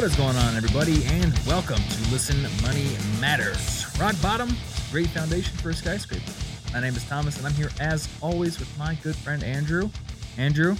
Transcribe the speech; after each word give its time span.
What 0.00 0.10
is 0.10 0.16
going 0.16 0.36
on, 0.36 0.56
everybody? 0.56 1.04
And 1.08 1.38
welcome 1.46 1.76
to 1.76 2.10
Listen 2.10 2.40
Money 2.62 2.88
Matters. 3.20 3.86
Rock 4.00 4.14
bottom, 4.22 4.48
great 4.90 5.08
foundation 5.08 5.54
for 5.58 5.68
a 5.68 5.74
skyscraper. 5.74 6.32
My 6.72 6.80
name 6.80 6.94
is 6.96 7.04
Thomas, 7.06 7.36
and 7.36 7.46
I'm 7.46 7.52
here 7.52 7.68
as 7.80 8.08
always 8.22 8.58
with 8.58 8.78
my 8.78 8.94
good 9.02 9.14
friend 9.14 9.44
Andrew. 9.44 9.90
Andrew, 10.38 10.74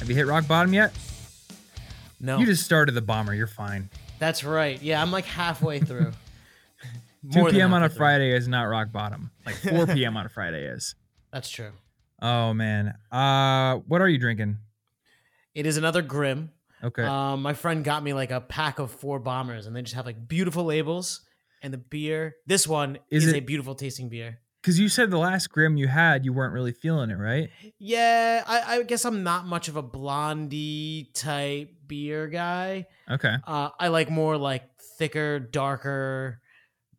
have 0.00 0.10
you 0.10 0.14
hit 0.14 0.26
rock 0.26 0.46
bottom 0.46 0.74
yet? 0.74 0.92
No, 2.20 2.36
You 2.36 2.44
just 2.44 2.62
started 2.62 2.92
the 2.92 3.00
bomber. 3.00 3.32
You're 3.32 3.46
fine. 3.46 3.88
that's 4.18 4.44
right. 4.44 4.82
Yeah, 4.82 5.00
I'm 5.00 5.12
like 5.12 5.24
halfway 5.24 5.78
through. 5.80 6.12
2 7.32 7.46
p.m. 7.46 7.72
on 7.72 7.82
a 7.82 7.88
through. 7.88 7.96
Friday 7.96 8.36
is 8.36 8.48
not 8.48 8.64
rock 8.64 8.92
bottom. 8.92 9.30
Like 9.46 9.54
4 9.54 9.86
p.m. 9.94 10.14
on 10.18 10.26
a 10.26 10.28
Friday 10.28 10.66
is. 10.66 10.94
That's 11.32 11.48
true. 11.48 11.70
Oh 12.20 12.52
man. 12.52 12.98
Uh, 13.10 13.76
what 13.86 14.02
are 14.02 14.08
you 14.10 14.18
drinking? 14.18 14.58
It 15.54 15.64
is 15.64 15.78
another 15.78 16.02
Grimm. 16.02 16.50
Okay. 16.82 17.02
Um, 17.02 17.42
my 17.42 17.54
friend 17.54 17.82
got 17.84 18.02
me 18.02 18.12
like 18.12 18.30
a 18.30 18.40
pack 18.40 18.78
of 18.78 18.90
four 18.90 19.18
bombers, 19.18 19.66
and 19.66 19.74
they 19.74 19.82
just 19.82 19.94
have 19.94 20.06
like 20.06 20.28
beautiful 20.28 20.64
labels. 20.64 21.22
And 21.60 21.72
the 21.72 21.78
beer, 21.78 22.36
this 22.46 22.68
one 22.68 22.98
Is 23.10 23.24
is, 23.26 23.32
it- 23.32 23.38
a 23.38 23.40
beautiful 23.40 23.74
tasting 23.74 24.08
beer. 24.08 24.38
Because 24.62 24.78
you 24.78 24.88
said 24.88 25.10
the 25.12 25.18
last 25.18 25.50
Grimm 25.50 25.76
you 25.76 25.86
had, 25.86 26.24
you 26.24 26.32
weren't 26.32 26.52
really 26.52 26.72
feeling 26.72 27.10
it, 27.10 27.14
right? 27.14 27.48
Yeah, 27.78 28.42
I, 28.44 28.78
I 28.78 28.82
guess 28.82 29.04
I'm 29.04 29.22
not 29.22 29.46
much 29.46 29.68
of 29.68 29.76
a 29.76 29.82
blondie 29.82 31.10
type 31.14 31.70
beer 31.86 32.26
guy. 32.26 32.86
Okay. 33.08 33.36
Uh, 33.46 33.70
I 33.78 33.88
like 33.88 34.10
more 34.10 34.36
like 34.36 34.64
thicker, 34.98 35.38
darker, 35.38 36.40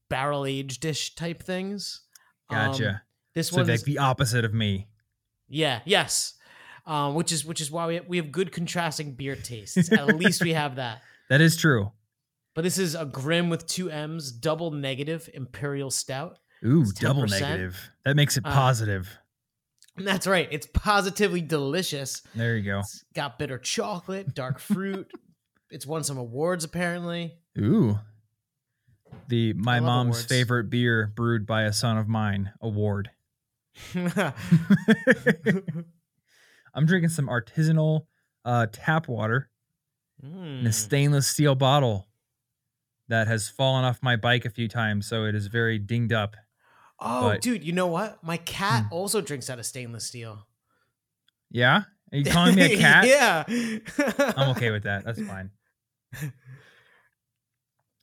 barrel 0.10 0.46
aged 0.46 0.82
dish 0.82 1.16
type 1.16 1.44
things. 1.44 2.02
Um, 2.50 2.72
Gotcha. 2.72 3.02
this 3.36 3.50
so 3.50 3.58
one, 3.58 3.68
like 3.68 3.84
the 3.84 3.98
opposite 3.98 4.46
of 4.46 4.54
me. 4.54 4.88
Yeah, 5.50 5.82
yes. 5.86 6.36
Um, 6.90 7.14
which 7.14 7.32
is 7.32 7.46
which 7.46 7.62
is 7.62 7.70
why 7.70 7.86
we 7.88 7.96
have, 7.96 8.08
we 8.08 8.18
have 8.18 8.32
good 8.32 8.52
contrasting 8.52 9.14
beer 9.14 9.36
tastes. 9.36 9.92
At 9.92 10.08
least 10.18 10.42
we 10.42 10.54
have 10.54 10.78
that. 10.78 11.02
That 11.30 11.40
is 11.40 11.56
true. 11.56 11.92
But 12.56 12.64
this 12.64 12.80
is 12.80 12.96
a 12.96 13.06
Grimm 13.06 13.50
with 13.50 13.68
two 13.68 13.92
M's, 13.92 14.32
double 14.32 14.72
negative 14.72 15.30
Imperial 15.34 15.92
Stout. 15.92 16.40
Ooh, 16.66 16.86
double 17.00 17.28
negative. 17.28 17.78
That 18.06 18.16
makes 18.16 18.38
it 18.38 18.46
Uh, 18.46 18.52
positive. 18.52 19.08
That's 19.98 20.26
right. 20.26 20.48
It's 20.52 20.68
positively 20.74 21.42
delicious. 21.42 22.24
There 22.34 22.58
you 22.58 22.64
go. 22.64 22.80
It's 22.80 23.04
got 23.14 23.38
bitter 23.38 23.60
chocolate, 23.60 24.34
dark 24.34 24.58
fruit. 24.60 25.12
it's 25.70 25.86
won 25.86 26.04
some 26.04 26.18
awards 26.18 26.64
apparently. 26.64 27.36
Ooh. 27.60 28.00
The 29.28 29.54
my 29.54 29.80
mom's 29.80 30.18
awards. 30.18 30.26
favorite 30.26 30.70
beer 30.72 31.12
brewed 31.16 31.46
by 31.46 31.64
a 31.64 31.74
son 31.74 31.98
of 31.98 32.08
mine 32.08 32.52
award. 32.62 33.12
I'm 36.74 36.86
drinking 36.86 37.10
some 37.10 37.28
artisanal 37.28 38.06
uh, 38.46 38.68
tap 38.72 39.08
water 39.08 39.50
in 40.24 40.30
Mm. 40.64 40.68
a 40.68 40.72
stainless 40.74 41.28
steel 41.28 41.56
bottle 41.56 42.08
that 43.08 43.28
has 43.28 43.48
fallen 43.50 43.86
off 43.86 44.00
my 44.04 44.16
bike 44.18 44.44
a 44.46 44.50
few 44.50 44.68
times, 44.68 45.08
so 45.08 45.24
it 45.26 45.34
is 45.36 45.48
very 45.48 45.80
dinged 45.80 46.12
up. 46.14 46.36
Oh, 47.00 47.30
but- 47.30 47.42
dude, 47.42 47.64
you 47.64 47.72
know 47.74 47.88
what? 47.88 48.22
My 48.24 48.38
cat 48.38 48.84
Hmm. 48.88 48.94
also 48.94 49.22
drinks 49.22 49.50
out 49.50 49.60
of 49.60 49.66
stainless 49.66 50.06
steel. 50.06 50.46
Yeah? 51.50 51.84
Are 52.12 52.18
you 52.18 52.26
calling 52.26 52.56
me 52.56 52.74
a 52.74 52.78
cat? 52.80 53.08
yeah. 53.08 53.44
I'm 54.36 54.50
okay 54.50 54.72
with 54.72 54.84
that. 54.84 55.06
That's 55.06 55.22
fine. 55.22 55.52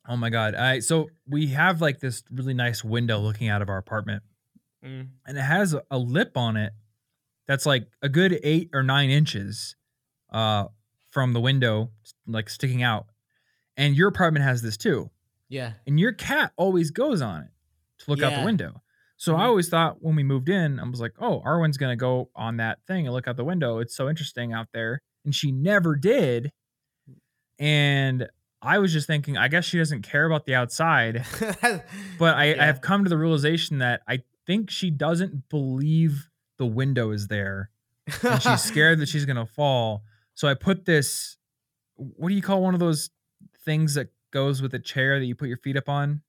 Oh 0.09 0.15
my 0.15 0.29
god. 0.29 0.53
Right, 0.53 0.81
so 0.83 1.09
we 1.27 1.47
have 1.47 1.81
like 1.81 1.99
this 1.99 2.23
really 2.31 2.53
nice 2.53 2.81
window 2.83 3.19
looking 3.19 3.49
out 3.49 3.61
of 3.61 3.69
our 3.69 3.77
apartment. 3.77 4.23
Mm. 4.85 5.07
and 5.25 5.37
it 5.37 5.41
has 5.41 5.73
a- 5.73 5.83
a 5.89 5.97
lip 5.97 6.37
on 6.37 6.55
it 6.55 6.71
that's 7.47 7.65
like 7.65 7.87
a 8.01 8.09
good 8.09 8.39
eight 8.43 8.69
or 8.73 8.83
nine 8.83 9.09
inches 9.09 9.75
uh 10.31 10.65
from 11.09 11.33
the 11.33 11.39
window 11.39 11.89
like 12.27 12.49
sticking 12.49 12.83
out. 12.83 13.07
And 13.77 13.95
your 13.95 14.07
apartment 14.09 14.43
has 14.45 14.61
this 14.61 14.75
too. 14.77 15.09
Yeah. 15.49 15.73
and 15.85 15.99
your 15.99 16.11
cat 16.11 16.51
always 16.57 16.91
goes 16.91 17.21
on 17.21 17.43
it 17.43 17.49
to 17.99 18.11
look 18.11 18.21
out 18.21 18.37
the 18.37 18.45
window. 18.45 18.81
So 19.15 19.35
i 19.35 19.39
Mhm. 19.39 19.45
always 19.47 19.69
thought 19.69 20.01
when 20.03 20.15
we 20.15 20.23
moved 20.23 20.49
in 20.49 20.79
i 20.79 20.83
was 20.87 20.99
like 21.01 21.13
oh 21.19 21.41
arwen's 21.45 21.77
gonna 21.77 21.95
go 21.95 22.29
on 22.35 22.57
that 22.57 22.79
thing 22.85 23.07
and 23.07 23.13
look 23.15 23.27
out 23.27 23.37
the 23.37 23.45
window. 23.45 23.79
It's 23.79 23.95
so 23.95 24.09
interesting 24.09 24.51
out 24.53 24.67
there. 24.73 25.01
And 25.25 25.33
she 25.33 25.51
never 25.51 25.95
did. 25.95 26.51
And 27.59 28.27
i 28.61 28.79
was 28.79 28.91
just 28.91 29.05
thinking 29.07 29.37
i 29.37 29.47
guess 29.47 29.65
she 29.65 29.77
doesn't 29.77 30.01
care 30.01 30.25
about 30.25 30.45
the 30.45 30.55
outside. 30.55 31.23
But 32.19 32.35
I, 32.35 32.53
I 32.59 32.65
have 32.65 32.81
come 32.81 33.03
to 33.03 33.09
the 33.09 33.17
realization 33.17 33.77
that 33.79 34.01
I 34.07 34.23
think 34.47 34.69
she 34.71 34.89
doesn't 34.89 35.49
believe 35.49 36.26
the 36.57 36.65
window 36.65 37.11
is 37.11 37.27
there, 37.27 37.69
and 38.23 38.41
she's 38.41 38.61
scared 38.71 38.99
that 38.99 39.09
she's 39.09 39.25
gonna 39.25 39.45
fall. 39.45 40.03
So 40.33 40.47
I 40.47 40.53
put 40.53 40.85
this. 40.85 41.37
What 41.95 42.29
do 42.29 42.35
you 42.35 42.41
call 42.41 42.61
one 42.61 42.73
of 42.73 42.79
those 42.79 43.09
things 43.65 43.95
that 43.95 44.09
goes 44.31 44.61
with 44.61 44.73
a 44.73 44.79
chair 44.79 45.19
that 45.19 45.25
you 45.25 45.35
put 45.35 45.47
your 45.47 45.57
feet 45.57 45.77
up 45.77 45.89
on? 45.89 46.21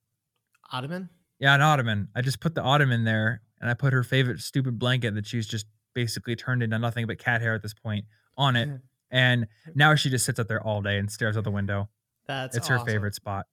Ottoman? 0.71 1.09
Yeah, 1.39 1.55
an 1.55 1.61
ottoman. 1.61 2.09
I 2.15 2.21
just 2.21 2.39
put 2.39 2.55
the 2.55 2.61
ottoman 2.61 3.03
there, 3.03 3.41
and 3.61 3.69
I 3.69 3.73
put 3.73 3.93
her 3.93 4.03
favorite 4.03 4.39
stupid 4.39 4.77
blanket 4.79 5.15
that 5.15 5.25
she's 5.27 5.47
just 5.47 5.65
basically 5.93 6.35
turned 6.35 6.63
into 6.63 6.77
nothing 6.79 7.07
but 7.07 7.17
cat 7.19 7.41
hair 7.41 7.53
at 7.53 7.61
this 7.61 7.73
point 7.73 8.05
on 8.37 8.55
it. 8.55 8.69
And 9.11 9.47
now 9.73 9.95
she 9.95 10.11
just 10.11 10.23
sits 10.23 10.37
up 10.37 10.47
there 10.47 10.61
all 10.61 10.83
day 10.83 10.99
and 10.99 11.11
stares 11.11 11.35
out 11.35 11.43
the 11.43 11.49
window. 11.49 11.89
That's 12.27 12.55
it's 12.55 12.67
her 12.67 12.77
favorite 12.77 13.15
spot. 13.15 13.47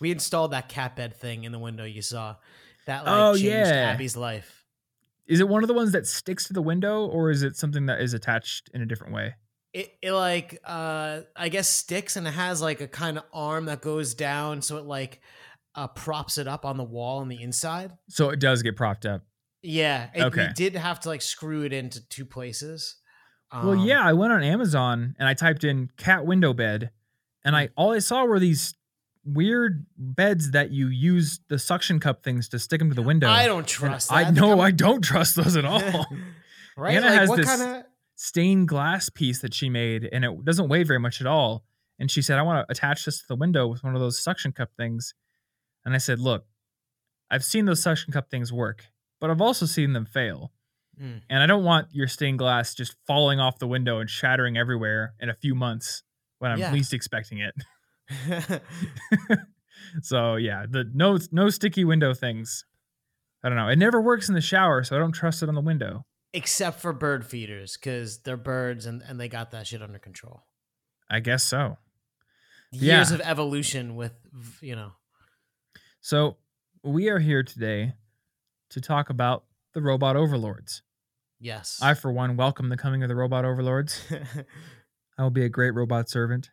We 0.00 0.10
installed 0.10 0.52
that 0.52 0.70
cat 0.70 0.96
bed 0.96 1.14
thing 1.14 1.44
in 1.44 1.52
the 1.52 1.58
window 1.58 1.84
you 1.84 2.00
saw. 2.00 2.36
That 2.86 3.04
like 3.04 3.14
Oh, 3.14 3.32
changed 3.34 3.44
yeah. 3.46 3.90
Abby's 3.92 4.16
life. 4.16 4.64
Is 5.26 5.40
it 5.40 5.48
one 5.48 5.62
of 5.64 5.68
the 5.68 5.74
ones 5.74 5.92
that 5.92 6.06
sticks 6.06 6.44
to 6.44 6.52
the 6.52 6.62
window, 6.62 7.04
or 7.06 7.30
is 7.30 7.42
it 7.42 7.56
something 7.56 7.86
that 7.86 8.00
is 8.00 8.14
attached 8.14 8.70
in 8.72 8.80
a 8.82 8.86
different 8.86 9.12
way? 9.14 9.34
It, 9.72 9.92
it 10.00 10.12
like 10.12 10.58
uh 10.64 11.22
I 11.34 11.48
guess 11.50 11.68
sticks 11.68 12.16
and 12.16 12.26
it 12.26 12.30
has 12.30 12.62
like 12.62 12.80
a 12.80 12.88
kind 12.88 13.18
of 13.18 13.24
arm 13.32 13.66
that 13.66 13.82
goes 13.82 14.14
down 14.14 14.62
so 14.62 14.78
it 14.78 14.84
like 14.86 15.20
uh 15.74 15.88
props 15.88 16.38
it 16.38 16.48
up 16.48 16.64
on 16.64 16.78
the 16.78 16.84
wall 16.84 17.18
on 17.18 17.28
the 17.28 17.42
inside. 17.42 17.92
So 18.08 18.30
it 18.30 18.38
does 18.38 18.62
get 18.62 18.74
propped 18.76 19.04
up. 19.04 19.22
Yeah. 19.62 20.08
It, 20.14 20.22
Okay. 20.22 20.46
We 20.46 20.52
did 20.54 20.76
have 20.76 21.00
to 21.00 21.08
like 21.10 21.20
screw 21.20 21.62
it 21.64 21.74
into 21.74 22.00
two 22.08 22.24
places. 22.24 22.96
well, 23.52 23.72
Um, 23.72 23.80
yeah, 23.80 24.00
I 24.02 24.14
went 24.14 24.32
on 24.32 24.42
Amazon 24.42 25.14
and 25.18 25.28
I 25.28 25.34
typed 25.34 25.64
in 25.64 25.90
cat 25.98 26.24
window 26.24 26.54
bed, 26.54 26.90
and 27.44 27.54
I 27.54 27.68
all 27.76 27.92
I 27.92 27.98
saw 27.98 28.24
were 28.24 28.38
these 28.38 28.72
weird 29.26 29.84
beds 29.98 30.52
that 30.52 30.70
you 30.70 30.88
use 30.88 31.40
the 31.48 31.58
suction 31.58 31.98
cup 32.00 32.22
things 32.22 32.48
to 32.50 32.58
stick 32.58 32.78
them 32.78 32.88
to 32.90 32.94
the 32.94 33.02
window. 33.02 33.28
I 33.28 33.46
don't 33.46 33.66
trust 33.66 34.12
I 34.12 34.30
know 34.30 34.60
I 34.60 34.70
don't 34.70 35.02
trust 35.02 35.36
those 35.36 35.56
at 35.56 35.64
all. 35.64 35.80
right? 36.76 36.94
Anna 36.96 37.06
like 37.06 37.18
has 37.18 37.28
what 37.28 37.36
this- 37.36 37.46
kind 37.46 37.76
of 37.78 37.84
Stained 38.18 38.66
glass 38.66 39.10
piece 39.10 39.42
that 39.42 39.52
she 39.52 39.68
made, 39.68 40.08
and 40.10 40.24
it 40.24 40.42
doesn't 40.42 40.70
weigh 40.70 40.84
very 40.84 40.98
much 40.98 41.20
at 41.20 41.26
all. 41.26 41.66
And 41.98 42.10
she 42.10 42.22
said, 42.22 42.38
"I 42.38 42.42
want 42.42 42.66
to 42.66 42.72
attach 42.72 43.04
this 43.04 43.18
to 43.18 43.24
the 43.28 43.36
window 43.36 43.66
with 43.66 43.84
one 43.84 43.94
of 43.94 44.00
those 44.00 44.22
suction 44.22 44.52
cup 44.52 44.70
things." 44.74 45.12
And 45.84 45.94
I 45.94 45.98
said, 45.98 46.18
"Look, 46.18 46.46
I've 47.30 47.44
seen 47.44 47.66
those 47.66 47.82
suction 47.82 48.14
cup 48.14 48.30
things 48.30 48.50
work, 48.54 48.86
but 49.20 49.28
I've 49.28 49.42
also 49.42 49.66
seen 49.66 49.92
them 49.92 50.06
fail." 50.06 50.50
Mm. 50.98 51.20
And 51.28 51.42
I 51.42 51.46
don't 51.46 51.62
want 51.62 51.88
your 51.92 52.08
stained 52.08 52.38
glass 52.38 52.74
just 52.74 52.96
falling 53.06 53.38
off 53.38 53.58
the 53.58 53.66
window 53.68 53.98
and 53.98 54.08
shattering 54.08 54.56
everywhere 54.56 55.12
in 55.20 55.28
a 55.28 55.34
few 55.34 55.54
months 55.54 56.02
when 56.38 56.50
I'm 56.50 56.58
Yeah. 56.58 56.72
least 56.72 56.94
expecting 56.94 57.40
it. 57.40 57.54
So 60.02 60.36
yeah, 60.36 60.66
the 60.68 60.84
no 60.92 61.18
no 61.32 61.48
sticky 61.48 61.84
window 61.84 62.12
things. 62.12 62.64
I 63.42 63.48
don't 63.48 63.56
know. 63.56 63.68
It 63.68 63.76
never 63.78 64.00
works 64.02 64.28
in 64.28 64.34
the 64.34 64.40
shower, 64.40 64.82
so 64.82 64.96
I 64.96 64.98
don't 64.98 65.12
trust 65.12 65.42
it 65.42 65.48
on 65.48 65.54
the 65.54 65.60
window. 65.60 66.04
Except 66.32 66.80
for 66.80 66.92
bird 66.92 67.24
feeders, 67.24 67.76
because 67.78 68.18
they're 68.18 68.36
birds 68.36 68.84
and, 68.86 69.00
and 69.02 69.18
they 69.20 69.28
got 69.28 69.52
that 69.52 69.66
shit 69.66 69.80
under 69.82 69.98
control. 69.98 70.42
I 71.08 71.20
guess 71.20 71.44
so. 71.44 71.78
Years 72.72 73.10
Yeah. 73.10 73.14
of 73.14 73.20
evolution 73.22 73.94
with 73.96 74.12
you 74.60 74.74
know. 74.76 74.92
So 76.00 76.36
we 76.82 77.08
are 77.08 77.18
here 77.20 77.42
today 77.42 77.94
to 78.70 78.80
talk 78.80 79.08
about 79.08 79.44
the 79.72 79.80
robot 79.80 80.16
overlords. 80.16 80.82
Yes. 81.38 81.78
I, 81.80 81.94
for 81.94 82.10
one, 82.10 82.36
welcome 82.36 82.68
the 82.70 82.76
coming 82.76 83.02
of 83.02 83.08
the 83.08 83.14
robot 83.16 83.44
overlords. 83.44 84.02
I 85.18 85.22
will 85.22 85.30
be 85.30 85.44
a 85.44 85.48
great 85.48 85.70
robot 85.72 86.08
servant. 86.10 86.50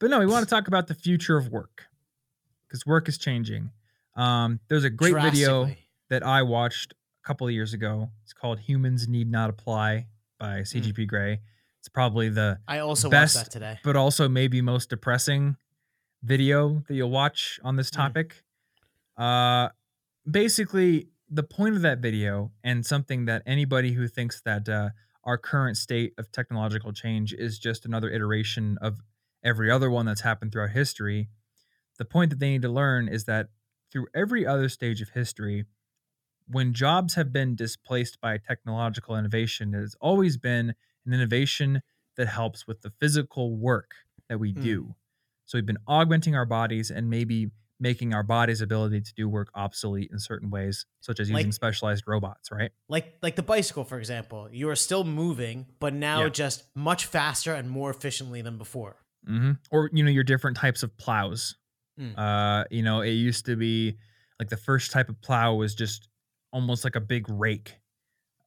But 0.00 0.10
no, 0.10 0.18
we 0.18 0.26
want 0.26 0.48
to 0.48 0.50
talk 0.52 0.66
about 0.66 0.86
the 0.88 0.94
future 0.94 1.36
of 1.36 1.48
work 1.48 1.86
because 2.66 2.84
work 2.86 3.08
is 3.08 3.18
changing. 3.18 3.70
Um, 4.16 4.60
there's 4.68 4.84
a 4.84 4.90
great 4.90 5.14
video 5.20 5.70
that 6.08 6.24
I 6.24 6.42
watched 6.42 6.94
a 7.22 7.26
couple 7.26 7.46
of 7.46 7.52
years 7.52 7.74
ago. 7.74 8.10
It's 8.24 8.32
called 8.32 8.60
Humans 8.60 9.08
Need 9.08 9.30
Not 9.30 9.50
Apply 9.50 10.06
by 10.38 10.60
CGP 10.60 11.06
Grey. 11.06 11.40
It's 11.78 11.88
probably 11.88 12.28
the, 12.28 12.58
I 12.66 12.78
also 12.78 13.08
best- 13.10 13.36
watched 13.36 13.46
that 13.46 13.52
today. 13.52 13.78
but 13.84 13.94
also 13.96 14.28
maybe 14.28 14.60
most 14.62 14.90
depressing 14.90 15.56
video 16.22 16.82
that 16.88 16.94
you'll 16.94 17.10
watch 17.10 17.60
on 17.62 17.76
this 17.76 17.90
Mm. 17.90 17.96
topic. 17.96 18.42
Uh, 19.16 19.68
basically, 20.30 21.08
the 21.28 21.42
point 21.42 21.76
of 21.76 21.82
that 21.82 21.98
video, 22.00 22.52
and 22.64 22.84
something 22.84 23.26
that 23.26 23.42
anybody 23.46 23.92
who 23.92 24.08
thinks 24.08 24.40
that 24.42 24.68
uh, 24.68 24.90
our 25.24 25.38
current 25.38 25.76
state 25.76 26.12
of 26.18 26.30
technological 26.32 26.92
change 26.92 27.32
is 27.34 27.58
just 27.58 27.84
another 27.84 28.10
iteration 28.10 28.76
of 28.82 29.00
every 29.42 29.70
other 29.70 29.90
one 29.90 30.06
that's 30.06 30.20
happened 30.22 30.52
throughout 30.52 30.70
history, 30.70 31.28
the 31.98 32.04
point 32.04 32.30
that 32.30 32.38
they 32.38 32.50
need 32.50 32.62
to 32.62 32.68
learn 32.68 33.08
is 33.08 33.24
that 33.24 33.48
through 33.92 34.06
every 34.14 34.46
other 34.46 34.68
stage 34.68 35.00
of 35.02 35.10
history, 35.10 35.64
when 36.46 36.72
jobs 36.72 37.14
have 37.14 37.32
been 37.32 37.54
displaced 37.54 38.20
by 38.20 38.38
technological 38.38 39.16
innovation, 39.16 39.74
it 39.74 39.78
has 39.80 39.94
always 40.00 40.36
been 40.36 40.74
an 41.06 41.12
innovation 41.12 41.82
that 42.16 42.26
helps 42.26 42.66
with 42.66 42.82
the 42.82 42.90
physical 42.90 43.56
work 43.56 43.92
that 44.28 44.38
we 44.38 44.52
Mm. 44.52 44.62
do. 44.62 44.94
So 45.46 45.58
we've 45.58 45.66
been 45.66 45.78
augmenting 45.86 46.34
our 46.34 46.44
bodies 46.46 46.90
and 46.90 47.08
maybe 47.10 47.50
making 47.82 48.12
our 48.12 48.22
body's 48.22 48.60
ability 48.60 49.00
to 49.00 49.14
do 49.14 49.28
work 49.28 49.48
obsolete 49.54 50.10
in 50.12 50.18
certain 50.18 50.50
ways, 50.50 50.84
such 51.00 51.18
as 51.18 51.30
using 51.30 51.46
Like- 51.46 51.54
specialized 51.54 52.04
robots, 52.06 52.50
right? 52.52 52.72
Like 52.88 53.16
like 53.22 53.36
the 53.36 53.42
bicycle, 53.42 53.84
for 53.84 53.98
example. 53.98 54.48
You 54.52 54.68
are 54.68 54.76
still 54.76 55.02
moving, 55.02 55.66
but 55.78 55.94
now 55.94 56.24
Yeah. 56.24 56.28
just 56.28 56.64
much 56.76 57.06
faster 57.06 57.54
and 57.54 57.70
more 57.70 57.90
efficiently 57.90 58.42
than 58.42 58.58
before. 58.58 58.96
Hmm 59.26 59.52
Or 59.70 59.90
you 59.92 60.02
know 60.02 60.10
your 60.10 60.24
different 60.24 60.56
types 60.56 60.82
of 60.82 60.96
plows. 60.96 61.56
Mm. 61.98 62.16
Uh, 62.16 62.64
you 62.70 62.82
know, 62.82 63.00
it 63.02 63.10
used 63.10 63.46
to 63.46 63.56
be 63.56 63.96
like 64.38 64.48
the 64.48 64.56
first 64.56 64.90
type 64.92 65.08
of 65.08 65.20
plow 65.20 65.54
was 65.54 65.74
just 65.74 66.08
almost 66.52 66.84
like 66.84 66.96
a 66.96 67.00
big 67.00 67.28
rake, 67.28 67.76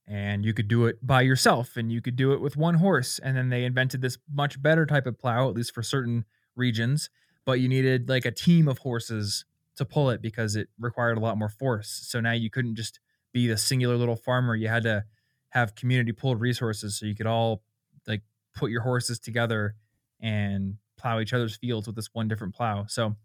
and 0.07 0.45
you 0.45 0.53
could 0.53 0.67
do 0.67 0.85
it 0.85 1.05
by 1.05 1.21
yourself, 1.21 1.77
and 1.77 1.91
you 1.91 2.01
could 2.01 2.15
do 2.15 2.33
it 2.33 2.41
with 2.41 2.57
one 2.57 2.75
horse. 2.75 3.19
And 3.19 3.37
then 3.37 3.49
they 3.49 3.65
invented 3.65 4.01
this 4.01 4.17
much 4.31 4.61
better 4.61 4.85
type 4.85 5.05
of 5.07 5.17
plow, 5.17 5.49
at 5.49 5.55
least 5.55 5.73
for 5.73 5.83
certain 5.83 6.25
regions. 6.55 7.09
But 7.45 7.59
you 7.59 7.69
needed 7.69 8.09
like 8.09 8.25
a 8.25 8.31
team 8.31 8.67
of 8.67 8.79
horses 8.79 9.45
to 9.77 9.85
pull 9.85 10.09
it 10.09 10.21
because 10.21 10.55
it 10.55 10.69
required 10.79 11.17
a 11.17 11.21
lot 11.21 11.37
more 11.37 11.49
force. 11.49 11.89
So 11.89 12.19
now 12.19 12.31
you 12.33 12.49
couldn't 12.49 12.75
just 12.75 12.99
be 13.33 13.47
the 13.47 13.57
singular 13.57 13.97
little 13.97 14.15
farmer. 14.15 14.55
You 14.55 14.67
had 14.67 14.83
to 14.83 15.05
have 15.49 15.75
community 15.75 16.11
pulled 16.11 16.39
resources 16.41 16.97
so 16.99 17.05
you 17.05 17.15
could 17.15 17.27
all 17.27 17.63
like 18.07 18.21
put 18.55 18.71
your 18.71 18.81
horses 18.81 19.19
together 19.19 19.75
and 20.23 20.77
plow 20.97 21.19
each 21.19 21.33
other's 21.33 21.55
fields 21.57 21.85
with 21.85 21.95
this 21.95 22.09
one 22.13 22.27
different 22.27 22.55
plow. 22.55 22.85
So 22.87 23.15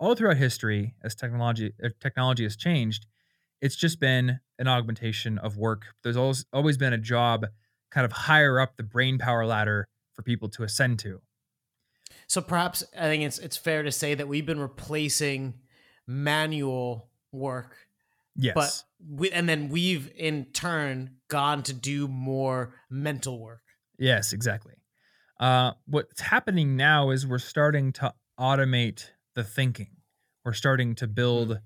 all 0.00 0.16
throughout 0.16 0.38
history, 0.38 0.94
as 1.04 1.14
technology 1.14 1.72
uh, 1.84 1.90
technology 2.00 2.42
has 2.42 2.56
changed, 2.56 3.06
it's 3.60 3.76
just 3.76 4.00
been 4.00 4.40
an 4.58 4.66
augmentation 4.66 5.38
of 5.38 5.56
work. 5.56 5.82
There's 6.02 6.16
always 6.16 6.44
always 6.52 6.76
been 6.76 6.92
a 6.92 6.98
job 6.98 7.46
kind 7.92 8.04
of 8.04 8.10
higher 8.12 8.58
up 8.58 8.76
the 8.76 8.82
brain 8.82 9.18
power 9.18 9.46
ladder 9.46 9.86
for 10.14 10.22
people 10.22 10.48
to 10.48 10.64
ascend 10.64 10.98
to. 11.00 11.20
So 12.26 12.40
perhaps 12.40 12.82
I 12.98 13.02
think 13.02 13.22
it's 13.22 13.38
it's 13.38 13.56
fair 13.56 13.82
to 13.82 13.92
say 13.92 14.14
that 14.14 14.26
we've 14.26 14.46
been 14.46 14.60
replacing 14.60 15.54
manual 16.06 17.10
work, 17.30 17.76
Yes. 18.34 18.54
but 18.54 18.84
we, 19.18 19.30
and 19.30 19.48
then 19.48 19.68
we've 19.68 20.10
in 20.16 20.46
turn 20.46 21.16
gone 21.28 21.62
to 21.64 21.72
do 21.72 22.08
more 22.08 22.74
mental 22.90 23.38
work. 23.38 23.62
Yes, 23.98 24.32
exactly. 24.32 24.74
Uh, 25.42 25.72
what's 25.86 26.20
happening 26.20 26.76
now 26.76 27.10
is 27.10 27.26
we're 27.26 27.36
starting 27.36 27.92
to 27.92 28.14
automate 28.38 29.10
the 29.34 29.42
thinking. 29.42 29.96
We're 30.44 30.52
starting 30.52 30.94
to 30.94 31.08
build 31.08 31.60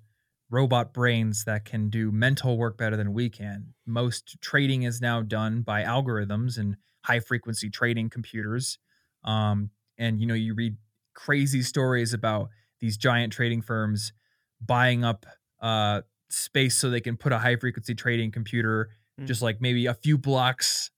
robot 0.48 0.94
brains 0.94 1.44
that 1.44 1.66
can 1.66 1.90
do 1.90 2.10
mental 2.10 2.56
work 2.56 2.78
better 2.78 2.96
than 2.96 3.12
we 3.12 3.28
can. 3.28 3.74
Most 3.84 4.40
trading 4.40 4.84
is 4.84 5.02
now 5.02 5.20
done 5.20 5.60
by 5.60 5.82
algorithms 5.82 6.56
and 6.56 6.78
high 7.04 7.20
frequency 7.20 7.68
trading 7.68 8.08
computers. 8.08 8.78
Um, 9.24 9.70
and 9.98 10.22
you 10.22 10.26
know, 10.26 10.32
you 10.32 10.54
read 10.54 10.78
crazy 11.14 11.60
stories 11.60 12.14
about 12.14 12.48
these 12.80 12.96
giant 12.96 13.34
trading 13.34 13.60
firms 13.60 14.14
buying 14.58 15.04
up 15.04 15.26
uh, 15.60 16.00
space 16.30 16.78
so 16.78 16.88
they 16.88 17.02
can 17.02 17.18
put 17.18 17.32
a 17.32 17.38
high 17.38 17.56
frequency 17.56 17.94
trading 17.94 18.30
computer 18.30 18.88
Mm. 19.18 19.26
just 19.26 19.40
like 19.40 19.62
maybe 19.62 19.86
a 19.86 19.94
few 19.94 20.18
blocks 20.18 20.90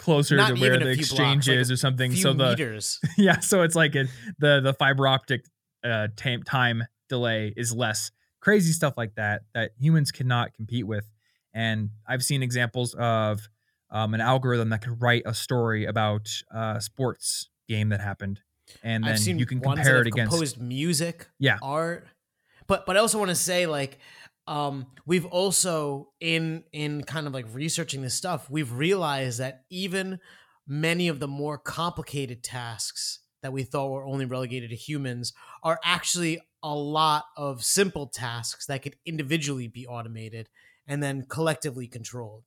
closer 0.00 0.34
Not 0.36 0.54
to 0.56 0.60
where 0.60 0.78
the 0.78 0.88
exchange 0.88 1.44
blocks, 1.46 1.60
is 1.60 1.70
a 1.70 1.74
or 1.74 1.76
something. 1.76 2.14
So 2.16 2.32
the 2.32 2.50
meters. 2.50 2.98
yeah, 3.18 3.38
so 3.40 3.62
it's 3.62 3.74
like 3.74 3.94
it, 3.94 4.08
the 4.38 4.60
the 4.60 4.72
fiber 4.72 5.06
optic 5.06 5.44
uh, 5.84 6.08
time 6.16 6.42
time 6.42 6.84
delay 7.08 7.52
is 7.56 7.72
less. 7.74 8.10
Crazy 8.40 8.72
stuff 8.72 8.94
like 8.96 9.14
that 9.16 9.42
that 9.54 9.72
humans 9.78 10.10
cannot 10.10 10.54
compete 10.54 10.86
with. 10.86 11.08
And 11.52 11.90
I've 12.08 12.22
seen 12.22 12.42
examples 12.42 12.94
of 12.94 13.48
um, 13.90 14.14
an 14.14 14.20
algorithm 14.20 14.70
that 14.70 14.82
could 14.82 15.02
write 15.02 15.22
a 15.26 15.34
story 15.34 15.84
about 15.84 16.28
a 16.50 16.80
sports 16.80 17.50
game 17.68 17.90
that 17.90 18.00
happened, 18.00 18.40
and 18.82 19.04
then 19.04 19.38
you 19.38 19.46
can 19.46 19.60
compare 19.60 20.00
it 20.00 20.06
against. 20.06 20.30
composed 20.32 20.60
music, 20.60 21.28
Yeah. 21.38 21.58
art. 21.62 22.06
But 22.66 22.86
but 22.86 22.96
I 22.96 23.00
also 23.00 23.18
want 23.18 23.30
to 23.30 23.34
say 23.34 23.66
like 23.66 23.98
um 24.50 24.86
we've 25.06 25.24
also 25.26 26.08
in 26.20 26.64
in 26.72 27.02
kind 27.04 27.26
of 27.26 27.32
like 27.32 27.46
researching 27.52 28.02
this 28.02 28.14
stuff, 28.14 28.50
we've 28.50 28.72
realized 28.72 29.38
that 29.40 29.62
even 29.70 30.18
many 30.66 31.08
of 31.08 31.20
the 31.20 31.28
more 31.28 31.56
complicated 31.56 32.42
tasks 32.42 33.20
that 33.42 33.52
we 33.52 33.62
thought 33.62 33.90
were 33.90 34.04
only 34.04 34.26
relegated 34.26 34.70
to 34.70 34.76
humans 34.76 35.32
are 35.62 35.78
actually 35.84 36.38
a 36.62 36.74
lot 36.74 37.24
of 37.36 37.64
simple 37.64 38.06
tasks 38.06 38.66
that 38.66 38.82
could 38.82 38.96
individually 39.06 39.66
be 39.68 39.86
automated 39.86 40.48
and 40.86 41.02
then 41.02 41.24
collectively 41.28 41.86
controlled. 41.86 42.44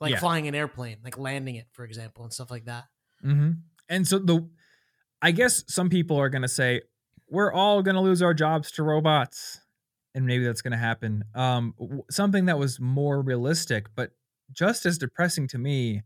Like 0.00 0.12
Yeah. 0.12 0.20
flying 0.20 0.48
an 0.48 0.54
airplane, 0.54 0.98
like 1.04 1.18
landing 1.18 1.56
it, 1.56 1.66
for 1.72 1.84
example, 1.84 2.24
and 2.24 2.32
stuff 2.32 2.50
like 2.50 2.64
that. 2.64 2.84
mm-hmm. 3.24 3.52
And 3.88 4.06
so 4.08 4.18
the, 4.18 4.48
I 5.22 5.30
guess 5.30 5.62
some 5.68 5.88
people 5.90 6.16
are 6.18 6.28
going 6.30 6.42
to 6.42 6.48
say 6.48 6.82
we're 7.28 7.52
all 7.52 7.82
going 7.82 7.94
to 7.96 8.00
lose 8.00 8.22
our 8.22 8.34
jobs 8.34 8.70
to 8.72 8.82
robots, 8.82 9.60
and 10.14 10.26
maybe 10.26 10.44
that's 10.44 10.62
going 10.62 10.72
to 10.72 10.78
happen. 10.78 11.24
Um, 11.34 11.74
something 12.10 12.46
that 12.46 12.58
was 12.58 12.78
more 12.80 13.20
realistic, 13.20 13.86
but 13.94 14.12
just 14.52 14.86
as 14.86 14.98
depressing 14.98 15.48
to 15.48 15.58
me. 15.58 16.02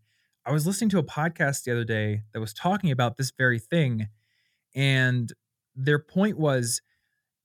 I 0.47 0.53
was 0.53 0.67
listening 0.67 0.89
to 0.91 0.99
a 0.99 1.03
podcast 1.03 1.65
the 1.65 1.73
other 1.73 1.85
day 1.85 2.23
that 2.33 2.41
was 2.41 2.55
talking 2.55 2.91
about 2.91 3.19
this 3.19 3.31
very 3.37 3.59
thing, 3.59 4.09
and 4.75 5.31
their 5.77 5.99
point 5.99 6.39
was, 6.39 6.81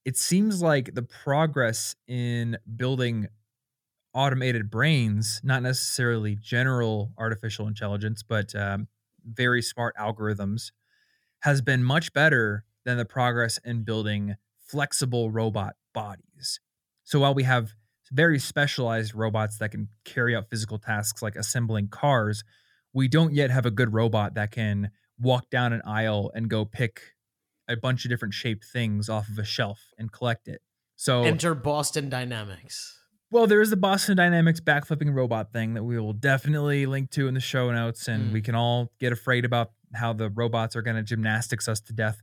it 0.06 0.18
seems 0.18 0.62
like 0.62 0.96
the 0.96 1.02
progress 1.02 1.96
in 2.08 2.58
building 2.78 3.28
automated 4.14 4.70
brains, 4.70 5.42
not 5.44 5.64
necessarily 5.64 6.36
general 6.36 7.12
artificial 7.18 7.68
intelligence, 7.68 8.24
but 8.24 8.56
um, 8.56 8.88
very 9.26 9.62
smart 9.62 9.96
algorithms 9.98 10.72
has 11.40 11.62
been 11.62 11.84
much 11.84 12.14
better 12.14 12.64
than 12.86 12.98
the 12.98 13.06
progress 13.06 13.60
in 13.66 13.84
building 13.84 14.36
flexible 14.60 15.30
robot 15.30 15.76
bodies. 15.94 16.60
So 17.04 17.20
while 17.20 17.34
we 17.34 17.44
have 17.44 17.72
very 18.12 18.40
specialized 18.40 19.16
robots 19.16 19.58
that 19.58 19.72
can 19.72 19.88
carry 20.06 20.36
out 20.36 20.50
physical 20.50 20.78
tasks 20.78 21.22
like 21.22 21.36
assembling 21.36 21.88
cars, 21.88 22.44
we 22.94 23.08
don't 23.08 23.34
yet 23.34 23.50
have 23.50 23.66
a 23.66 23.72
good 23.72 23.94
robot 23.94 24.36
that 24.36 24.52
can 24.52 24.92
walk 25.20 25.50
down 25.50 25.74
an 25.74 25.82
aisle 25.86 26.32
and 26.36 26.50
go 26.50 26.66
pick 26.66 27.02
a 27.68 27.76
bunch 27.78 28.06
of 28.06 28.10
different 28.10 28.34
shaped 28.34 28.66
things 28.66 29.10
off 29.10 29.30
of 29.30 29.40
a 29.40 29.44
shelf 29.44 29.80
and 29.98 30.12
collect 30.12 30.48
it. 30.48 30.62
So 30.96 31.24
Enter 31.24 31.56
Boston 31.56 32.10
Dynamics. 32.10 33.00
well, 33.32 33.48
there 33.48 33.62
is 33.62 33.70
the 33.72 33.78
Boston 33.78 34.16
Dynamics 34.18 34.60
backflipping 34.60 35.14
robot 35.14 35.52
thing 35.52 35.74
that 35.74 35.84
we 35.84 36.00
will 36.00 36.14
definitely 36.14 36.86
link 36.86 37.10
to 37.12 37.28
in 37.28 37.34
the 37.34 37.40
show 37.40 37.72
notes, 37.72 38.08
and 38.08 38.30
Mm. 38.30 38.34
we 38.34 38.42
can 38.42 38.54
all 38.54 38.92
get 39.00 39.12
afraid 39.12 39.44
about 39.46 39.72
how 39.96 40.14
the 40.14 40.30
robots 40.30 40.76
are 40.76 40.82
going 40.82 40.98
to 40.98 41.04
gymnastics 41.04 41.68
us 41.68 41.80
to 41.82 41.94
death. 41.94 42.22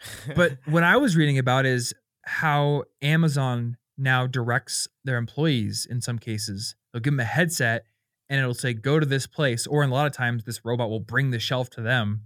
But 0.34 0.58
what 0.66 0.82
I 0.82 0.96
was 0.96 1.16
reading 1.16 1.38
about 1.38 1.64
is 1.64 1.94
how 2.32 2.84
Amazon 3.02 3.76
now 3.98 4.26
directs 4.26 4.88
their 5.04 5.16
employees 5.16 5.86
in 5.88 6.00
some 6.00 6.18
cases. 6.18 6.74
They'll 6.92 7.00
give 7.00 7.12
them 7.12 7.20
a 7.20 7.24
headset 7.24 7.84
and 8.28 8.40
it'll 8.40 8.54
say, 8.54 8.72
go 8.72 8.98
to 8.98 9.06
this 9.06 9.26
place. 9.26 9.66
Or 9.66 9.82
in 9.84 9.90
a 9.90 9.94
lot 9.94 10.06
of 10.06 10.12
times, 10.12 10.44
this 10.44 10.64
robot 10.64 10.88
will 10.88 11.00
bring 11.00 11.30
the 11.30 11.38
shelf 11.38 11.68
to 11.70 11.82
them. 11.82 12.22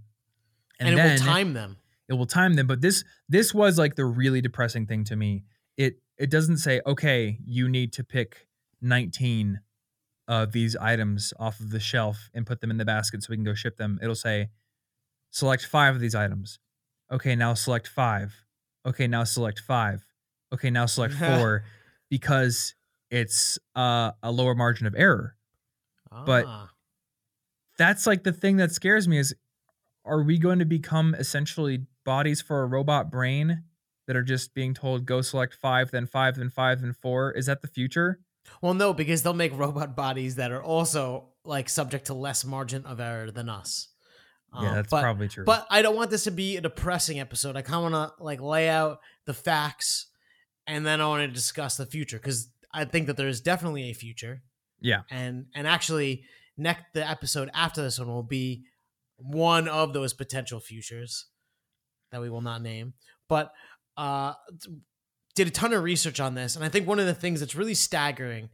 and, 0.79 0.89
it 0.89 0.95
then 0.95 1.19
will 1.19 1.25
time 1.25 1.53
them. 1.53 1.77
it 2.07 2.13
will 2.13 2.25
time 2.25 2.53
them 2.53 2.67
but 2.67 2.81
this 2.81 3.03
this 3.27 3.53
was 3.53 3.77
like 3.77 3.95
the 3.95 4.05
really 4.05 4.41
depressing 4.41 4.85
thing 4.85 5.03
to 5.03 5.15
me 5.15 5.43
it 5.75 5.95
it 6.17 6.29
doesn't 6.29 6.57
say 6.57 6.79
okay 6.85 7.37
you 7.45 7.67
need 7.67 7.91
to 7.93 8.03
pick 8.03 8.47
19 8.81 9.59
of 10.27 10.51
these 10.51 10.75
items 10.75 11.33
off 11.39 11.59
of 11.59 11.71
the 11.71 11.79
shelf 11.79 12.29
and 12.33 12.45
put 12.45 12.61
them 12.61 12.69
in 12.71 12.77
the 12.77 12.85
basket 12.85 13.23
so 13.23 13.27
we 13.31 13.35
can 13.37 13.43
go 13.43 13.53
ship 13.55 13.75
them 13.77 13.97
it'll 14.01 14.13
say 14.15 14.49
select 15.31 15.65
five 15.65 15.95
of 15.95 16.01
these 16.01 16.13
items 16.15 16.59
okay 17.11 17.35
now 17.35 17.53
select 17.55 17.87
five 17.87 18.45
okay 18.87 19.07
now 19.07 19.23
select 19.23 19.59
five. 19.59 20.03
Okay 20.53 20.69
now 20.69 20.85
select 20.85 21.13
four 21.25 21.63
because 22.09 22.73
it's 23.11 23.59
uh, 23.75 24.11
a 24.23 24.31
lower 24.31 24.55
margin 24.55 24.87
of 24.87 24.95
error. 24.97 25.35
But- 26.25 26.45
Ah. 26.47 26.69
that's 27.77 28.07
like 28.07 28.23
the 28.23 28.31
thing 28.33 28.57
that 28.57 28.71
scares 28.71 29.07
me 29.07 29.17
is 29.17 29.35
are 30.05 30.23
we 30.23 30.37
going 30.39 30.59
to 30.59 30.65
become 30.65 31.13
essentially 31.15 31.85
bodies 32.05 32.41
for 32.41 32.63
a 32.63 32.65
robot 32.65 33.11
brain 33.11 33.63
that 34.07 34.15
are 34.15 34.23
just 34.23 34.53
being 34.53 34.73
told 34.73 35.05
go 35.05 35.21
select 35.21 35.53
five 35.53 35.91
then 35.91 36.05
five 36.07 36.37
then 36.37 36.49
five 36.49 36.81
then 36.81 36.93
four 36.93 37.31
is 37.33 37.45
that 37.47 37.61
the 37.61 37.67
future? 37.67 38.19
Well, 38.61 38.73
no, 38.73 38.93
because 38.93 39.21
they'll 39.21 39.33
make 39.33 39.55
robot 39.57 39.95
bodies 39.97 40.35
that 40.35 40.51
are 40.51 40.63
also 40.63 41.33
like 41.43 41.67
subject 41.67 42.05
to 42.07 42.13
less 42.13 42.45
margin 42.45 42.85
of 42.85 42.99
error 43.01 43.29
than 43.31 43.49
us. 43.49 43.89
Yeah 44.61 44.69
Um, 44.69 44.75
that's 44.75 44.89
but, 44.89 45.01
probably 45.01 45.27
true 45.27 45.45
But 45.45 45.67
I 45.69 45.81
don't 45.81 45.95
want 45.95 46.11
this 46.11 46.25
to 46.25 46.31
be 46.31 46.57
a 46.57 46.61
depressing 46.61 47.19
episode. 47.19 47.55
I 47.55 47.61
kind 47.61 47.85
of 47.85 47.91
want 47.91 48.17
to 48.17 48.23
like 48.23 48.41
lay 48.41 48.69
out 48.69 48.99
the 49.25 49.33
facts, 49.33 50.07
and 50.65 50.85
then 50.85 51.01
I 51.01 51.07
want 51.07 51.21
to 51.21 51.27
discuss 51.27 51.77
the 51.77 51.85
future 51.85 52.17
because 52.17 52.49
I 52.73 52.85
think 52.85 53.07
that 53.07 53.17
there 53.17 53.27
is 53.27 53.41
definitely 53.41 53.89
a 53.89 53.93
future. 53.93 54.41
yeah 54.79 55.01
and 55.09 55.45
and 55.55 55.67
actually 55.67 56.23
next 56.57 56.85
the 56.93 57.07
episode 57.07 57.49
after 57.53 57.81
this 57.81 57.99
one 57.99 58.07
will 58.07 58.23
be 58.23 58.63
one 59.17 59.67
of 59.67 59.93
those 59.93 60.13
potential 60.13 60.59
futures 60.59 61.25
that 62.11 62.21
we 62.21 62.29
will 62.29 62.41
not 62.41 62.61
name 62.61 62.93
but 63.27 63.51
uh 63.97 64.33
did 65.35 65.47
a 65.47 65.51
ton 65.51 65.73
of 65.73 65.83
research 65.83 66.19
on 66.19 66.35
this 66.35 66.55
and 66.55 66.63
i 66.63 66.69
think 66.69 66.87
one 66.87 66.99
of 66.99 67.05
the 67.07 67.13
things 67.13 67.39
that's 67.39 67.55
really 67.55 67.73
staggering 67.73 68.49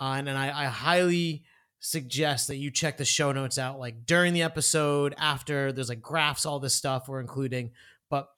uh, 0.00 0.14
and, 0.16 0.28
and 0.28 0.38
I, 0.38 0.64
I 0.64 0.66
highly 0.66 1.44
suggest 1.84 2.46
that 2.46 2.56
you 2.56 2.70
check 2.70 2.96
the 2.96 3.04
show 3.04 3.32
notes 3.32 3.58
out 3.58 3.78
like 3.78 4.06
during 4.06 4.32
the 4.32 4.42
episode 4.42 5.14
after 5.18 5.72
there's 5.72 5.88
like 5.88 6.00
graphs 6.00 6.46
all 6.46 6.60
this 6.60 6.74
stuff 6.74 7.08
we're 7.08 7.20
including 7.20 7.70
but 8.08 8.28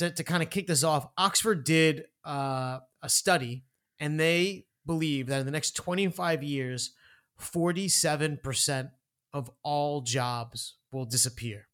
to, 0.00 0.10
to 0.10 0.24
kind 0.24 0.42
of 0.42 0.48
kick 0.48 0.66
this 0.66 0.82
off, 0.82 1.08
Oxford 1.18 1.62
did 1.62 2.06
uh, 2.24 2.78
a 3.02 3.08
study 3.08 3.64
and 3.98 4.18
they 4.18 4.64
believe 4.86 5.26
that 5.26 5.40
in 5.40 5.46
the 5.46 5.52
next 5.52 5.72
25 5.72 6.42
years, 6.42 6.92
47% 7.38 8.90
of 9.34 9.50
all 9.62 10.00
jobs 10.00 10.76
will 10.90 11.04
disappear. 11.04 11.68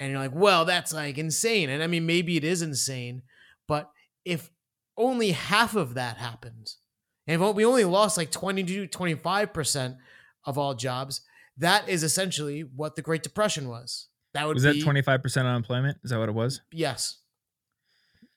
And 0.00 0.10
you're 0.10 0.18
like, 0.18 0.34
well, 0.34 0.64
that's 0.64 0.94
like 0.94 1.18
insane. 1.18 1.68
And 1.68 1.82
I 1.82 1.86
mean, 1.86 2.06
maybe 2.06 2.38
it 2.38 2.44
is 2.44 2.62
insane, 2.62 3.22
but 3.68 3.90
if 4.24 4.50
only 4.96 5.32
half 5.32 5.76
of 5.76 5.94
that 5.94 6.16
happens, 6.16 6.78
and 7.26 7.40
if 7.40 7.54
we 7.54 7.66
only 7.66 7.84
lost 7.84 8.16
like 8.16 8.30
20 8.30 8.64
to 8.64 8.88
25% 8.88 9.98
of 10.44 10.58
all 10.58 10.74
jobs, 10.74 11.22
that 11.56 11.88
is 11.88 12.02
essentially 12.02 12.60
what 12.62 12.96
the 12.96 13.02
Great 13.02 13.22
Depression 13.22 13.68
was. 13.68 14.08
That 14.34 14.46
would 14.46 14.54
was 14.54 14.64
be, 14.64 14.80
that 14.80 14.86
25% 14.86 15.40
unemployment? 15.40 15.98
Is 16.02 16.10
that 16.10 16.18
what 16.18 16.28
it 16.28 16.34
was? 16.34 16.62
Yes. 16.72 17.18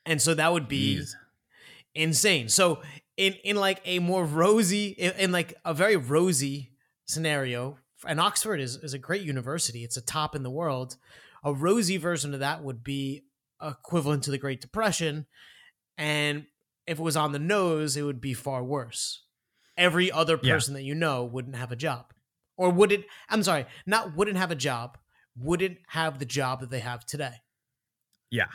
And 0.05 0.21
so 0.21 0.33
that 0.33 0.51
would 0.51 0.67
be 0.67 0.97
Jeez. 0.97 1.13
insane. 1.93 2.49
So 2.49 2.81
in 3.17 3.33
in 3.43 3.55
like 3.55 3.81
a 3.85 3.99
more 3.99 4.25
rosy 4.25 4.87
in, 4.89 5.13
in, 5.13 5.31
like 5.31 5.55
a 5.63 5.73
very 5.73 5.95
rosy 5.95 6.71
scenario, 7.05 7.77
and 8.07 8.19
Oxford 8.19 8.59
is, 8.59 8.75
is 8.77 8.93
a 8.93 8.99
great 8.99 9.21
university. 9.21 9.83
It's 9.83 9.97
a 9.97 10.01
top 10.01 10.35
in 10.35 10.43
the 10.43 10.49
world. 10.49 10.97
A 11.43 11.53
rosy 11.53 11.97
version 11.97 12.33
of 12.33 12.39
that 12.41 12.63
would 12.63 12.83
be 12.83 13.23
equivalent 13.61 14.23
to 14.23 14.31
the 14.31 14.37
Great 14.37 14.61
Depression. 14.61 15.25
And 15.97 16.45
if 16.87 16.99
it 16.99 17.03
was 17.03 17.15
on 17.15 17.31
the 17.31 17.39
nose, 17.39 17.95
it 17.95 18.03
would 18.03 18.21
be 18.21 18.33
far 18.33 18.63
worse. 18.63 19.23
Every 19.77 20.11
other 20.11 20.37
person 20.37 20.73
yeah. 20.73 20.79
that 20.79 20.83
you 20.83 20.95
know 20.95 21.23
wouldn't 21.23 21.55
have 21.55 21.71
a 21.71 21.75
job. 21.75 22.13
Or 22.57 22.69
wouldn't 22.69 23.05
I'm 23.29 23.43
sorry, 23.43 23.65
not 23.85 24.15
wouldn't 24.15 24.37
have 24.37 24.51
a 24.51 24.55
job, 24.55 24.97
wouldn't 25.37 25.77
have 25.87 26.19
the 26.19 26.25
job 26.25 26.61
that 26.61 26.69
they 26.69 26.79
have 26.79 27.05
today. 27.05 27.41
Yeah. 28.31 28.47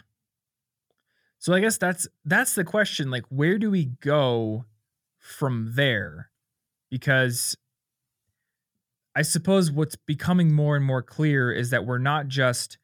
So 1.38 1.52
I 1.52 1.60
guess 1.60 1.78
that's 1.78 2.08
that's 2.24 2.54
the 2.54 2.64
question 2.64 3.10
like 3.10 3.24
where 3.28 3.58
do 3.58 3.70
we 3.70 3.86
go 3.86 4.64
from 5.18 5.72
there? 5.74 6.30
Because 6.90 7.56
I 9.14 9.22
suppose 9.22 9.70
what's 9.70 9.96
becoming 9.96 10.52
more 10.52 10.76
and 10.76 10.84
more 10.84 11.02
clear 11.02 11.52
is 11.52 11.70
that 11.70 11.84
we're 11.84 11.98
not 11.98 12.28
just 12.28 12.78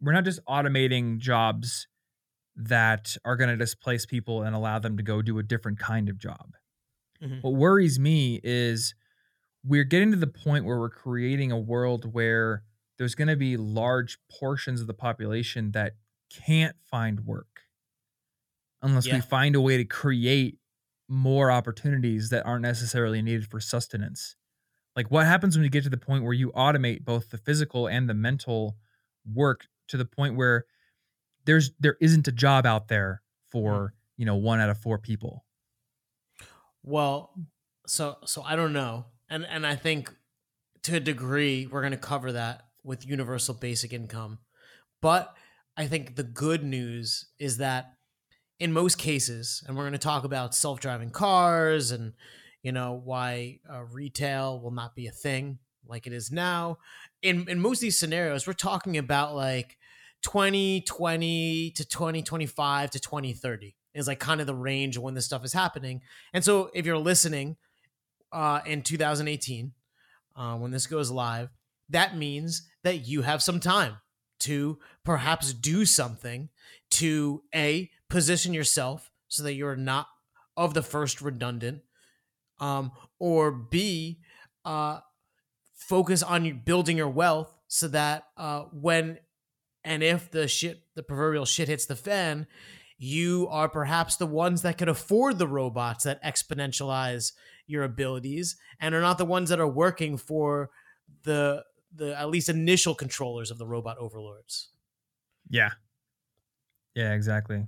we're 0.00 0.12
not 0.12 0.24
just 0.24 0.44
automating 0.46 1.18
jobs 1.18 1.86
that 2.56 3.16
are 3.24 3.36
going 3.36 3.50
to 3.50 3.56
displace 3.56 4.06
people 4.06 4.42
and 4.42 4.54
allow 4.54 4.78
them 4.78 4.96
to 4.96 5.02
go 5.02 5.22
do 5.22 5.38
a 5.38 5.42
different 5.42 5.78
kind 5.78 6.08
of 6.08 6.18
job. 6.18 6.52
Mm-hmm. 7.22 7.40
What 7.40 7.54
worries 7.54 7.98
me 7.98 8.40
is 8.42 8.94
we're 9.64 9.84
getting 9.84 10.10
to 10.10 10.16
the 10.16 10.26
point 10.26 10.64
where 10.64 10.78
we're 10.78 10.90
creating 10.90 11.52
a 11.52 11.58
world 11.58 12.12
where 12.12 12.62
there's 12.98 13.14
going 13.14 13.28
to 13.28 13.36
be 13.36 13.56
large 13.56 14.18
portions 14.38 14.80
of 14.80 14.86
the 14.86 14.94
population 14.94 15.72
that 15.72 15.94
can't 16.30 16.76
find 16.90 17.20
work 17.20 17.62
unless 18.82 19.06
yeah. 19.06 19.14
we 19.14 19.20
find 19.20 19.56
a 19.56 19.60
way 19.60 19.76
to 19.76 19.84
create 19.84 20.58
more 21.08 21.50
opportunities 21.50 22.30
that 22.30 22.44
aren't 22.46 22.62
necessarily 22.62 23.22
needed 23.22 23.46
for 23.46 23.60
sustenance. 23.60 24.36
Like 24.96 25.10
what 25.10 25.26
happens 25.26 25.56
when 25.56 25.64
you 25.64 25.70
get 25.70 25.84
to 25.84 25.90
the 25.90 25.96
point 25.96 26.24
where 26.24 26.32
you 26.32 26.52
automate 26.52 27.04
both 27.04 27.30
the 27.30 27.38
physical 27.38 27.86
and 27.86 28.08
the 28.08 28.14
mental 28.14 28.76
work 29.32 29.66
to 29.88 29.96
the 29.96 30.04
point 30.04 30.36
where 30.36 30.66
there's 31.46 31.72
there 31.80 31.96
isn't 32.00 32.28
a 32.28 32.32
job 32.32 32.64
out 32.64 32.88
there 32.88 33.22
for, 33.50 33.94
you 34.16 34.24
know, 34.24 34.36
one 34.36 34.60
out 34.60 34.70
of 34.70 34.78
four 34.78 34.98
people. 34.98 35.44
Well, 36.84 37.32
so 37.86 38.18
so 38.24 38.42
I 38.42 38.54
don't 38.54 38.72
know. 38.72 39.06
And 39.28 39.44
and 39.46 39.66
I 39.66 39.74
think 39.74 40.14
to 40.84 40.96
a 40.96 41.00
degree 41.00 41.66
we're 41.66 41.80
going 41.80 41.92
to 41.92 41.96
cover 41.96 42.32
that 42.32 42.66
with 42.84 43.06
universal 43.06 43.54
basic 43.54 43.92
income. 43.92 44.38
But 45.00 45.34
I 45.76 45.86
think 45.86 46.16
the 46.16 46.22
good 46.22 46.62
news 46.62 47.26
is 47.38 47.56
that 47.56 47.94
in 48.60 48.72
most 48.72 48.98
cases, 48.98 49.64
and 49.66 49.76
we're 49.76 49.82
going 49.82 49.92
to 49.92 49.98
talk 49.98 50.24
about 50.24 50.54
self 50.54 50.78
driving 50.78 51.10
cars 51.10 51.90
and, 51.90 52.12
you 52.62 52.70
know, 52.70 53.00
why 53.02 53.60
uh, 53.70 53.82
retail 53.82 54.60
will 54.60 54.70
not 54.70 54.94
be 54.94 55.06
a 55.06 55.10
thing 55.10 55.58
like 55.86 56.06
it 56.06 56.12
is 56.12 56.30
now. 56.30 56.78
In, 57.22 57.48
in 57.48 57.60
most 57.60 57.78
of 57.78 57.82
these 57.82 57.98
scenarios, 57.98 58.46
we're 58.46 58.52
talking 58.52 58.96
about 58.96 59.34
like 59.34 59.76
2020 60.22 61.72
to 61.72 61.84
2025 61.84 62.90
to 62.90 63.00
2030 63.00 63.74
is 63.94 64.06
like 64.06 64.18
kind 64.18 64.40
of 64.40 64.46
the 64.46 64.54
range 64.54 64.98
when 64.98 65.14
this 65.14 65.24
stuff 65.24 65.44
is 65.44 65.52
happening. 65.52 66.02
And 66.32 66.44
so 66.44 66.70
if 66.74 66.86
you're 66.86 66.98
listening 66.98 67.56
uh, 68.32 68.60
in 68.66 68.82
2018, 68.82 69.72
uh, 70.36 70.56
when 70.56 70.70
this 70.70 70.86
goes 70.86 71.10
live, 71.10 71.50
that 71.88 72.16
means 72.16 72.68
that 72.82 73.06
you 73.06 73.22
have 73.22 73.42
some 73.42 73.60
time 73.60 73.96
to 74.40 74.78
perhaps 75.04 75.52
do 75.52 75.84
something 75.84 76.48
to 76.90 77.42
a 77.54 77.90
position 78.10 78.52
yourself 78.52 79.10
so 79.28 79.42
that 79.42 79.54
you're 79.54 79.76
not 79.76 80.08
of 80.56 80.74
the 80.74 80.82
first 80.82 81.20
redundant, 81.20 81.82
um, 82.60 82.92
or 83.18 83.50
B, 83.50 84.20
uh, 84.64 85.00
focus 85.74 86.22
on 86.22 86.62
building 86.64 86.96
your 86.96 87.08
wealth 87.08 87.52
so 87.68 87.88
that 87.88 88.24
uh, 88.36 88.62
when 88.72 89.18
and 89.84 90.02
if 90.02 90.30
the 90.30 90.48
shit, 90.48 90.82
the 90.94 91.02
proverbial 91.02 91.44
shit 91.44 91.68
hits 91.68 91.86
the 91.86 91.96
fan, 91.96 92.46
you 92.96 93.48
are 93.50 93.68
perhaps 93.68 94.16
the 94.16 94.26
ones 94.26 94.62
that 94.62 94.78
could 94.78 94.88
afford 94.88 95.38
the 95.38 95.48
robots 95.48 96.04
that 96.04 96.22
exponentialize 96.22 97.32
your 97.66 97.82
abilities 97.82 98.56
and 98.80 98.94
are 98.94 99.00
not 99.00 99.18
the 99.18 99.24
ones 99.24 99.48
that 99.50 99.60
are 99.60 99.68
working 99.68 100.16
for 100.16 100.70
the 101.24 101.64
the 101.94 102.18
at 102.18 102.28
least 102.28 102.48
initial 102.48 102.94
controllers 102.94 103.50
of 103.50 103.58
the 103.58 103.66
robot 103.66 103.96
overlords. 103.98 104.70
Yeah. 105.48 105.70
Yeah, 106.94 107.12
exactly. 107.14 107.66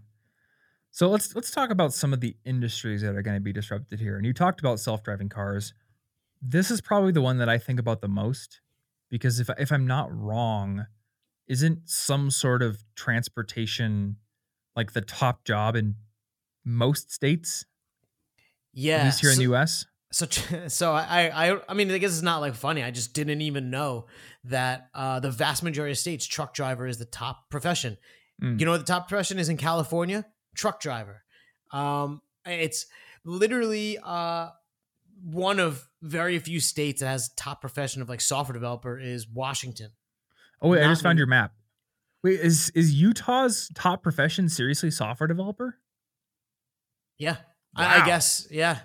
So 0.91 1.09
let's 1.09 1.35
let's 1.35 1.51
talk 1.51 1.71
about 1.71 1.93
some 1.93 2.13
of 2.13 2.21
the 2.21 2.37
industries 2.45 3.03
that 3.03 3.15
are 3.15 3.23
going 3.23 3.37
to 3.37 3.41
be 3.41 3.53
disrupted 3.53 4.01
here. 4.01 4.17
And 4.17 4.27
you 4.27 4.33
talked 4.33 4.61
about 4.61 4.81
self-driving 4.81 5.29
cars. 5.29 5.75
This 6.41 6.71
is 6.71 6.81
probably 6.81 7.13
the 7.13 7.21
one 7.23 7.39
that 7.39 7.49
I 7.49 7.59
think 7.59 7.79
about 7.79 8.01
the 8.01 8.09
most 8.09 8.61
because 9.11 9.41
if 9.41 9.51
if 9.59 9.71
I'm 9.71 9.87
not 9.87 10.15
wrong, 10.17 10.87
isn't 11.49 11.89
some 11.89 12.31
sort 12.31 12.63
of 12.63 12.83
transportation 12.95 14.17
like 14.77 14.93
the 14.93 15.01
top 15.01 15.45
job 15.45 15.75
in 15.75 15.97
most 16.65 17.11
states? 17.11 17.65
Yeah, 18.73 18.99
at 18.99 19.05
least 19.07 19.21
here 19.21 19.31
so, 19.31 19.33
in 19.33 19.39
the 19.39 19.45
U.S. 19.45 19.87
So, 20.13 20.27
so 20.69 20.93
I, 20.95 21.51
I, 21.51 21.59
I 21.69 21.75
mean, 21.75 21.91
I 21.91 21.99
guess 21.99 22.13
it's 22.13 22.23
not 22.23 22.39
like 22.39 22.55
funny. 22.55 22.83
I 22.83 22.91
just 22.91 23.15
didn't 23.15 23.41
even 23.41 23.71
know 23.71 24.07
that 24.45 24.91
uh, 24.95 25.21
the 25.21 25.31
vast 25.31 25.63
majority 25.63 25.93
of 25.93 25.99
states, 25.99 26.27
truck 26.27 26.55
driver 26.55 26.87
is 26.87 26.99
the 26.99 27.07
top 27.07 27.51
profession. 27.51 27.97
Mm. 28.43 28.61
You 28.61 28.67
know 28.67 28.73
what 28.73 28.79
the 28.79 28.93
top 28.93 29.09
profession 29.09 29.39
is 29.39 29.49
in 29.49 29.57
California? 29.57 30.27
truck 30.57 30.81
driver. 30.81 31.23
Um, 31.71 32.23
it's 32.45 32.87
literally 33.25 33.99
uh, 34.03 34.49
one 35.23 35.61
of 35.61 35.87
very 36.03 36.39
few 36.39 36.61
states 36.61 37.01
that 37.01 37.09
has 37.09 37.31
top 37.37 37.61
profession 37.61 38.03
of 38.03 38.09
like 38.09 38.21
software 38.21 38.55
developer 38.55 38.99
is 38.99 39.29
Washington. 39.29 39.91
Oh 40.61 40.71
wait, 40.71 40.81
Not 40.81 40.87
I 40.87 40.93
just 40.93 41.03
found 41.03 41.19
your 41.19 41.27
map. 41.27 41.53
Wait, 42.27 42.41
is 42.41 42.71
is 42.71 42.93
Utah's 42.93 43.71
top 43.77 44.03
profession 44.03 44.49
seriously 44.49 44.91
software 44.91 45.29
developer? 45.29 45.79
Yeah, 47.19 47.37
wow. 47.79 47.89
I, 47.89 48.03
I, 48.03 48.07
guess. 48.07 48.49
Yeah, 48.51 48.79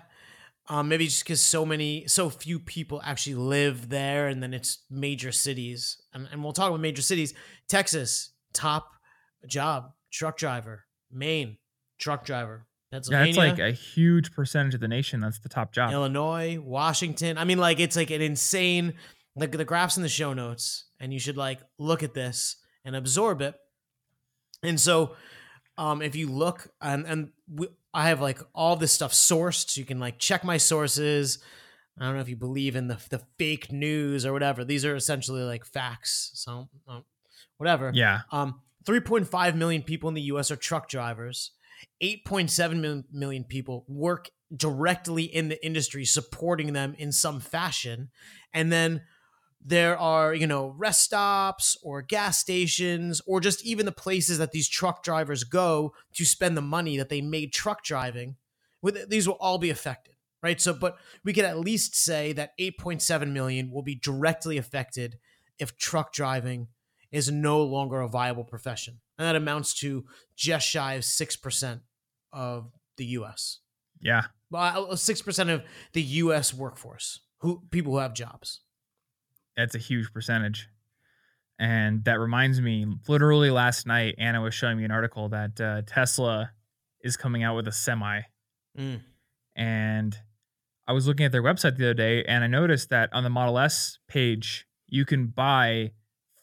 um, 0.68 0.88
maybe 0.88 1.06
just 1.06 1.24
because 1.24 1.40
so 1.40 1.66
many, 1.66 2.06
so 2.06 2.30
few 2.30 2.60
people 2.60 3.02
actually 3.04 3.34
live 3.34 3.88
there, 3.88 4.28
and 4.28 4.40
then 4.40 4.54
it's 4.54 4.84
major 4.88 5.32
cities, 5.32 6.00
and, 6.14 6.28
and 6.30 6.44
we'll 6.44 6.52
talk 6.52 6.68
about 6.68 6.78
major 6.78 7.02
cities. 7.02 7.34
Texas, 7.68 8.30
top 8.52 8.92
job, 9.48 9.90
truck 10.12 10.36
driver. 10.36 10.84
Maine, 11.10 11.58
truck 11.98 12.24
driver. 12.24 12.68
Pennsylvania. 12.92 13.24
Yeah, 13.24 13.30
it's 13.30 13.58
like 13.58 13.58
a 13.58 13.72
huge 13.72 14.32
percentage 14.32 14.74
of 14.74 14.80
the 14.80 14.86
nation. 14.86 15.18
That's 15.18 15.40
the 15.40 15.48
top 15.48 15.72
job. 15.72 15.90
Illinois, 15.90 16.60
Washington. 16.60 17.38
I 17.38 17.44
mean, 17.44 17.58
like 17.58 17.80
it's 17.80 17.96
like 17.96 18.12
an 18.12 18.22
insane. 18.22 18.94
Like 19.34 19.50
the 19.50 19.64
graphs 19.64 19.96
in 19.96 20.04
the 20.04 20.08
show 20.08 20.32
notes, 20.32 20.84
and 21.00 21.12
you 21.12 21.18
should 21.18 21.36
like 21.36 21.58
look 21.76 22.04
at 22.04 22.14
this 22.14 22.61
and 22.84 22.96
absorb 22.96 23.40
it. 23.40 23.54
And 24.62 24.80
so, 24.80 25.16
um, 25.78 26.02
if 26.02 26.14
you 26.14 26.28
look 26.28 26.68
and 26.80 27.06
and 27.06 27.30
we, 27.52 27.68
I 27.94 28.08
have 28.08 28.20
like 28.20 28.40
all 28.54 28.76
this 28.76 28.92
stuff 28.92 29.12
sourced, 29.12 29.70
so 29.70 29.80
you 29.80 29.84
can 29.84 29.98
like 29.98 30.18
check 30.18 30.44
my 30.44 30.56
sources. 30.56 31.38
I 31.98 32.04
don't 32.04 32.14
know 32.14 32.20
if 32.20 32.28
you 32.28 32.36
believe 32.36 32.76
in 32.76 32.88
the 32.88 32.98
the 33.10 33.22
fake 33.38 33.72
news 33.72 34.24
or 34.24 34.32
whatever. 34.32 34.64
These 34.64 34.84
are 34.84 34.94
essentially 34.94 35.42
like 35.42 35.64
facts. 35.64 36.30
So, 36.34 36.68
um, 36.88 37.04
whatever. 37.56 37.90
Yeah. 37.94 38.20
Um, 38.30 38.60
3.5 38.84 39.54
million 39.54 39.82
people 39.82 40.08
in 40.08 40.14
the 40.14 40.22
U.S. 40.22 40.50
are 40.50 40.56
truck 40.56 40.88
drivers. 40.88 41.52
8.7 42.02 43.04
million 43.12 43.44
people 43.44 43.84
work 43.88 44.30
directly 44.54 45.24
in 45.24 45.48
the 45.48 45.64
industry 45.64 46.04
supporting 46.04 46.72
them 46.72 46.94
in 46.98 47.10
some 47.10 47.40
fashion 47.40 48.10
and 48.52 48.70
then 48.70 49.02
there 49.64 49.96
are 49.96 50.34
you 50.34 50.46
know 50.46 50.74
rest 50.76 51.02
stops 51.02 51.76
or 51.82 52.02
gas 52.02 52.38
stations 52.38 53.20
or 53.26 53.40
just 53.40 53.64
even 53.64 53.86
the 53.86 53.92
places 53.92 54.38
that 54.38 54.52
these 54.52 54.68
truck 54.68 55.02
drivers 55.02 55.44
go 55.44 55.92
to 56.14 56.24
spend 56.24 56.56
the 56.56 56.62
money 56.62 56.96
that 56.96 57.08
they 57.08 57.20
made 57.20 57.52
truck 57.52 57.84
driving 57.84 58.36
with 58.80 59.08
these 59.08 59.28
will 59.28 59.36
all 59.36 59.58
be 59.58 59.70
affected 59.70 60.14
right 60.42 60.60
so 60.60 60.74
but 60.74 60.96
we 61.24 61.32
can 61.32 61.44
at 61.44 61.58
least 61.58 61.94
say 61.94 62.32
that 62.32 62.58
8.7 62.58 63.30
million 63.30 63.70
will 63.70 63.82
be 63.82 63.94
directly 63.94 64.56
affected 64.56 65.18
if 65.58 65.76
truck 65.76 66.12
driving 66.12 66.68
is 67.12 67.30
no 67.30 67.62
longer 67.62 68.00
a 68.00 68.08
viable 68.08 68.42
profession. 68.42 68.98
And 69.18 69.26
that 69.28 69.36
amounts 69.36 69.74
to 69.74 70.04
just 70.34 70.66
shy 70.66 70.94
of 70.94 71.02
6% 71.02 71.80
of 72.32 72.72
the 72.96 73.04
US. 73.04 73.58
Yeah. 74.00 74.22
Well, 74.50 74.88
uh, 74.90 74.94
6% 74.94 75.54
of 75.54 75.62
the 75.92 76.02
US 76.02 76.52
workforce, 76.52 77.20
who 77.38 77.62
people 77.70 77.92
who 77.92 77.98
have 77.98 78.14
jobs. 78.14 78.60
That's 79.56 79.74
a 79.74 79.78
huge 79.78 80.12
percentage. 80.12 80.68
And 81.58 82.04
that 82.04 82.18
reminds 82.18 82.60
me, 82.60 82.86
literally 83.06 83.50
last 83.50 83.86
night, 83.86 84.16
Anna 84.18 84.40
was 84.40 84.54
showing 84.54 84.78
me 84.78 84.84
an 84.84 84.90
article 84.90 85.28
that 85.28 85.60
uh, 85.60 85.82
Tesla 85.86 86.50
is 87.00 87.16
coming 87.16 87.42
out 87.42 87.54
with 87.56 87.68
a 87.68 87.72
semi. 87.72 88.22
Mm. 88.78 89.00
And 89.54 90.18
I 90.88 90.92
was 90.92 91.06
looking 91.06 91.26
at 91.26 91.32
their 91.32 91.42
website 91.42 91.76
the 91.76 91.84
other 91.84 91.94
day 91.94 92.24
and 92.24 92.42
I 92.42 92.46
noticed 92.46 92.90
that 92.90 93.10
on 93.12 93.22
the 93.22 93.30
Model 93.30 93.58
S 93.58 93.98
page, 94.08 94.66
you 94.88 95.04
can 95.04 95.26
buy 95.26 95.92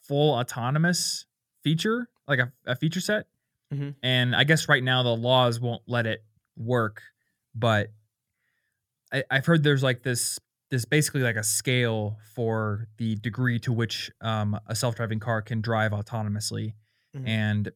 full 0.06 0.34
autonomous 0.34 1.26
feature, 1.62 2.08
like 2.26 2.38
a, 2.38 2.52
a 2.66 2.76
feature 2.76 3.00
set. 3.00 3.26
Mhm. 3.72 3.94
And 4.02 4.34
I 4.34 4.44
guess 4.44 4.68
right 4.68 4.82
now 4.82 5.02
the 5.02 5.14
laws 5.14 5.60
won't 5.60 5.82
let 5.86 6.06
it 6.06 6.24
work, 6.56 7.02
but 7.54 7.88
I, 9.12 9.24
I've 9.30 9.46
heard 9.46 9.62
there's 9.62 9.82
like 9.82 10.02
this 10.02 10.38
this 10.70 10.84
basically 10.84 11.20
like 11.22 11.36
a 11.36 11.42
scale 11.42 12.18
for 12.34 12.86
the 12.98 13.16
degree 13.16 13.58
to 13.60 13.72
which 13.72 14.10
um, 14.20 14.58
a 14.66 14.74
self-driving 14.74 15.18
car 15.20 15.42
can 15.42 15.60
drive 15.60 15.92
autonomously 15.92 16.74
Mhm. 17.16 17.26
and 17.26 17.72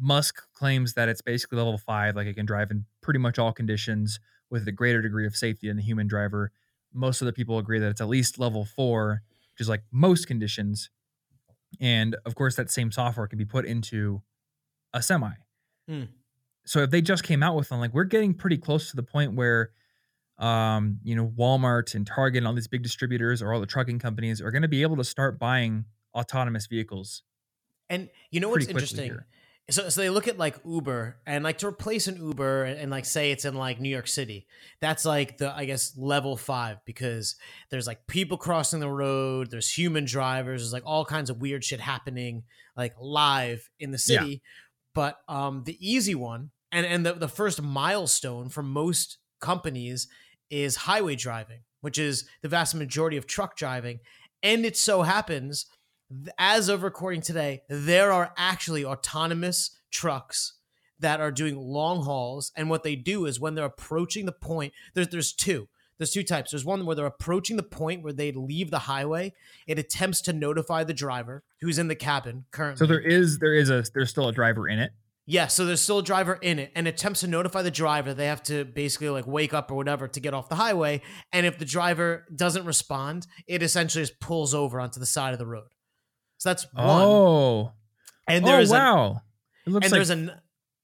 musk 0.00 0.42
claims 0.52 0.94
that 0.94 1.08
it's 1.08 1.20
basically 1.22 1.56
level 1.58 1.78
five 1.78 2.16
like 2.16 2.26
it 2.26 2.34
can 2.34 2.46
drive 2.46 2.70
in 2.70 2.84
pretty 3.02 3.18
much 3.18 3.38
all 3.38 3.52
conditions 3.52 4.18
with 4.50 4.66
a 4.68 4.72
greater 4.72 5.00
degree 5.02 5.26
of 5.26 5.34
safety 5.36 5.68
than 5.68 5.76
the 5.76 5.82
human 5.82 6.06
driver 6.06 6.50
most 6.92 7.20
of 7.22 7.26
the 7.26 7.32
people 7.32 7.58
agree 7.58 7.78
that 7.78 7.88
it's 7.90 8.00
at 8.00 8.08
least 8.08 8.38
level 8.38 8.64
four 8.64 9.22
which 9.52 9.60
is 9.60 9.68
like 9.68 9.82
most 9.90 10.26
conditions 10.26 10.90
and 11.80 12.14
of 12.24 12.34
course 12.34 12.56
that 12.56 12.70
same 12.70 12.90
software 12.92 13.26
can 13.26 13.38
be 13.38 13.44
put 13.44 13.64
into 13.64 14.22
a 14.92 15.02
semi 15.02 15.32
Hmm. 15.88 16.04
so 16.64 16.80
if 16.82 16.90
they 16.90 17.02
just 17.02 17.24
came 17.24 17.42
out 17.42 17.56
with 17.56 17.68
them 17.68 17.78
like 17.80 17.92
we're 17.92 18.04
getting 18.04 18.32
pretty 18.34 18.56
close 18.58 18.88
to 18.90 18.96
the 18.96 19.02
point 19.02 19.34
where 19.34 19.70
um 20.38 20.98
you 21.04 21.14
know 21.14 21.28
walmart 21.38 21.94
and 21.94 22.06
target 22.06 22.38
and 22.38 22.46
all 22.48 22.54
these 22.54 22.66
big 22.66 22.82
distributors 22.82 23.40
or 23.40 23.52
all 23.52 23.60
the 23.60 23.66
trucking 23.66 23.98
companies 24.00 24.40
are 24.40 24.50
going 24.50 24.62
to 24.62 24.68
be 24.68 24.82
able 24.82 24.96
to 24.96 25.04
start 25.04 25.38
buying 25.38 25.84
autonomous 26.14 26.66
vehicles 26.66 27.22
And 27.90 28.08
you 28.30 28.40
know 28.40 28.48
what's 28.48 28.66
interesting? 28.66 29.04
here. 29.04 29.26
So, 29.70 29.88
so 29.88 30.00
they 30.02 30.10
look 30.10 30.28
at 30.28 30.36
like 30.36 30.56
Uber 30.66 31.16
and 31.26 31.42
like 31.42 31.58
to 31.58 31.66
replace 31.66 32.06
an 32.06 32.16
Uber 32.16 32.64
and, 32.64 32.78
and, 32.80 32.90
like 32.90 33.06
say 33.06 33.30
it's 33.30 33.46
in 33.46 33.54
like 33.54 33.80
New 33.80 33.88
York 33.88 34.08
City. 34.08 34.46
That's 34.80 35.04
like 35.06 35.38
the 35.38 35.54
I 35.54 35.64
guess 35.64 35.96
level 35.96 36.36
five 36.36 36.78
because 36.84 37.36
there's 37.70 37.86
like 37.86 38.06
people 38.06 38.36
crossing 38.36 38.80
the 38.80 38.90
road. 38.90 39.50
There's 39.50 39.70
human 39.70 40.04
drivers. 40.04 40.60
There's 40.62 40.72
like 40.72 40.82
all 40.84 41.04
kinds 41.04 41.30
of 41.30 41.40
weird 41.40 41.64
shit 41.64 41.80
happening 41.80 42.44
like 42.76 42.94
live 43.00 43.70
in 43.78 43.90
the 43.90 43.98
Yeah. 44.06 44.20
city. 44.20 44.42
But 44.94 45.18
um, 45.28 45.62
the 45.64 45.78
easy 45.80 46.14
one 46.14 46.50
and 46.70 46.84
and 46.84 47.06
the, 47.06 47.14
the 47.14 47.28
first 47.28 47.62
milestone 47.62 48.48
for 48.50 48.62
most 48.62 49.18
companies 49.40 50.08
is 50.50 50.76
highway 50.76 51.16
driving, 51.16 51.60
which 51.80 51.98
is 51.98 52.28
the 52.42 52.48
vast 52.48 52.74
majority 52.74 53.16
of 53.16 53.26
truck 53.26 53.56
driving. 53.56 54.00
And 54.42 54.64
it 54.64 54.76
so 54.76 55.02
happens 55.02 55.66
as 56.38 56.68
of 56.68 56.82
recording 56.82 57.20
today, 57.20 57.62
there 57.68 58.12
are 58.12 58.32
actually 58.36 58.84
autonomous 58.84 59.70
trucks 59.90 60.54
that 61.00 61.20
are 61.20 61.30
doing 61.30 61.56
long 61.56 62.02
hauls. 62.02 62.52
And 62.56 62.70
what 62.70 62.82
they 62.82 62.96
do 62.96 63.26
is 63.26 63.40
when 63.40 63.54
they're 63.54 63.64
approaching 63.64 64.26
the 64.26 64.32
point, 64.32 64.72
there's 64.94 65.08
there's 65.08 65.32
two. 65.32 65.68
There's 65.98 66.12
two 66.12 66.24
types. 66.24 66.50
There's 66.50 66.64
one 66.64 66.84
where 66.86 66.96
they're 66.96 67.06
approaching 67.06 67.56
the 67.56 67.62
point 67.62 68.02
where 68.02 68.12
they 68.12 68.32
leave 68.32 68.72
the 68.72 68.80
highway. 68.80 69.32
It 69.68 69.78
attempts 69.78 70.20
to 70.22 70.32
notify 70.32 70.82
the 70.82 70.92
driver 70.92 71.44
who's 71.60 71.78
in 71.78 71.86
the 71.86 71.94
cabin 71.94 72.46
currently. 72.50 72.78
so 72.78 72.86
there 72.86 73.00
is 73.00 73.38
there 73.38 73.54
is 73.54 73.70
a 73.70 73.84
there's 73.94 74.10
still 74.10 74.28
a 74.28 74.32
driver 74.32 74.68
in 74.68 74.78
it 74.78 74.92
Yeah, 75.26 75.46
so 75.46 75.64
there's 75.64 75.80
still 75.80 76.00
a 76.00 76.02
driver 76.02 76.34
in 76.34 76.58
it 76.58 76.70
and 76.74 76.86
attempts 76.86 77.20
to 77.20 77.26
notify 77.26 77.62
the 77.62 77.70
driver. 77.70 78.12
They 78.12 78.26
have 78.26 78.42
to 78.44 78.64
basically 78.64 79.08
like 79.08 79.26
wake 79.26 79.54
up 79.54 79.70
or 79.70 79.74
whatever 79.74 80.06
to 80.06 80.20
get 80.20 80.34
off 80.34 80.50
the 80.50 80.54
highway. 80.56 81.00
And 81.32 81.46
if 81.46 81.58
the 81.58 81.64
driver 81.64 82.26
doesn't 82.34 82.66
respond, 82.66 83.26
it 83.46 83.62
essentially 83.62 84.02
just 84.02 84.20
pulls 84.20 84.52
over 84.52 84.78
onto 84.80 85.00
the 85.00 85.06
side 85.06 85.32
of 85.32 85.38
the 85.38 85.46
road. 85.46 85.68
So 86.36 86.50
that's 86.50 86.66
one. 86.74 86.84
oh 86.84 87.72
and 88.26 88.44
oh 88.44 88.48
there's 88.48 88.70
a, 88.70 88.74
wow 88.74 89.20
it 89.66 89.70
looks 89.70 89.86
and 89.86 89.92
like 89.92 89.98
there's 89.98 90.10
an 90.10 90.30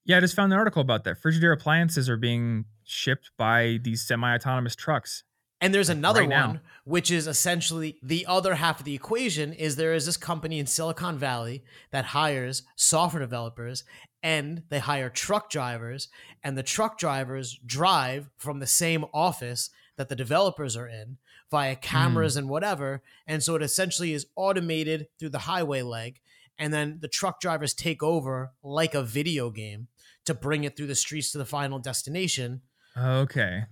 yeah 0.05 0.17
i 0.17 0.21
just 0.21 0.35
found 0.35 0.53
an 0.53 0.59
article 0.59 0.83
about 0.83 1.05
that 1.05 1.17
frigidaire 1.23 1.53
appliances 1.53 2.09
are 2.09 2.17
being 2.17 2.65
shipped 2.85 3.31
by 3.37 3.79
these 3.83 4.07
semi-autonomous 4.07 4.77
trucks 4.77 5.25
and 5.61 5.75
there's 5.75 5.89
another 5.89 6.21
right 6.21 6.31
one 6.31 6.61
which 6.85 7.11
is 7.11 7.27
essentially 7.27 7.99
the 8.03 8.27
other 8.27 8.55
half 8.55 8.81
of 8.81 8.85
the 8.85 8.95
equation 8.95 9.53
is 9.53 9.77
there 9.77 9.95
is 9.95 10.07
this 10.07 10.17
company 10.17 10.59
in 10.59 10.67
Silicon 10.67 11.19
Valley 11.19 11.63
that 11.91 12.07
hires 12.07 12.63
software 12.75 13.21
developers 13.21 13.85
and 14.23 14.63
they 14.71 14.79
hire 14.79 15.09
truck 15.09 15.51
drivers 15.51 16.09
and 16.43 16.57
the 16.57 16.63
truck 16.63 16.99
drivers 16.99 17.59
drive 17.65 18.29
from 18.37 18.59
the 18.59 18.67
same 18.67 19.05
office 19.13 19.71
that 19.97 20.09
the 20.09 20.17
developers 20.17 20.77
are 20.77 20.89
in 20.89 21.19
via 21.51 21.77
cameras 21.77 22.35
hmm. 22.35 22.41
and 22.41 22.49
whatever. 22.49 23.03
And 23.27 23.43
so 23.43 23.55
it 23.55 23.63
essentially 23.63 24.13
is 24.13 24.27
automated 24.37 25.09
through 25.19 25.31
the 25.31 25.41
highway 25.41 25.83
leg 25.83 26.21
and 26.59 26.73
then 26.73 26.99
the 27.01 27.09
truck 27.09 27.41
drivers 27.41 27.73
take 27.73 28.03
over 28.03 28.53
like 28.63 28.95
a 28.95 29.03
video 29.03 29.51
game 29.51 29.89
to 30.25 30.35
bring 30.35 30.65
it 30.65 30.77
through 30.77 30.87
the 30.87 30.95
streets 30.95 31.33
to 31.33 31.39
the 31.39 31.47
final 31.47 31.79
destination. 31.79 32.63
Okay 32.97 33.65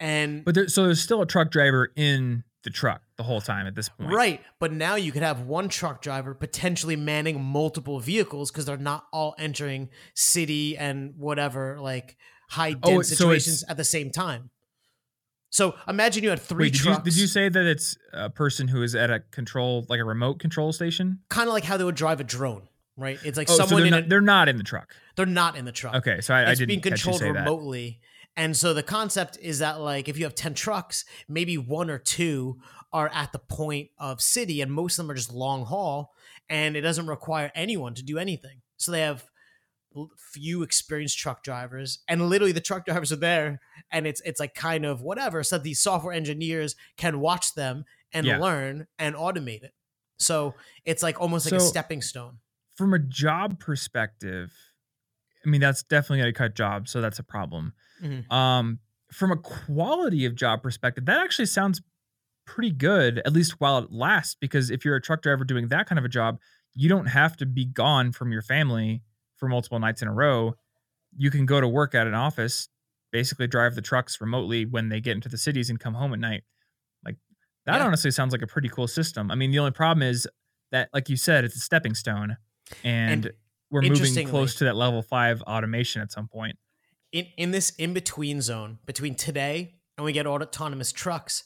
and 0.00 0.44
but 0.44 0.54
there, 0.54 0.68
so 0.68 0.84
there's 0.84 1.00
still 1.00 1.22
a 1.22 1.26
truck 1.26 1.50
driver 1.50 1.90
in 1.96 2.44
the 2.64 2.70
truck 2.70 3.00
the 3.16 3.22
whole 3.22 3.40
time 3.40 3.66
at 3.66 3.76
this 3.76 3.88
point 3.88 4.12
Right. 4.12 4.42
But 4.58 4.72
now 4.72 4.96
you 4.96 5.12
could 5.12 5.22
have 5.22 5.42
one 5.42 5.68
truck 5.68 6.02
driver 6.02 6.34
potentially 6.34 6.96
manning 6.96 7.40
multiple 7.40 8.00
vehicles 8.00 8.50
because 8.50 8.64
they're 8.66 8.76
not 8.76 9.04
all 9.12 9.36
entering 9.38 9.88
city 10.14 10.76
and 10.76 11.14
whatever, 11.16 11.78
like 11.80 12.16
high 12.50 12.74
Oh, 12.82 12.90
dense 12.90 13.08
so 13.10 13.14
situations 13.14 13.64
at 13.68 13.76
the 13.76 13.84
same 13.84 14.10
time. 14.10 14.50
So 15.50 15.74
imagine 15.88 16.24
you 16.24 16.30
had 16.30 16.40
three 16.40 16.66
Wait, 16.66 16.72
did 16.72 16.84
you, 16.84 16.96
did 17.04 17.16
you 17.16 17.26
say 17.28 17.48
that 17.48 17.64
it's 17.64 17.96
a 18.12 18.28
person 18.28 18.66
who 18.68 18.82
is 18.82 18.94
at 18.96 19.10
a 19.10 19.20
control 19.20 19.86
like 19.88 20.00
a 20.00 20.04
remote 20.04 20.40
control 20.40 20.72
station 20.72 21.20
kind 21.28 21.46
of 21.48 21.54
like 21.54 21.64
how 21.64 21.76
they 21.76 21.84
would 21.84 21.94
drive 21.94 22.20
a 22.20 22.24
drone, 22.24 22.68
right? 22.96 23.18
It's 23.24 23.38
like 23.38 23.48
oh 23.48 23.54
so 23.56 23.64
someone 23.66 23.82
they're 23.82 23.86
in 23.86 23.90
not, 23.92 24.04
a, 24.04 24.08
they're 24.08 24.20
not 24.20 24.48
in 24.48 24.56
the 24.58 24.64
truck 24.64 24.92
they're 25.14 25.24
not 25.24 25.56
in 25.56 25.64
the 25.64 25.72
truck. 25.72 25.94
okay 25.94 26.20
so 26.20 26.34
i, 26.34 26.42
I 26.42 26.50
it's 26.50 26.58
didn't 26.58 26.68
being 26.68 26.80
catch 26.82 27.06
you 27.06 27.12
controlled 27.12 27.20
say 27.20 27.32
that. 27.32 27.46
And 28.36 28.56
so 28.56 28.74
the 28.74 28.82
concept 28.82 29.38
is 29.40 29.60
that 29.60 29.80
like 29.80 30.08
if 30.08 30.18
you 30.18 30.24
have 30.24 30.34
10 30.34 30.54
trucks, 30.54 31.04
maybe 31.28 31.56
one 31.56 31.88
or 31.90 31.98
two 31.98 32.60
are 32.92 33.10
at 33.12 33.32
the 33.32 33.38
point 33.38 33.90
of 33.98 34.20
city 34.20 34.60
and 34.60 34.72
most 34.72 34.98
of 34.98 35.04
them 35.04 35.10
are 35.10 35.14
just 35.16 35.32
long 35.32 35.64
haul 35.64 36.12
and 36.48 36.76
it 36.76 36.82
doesn't 36.82 37.06
require 37.06 37.50
anyone 37.54 37.94
to 37.94 38.02
do 38.02 38.18
anything. 38.18 38.60
So 38.76 38.92
they 38.92 39.00
have 39.00 39.24
few 40.18 40.62
experienced 40.62 41.18
truck 41.18 41.42
drivers 41.42 42.00
and 42.06 42.28
literally 42.28 42.52
the 42.52 42.60
truck 42.60 42.84
drivers 42.86 43.10
are 43.12 43.16
there 43.16 43.60
and 43.90 44.06
it's 44.06 44.20
it's 44.26 44.38
like 44.38 44.54
kind 44.54 44.84
of 44.84 45.00
whatever 45.00 45.42
so 45.42 45.56
these 45.56 45.80
software 45.80 46.12
engineers 46.12 46.76
can 46.98 47.18
watch 47.20 47.54
them 47.54 47.84
and 48.12 48.26
Yeah. 48.26 48.38
learn 48.38 48.86
and 48.98 49.14
automate 49.14 49.62
it. 49.62 49.72
So 50.18 50.54
it's 50.84 51.02
like 51.02 51.20
almost 51.20 51.46
like 51.50 51.54
a 51.54 51.60
stepping 51.60 52.02
stone. 52.02 52.38
from 52.76 52.92
a 52.92 52.98
job 52.98 53.58
perspective 53.58 54.52
i 55.44 55.48
mean 55.48 55.60
that's 55.60 55.82
definitely 55.82 56.18
going 56.18 56.32
to 56.32 56.36
cut 56.36 56.54
jobs 56.54 56.90
so 56.90 57.00
that's 57.00 57.18
a 57.18 57.22
problem 57.22 57.72
Mhm. 58.02 58.30
um 58.32 58.78
from 59.12 59.30
a 59.32 59.36
quality 59.36 60.24
of 60.24 60.34
job 60.34 60.62
perspective 60.62 61.04
that 61.06 61.20
actually 61.20 61.46
sounds 61.46 61.80
pretty 62.46 62.70
good 62.72 63.18
at 63.20 63.32
least 63.32 63.60
while 63.60 63.78
it 63.78 63.90
lasts 63.92 64.36
because 64.40 64.70
if 64.70 64.84
you're 64.84 64.96
a 64.96 65.00
truck 65.02 65.22
driver 65.22 65.44
doing 65.44 65.68
that 65.68 65.86
kind 65.86 65.98
of 65.98 66.04
a 66.04 66.08
job 66.08 66.38
you 66.74 66.88
don't 66.88 67.06
have 67.06 67.36
to 67.36 67.46
be 67.46 67.64
gone 67.64 68.12
from 68.12 68.30
your 68.32 68.42
family 68.42 69.02
for 69.36 69.48
multiple 69.48 69.78
nights 69.78 70.02
in 70.02 70.08
a 70.08 70.12
row 70.12 70.54
you 71.16 71.30
can 71.30 71.46
go 71.46 71.60
to 71.60 71.68
work 71.68 71.94
at 71.94 72.06
an 72.06 72.14
office 72.14 72.68
basically 73.12 73.46
drive 73.46 73.74
the 73.74 73.82
trucks 73.82 74.20
remotely 74.20 74.66
when 74.66 74.88
they 74.90 75.00
get 75.00 75.12
into 75.16 75.28
the 75.28 75.38
cities 75.38 75.70
and 75.70 75.80
come 75.80 75.94
home 75.94 76.12
at 76.12 76.18
night 76.20 76.44
like 77.04 77.16
that 77.66 77.76
Yeah. 77.78 77.86
honestly 77.86 78.10
sounds 78.10 78.32
like 78.32 78.42
a 78.42 78.46
pretty 78.46 78.68
cool 78.68 78.88
system 78.88 79.30
i 79.30 79.34
mean 79.34 79.50
the 79.50 79.58
only 79.58 79.72
problem 79.72 80.02
is 80.02 80.28
that 80.72 80.88
like 80.92 81.08
you 81.08 81.16
said 81.16 81.44
it's 81.44 81.56
a 81.56 81.60
stepping 81.60 81.94
stone 81.94 82.36
and, 82.84 83.26
And 83.26 83.32
we're 83.70 83.82
moving 83.82 84.26
close 84.30 84.54
to 84.56 84.64
that 84.64 84.76
level 84.76 85.02
five 85.02 85.42
automation 85.42 86.02
at 86.02 86.12
some 86.12 86.28
point 86.28 86.56
in 87.12 87.26
in 87.36 87.50
this 87.50 87.70
in 87.78 87.94
between 87.94 88.40
zone 88.40 88.78
between 88.86 89.14
today 89.14 89.74
and 89.96 90.04
we 90.04 90.12
get 90.12 90.26
all 90.26 90.42
autonomous 90.42 90.92
trucks, 90.92 91.44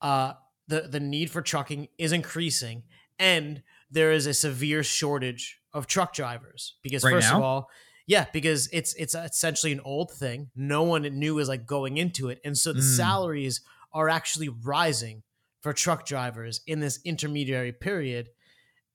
uh, 0.00 0.34
the 0.68 0.82
the 0.82 1.00
need 1.00 1.30
for 1.30 1.42
trucking 1.42 1.88
is 1.98 2.12
increasing, 2.12 2.84
and 3.18 3.62
there 3.90 4.12
is 4.12 4.26
a 4.26 4.34
severe 4.34 4.82
shortage 4.82 5.58
of 5.74 5.86
truck 5.86 6.14
drivers 6.14 6.76
because 6.82 7.04
Right 7.04 7.12
first 7.12 7.32
of 7.32 7.42
all, 7.42 7.68
yeah, 8.06 8.26
because 8.32 8.68
it's 8.72 8.94
it's 8.94 9.14
essentially 9.14 9.72
an 9.72 9.80
old 9.84 10.10
thing. 10.12 10.50
No 10.56 10.82
one 10.84 11.02
knew 11.02 11.38
is 11.38 11.48
like 11.48 11.66
going 11.66 11.96
into 11.98 12.28
it, 12.28 12.40
and 12.44 12.56
so 12.56 12.72
the 12.72 12.80
Mm. 12.80 12.96
salaries 12.96 13.60
are 13.92 14.08
actually 14.08 14.48
rising 14.48 15.22
for 15.60 15.72
truck 15.72 16.06
drivers 16.06 16.60
in 16.66 16.80
this 16.80 16.98
intermediary 17.04 17.72
period, 17.72 18.30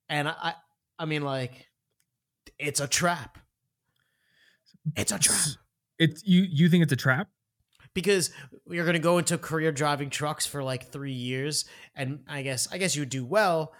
and 0.09 0.27
I 0.27 0.33
I, 0.41 0.53
I 0.99 1.05
mean 1.05 1.21
like 1.21 1.67
it's 2.57 2.79
a 2.79 2.87
trap. 2.87 3.37
It's 4.95 5.11
a 5.11 5.19
trap. 5.19 5.47
It's 5.99 6.23
you 6.25 6.41
you 6.49 6.69
think 6.69 6.83
it's 6.83 6.93
a 6.93 6.97
trap 6.97 7.27
because 7.93 8.31
you're 8.69 8.85
going 8.85 8.93
to 8.93 8.99
go 8.99 9.17
into 9.17 9.37
career 9.37 9.71
driving 9.71 10.09
trucks 10.09 10.45
for 10.45 10.63
like 10.63 10.91
three 10.91 11.13
years 11.13 11.65
and 11.95 12.19
i 12.27 12.41
guess 12.41 12.67
i 12.71 12.77
guess 12.77 12.95
you 12.95 13.01
would 13.01 13.09
do 13.09 13.25
well 13.25 13.73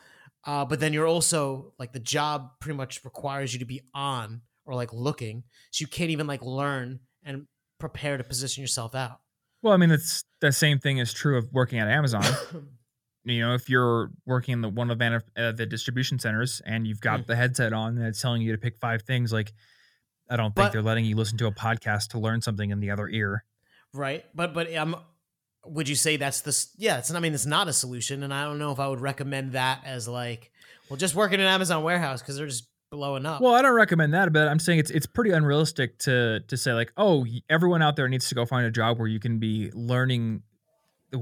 Uh, 0.45 0.63
but 0.63 0.79
then 0.79 0.93
you're 0.93 1.07
also 1.07 1.73
like 1.77 1.91
the 1.91 1.99
job 1.99 2.51
pretty 2.61 2.77
much 2.77 3.03
requires 3.03 3.51
you 3.53 3.59
to 3.59 3.65
be 3.65 3.81
on 3.93 4.41
or 4.65 4.75
like 4.75 4.93
looking, 4.93 5.43
so 5.71 5.81
you 5.83 5.87
can't 5.87 6.09
even 6.11 6.25
like 6.27 6.41
learn 6.41 6.99
and 7.23 7.45
prepare 7.79 8.15
to 8.17 8.23
position 8.23 8.61
yourself 8.61 8.95
out. 8.95 9.19
Well, 9.61 9.73
I 9.73 9.77
mean, 9.77 9.91
it's 9.91 10.23
the 10.39 10.51
same 10.53 10.79
thing 10.79 10.99
is 10.99 11.11
true 11.11 11.37
of 11.37 11.45
working 11.51 11.79
at 11.79 11.87
Amazon. 11.89 12.23
you 13.25 13.41
know, 13.41 13.55
if 13.55 13.69
you're 13.69 14.11
working 14.25 14.53
in 14.53 14.61
the 14.61 14.69
one 14.69 14.89
of 14.89 14.99
the, 14.99 15.21
uh, 15.35 15.51
the 15.51 15.65
distribution 15.65 16.17
centers 16.19 16.61
and 16.65 16.87
you've 16.87 17.01
got 17.01 17.21
Mm. 17.21 17.25
the 17.27 17.35
headset 17.35 17.73
on 17.73 17.97
and 17.97 18.05
it's 18.07 18.21
telling 18.21 18.41
you 18.41 18.51
to 18.53 18.57
pick 18.57 18.77
five 18.77 19.01
things, 19.01 19.33
like 19.33 19.51
I 20.29 20.35
don't 20.35 20.47
think 20.55 20.55
But- 20.67 20.71
they're 20.73 20.81
letting 20.81 21.05
you 21.05 21.15
listen 21.15 21.37
to 21.39 21.47
a 21.47 21.51
podcast 21.51 22.09
to 22.09 22.19
learn 22.19 22.41
something 22.41 22.69
in 22.69 22.79
the 22.79 22.91
other 22.91 23.07
ear. 23.07 23.43
right? 23.93 24.25
But 24.35 24.53
but 24.53 24.73
um, 24.75 24.95
would 25.65 25.87
you 25.89 25.95
say 25.95 26.17
that's 26.17 26.41
the 26.41 26.65
yeah? 26.77 26.97
It's 26.99 27.13
I 27.13 27.19
mean 27.19 27.33
it's 27.33 27.45
not 27.45 27.67
a 27.67 27.73
solution, 27.73 28.23
and 28.23 28.33
I 28.33 28.43
don't 28.43 28.59
know 28.59 28.71
if 28.71 28.79
I 28.79 28.87
would 28.87 29.01
recommend 29.01 29.53
that 29.53 29.81
as 29.85 30.07
like 30.07 30.51
well 30.89 30.97
just 30.97 31.15
working 31.15 31.39
in 31.39 31.45
an 31.45 31.51
Amazon 31.51 31.83
warehouse 31.83 32.21
because 32.21 32.37
they're 32.37 32.47
just 32.47 32.67
blowing 32.89 33.25
up. 33.25 33.41
Well, 33.41 33.53
I 33.53 33.61
don't 33.61 33.75
recommend 33.75 34.13
that, 34.13 34.31
but 34.31 34.47
I'm 34.47 34.59
saying 34.59 34.79
it's 34.79 34.91
it's 34.91 35.05
pretty 35.05 35.31
unrealistic 35.31 35.97
to 35.99 36.41
to 36.41 36.55
say 36.57 36.73
like, 36.73 36.91
oh, 36.97 37.25
everyone 37.49 37.81
out 37.81 37.95
there 37.95 38.07
needs 38.07 38.29
to 38.29 38.35
go 38.35 38.45
find 38.45 38.65
a 38.65 38.71
job 38.71 38.97
where 38.99 39.07
you 39.07 39.19
can 39.19 39.39
be 39.39 39.71
learning 39.73 40.43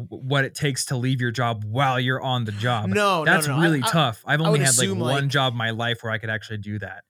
what 0.09 0.43
it 0.43 0.55
takes 0.55 0.85
to 0.85 0.97
leave 0.97 1.21
your 1.21 1.29
job 1.31 1.63
while 1.63 1.99
you're 1.99 2.21
on 2.21 2.43
the 2.43 2.51
job. 2.51 2.87
no, 2.89 3.23
no, 3.23 3.25
That's 3.25 3.47
no, 3.47 3.55
no. 3.57 3.61
really 3.61 3.83
I, 3.83 3.87
tough. 3.87 4.23
I've 4.25 4.41
only 4.41 4.59
had 4.59 4.75
like 4.77 4.89
one 4.89 4.99
like- 4.99 5.27
job 5.27 5.53
in 5.53 5.57
my 5.57 5.69
life 5.69 6.03
where 6.03 6.11
I 6.11 6.17
could 6.17 6.29
actually 6.31 6.57
do 6.57 6.79
that. 6.79 7.03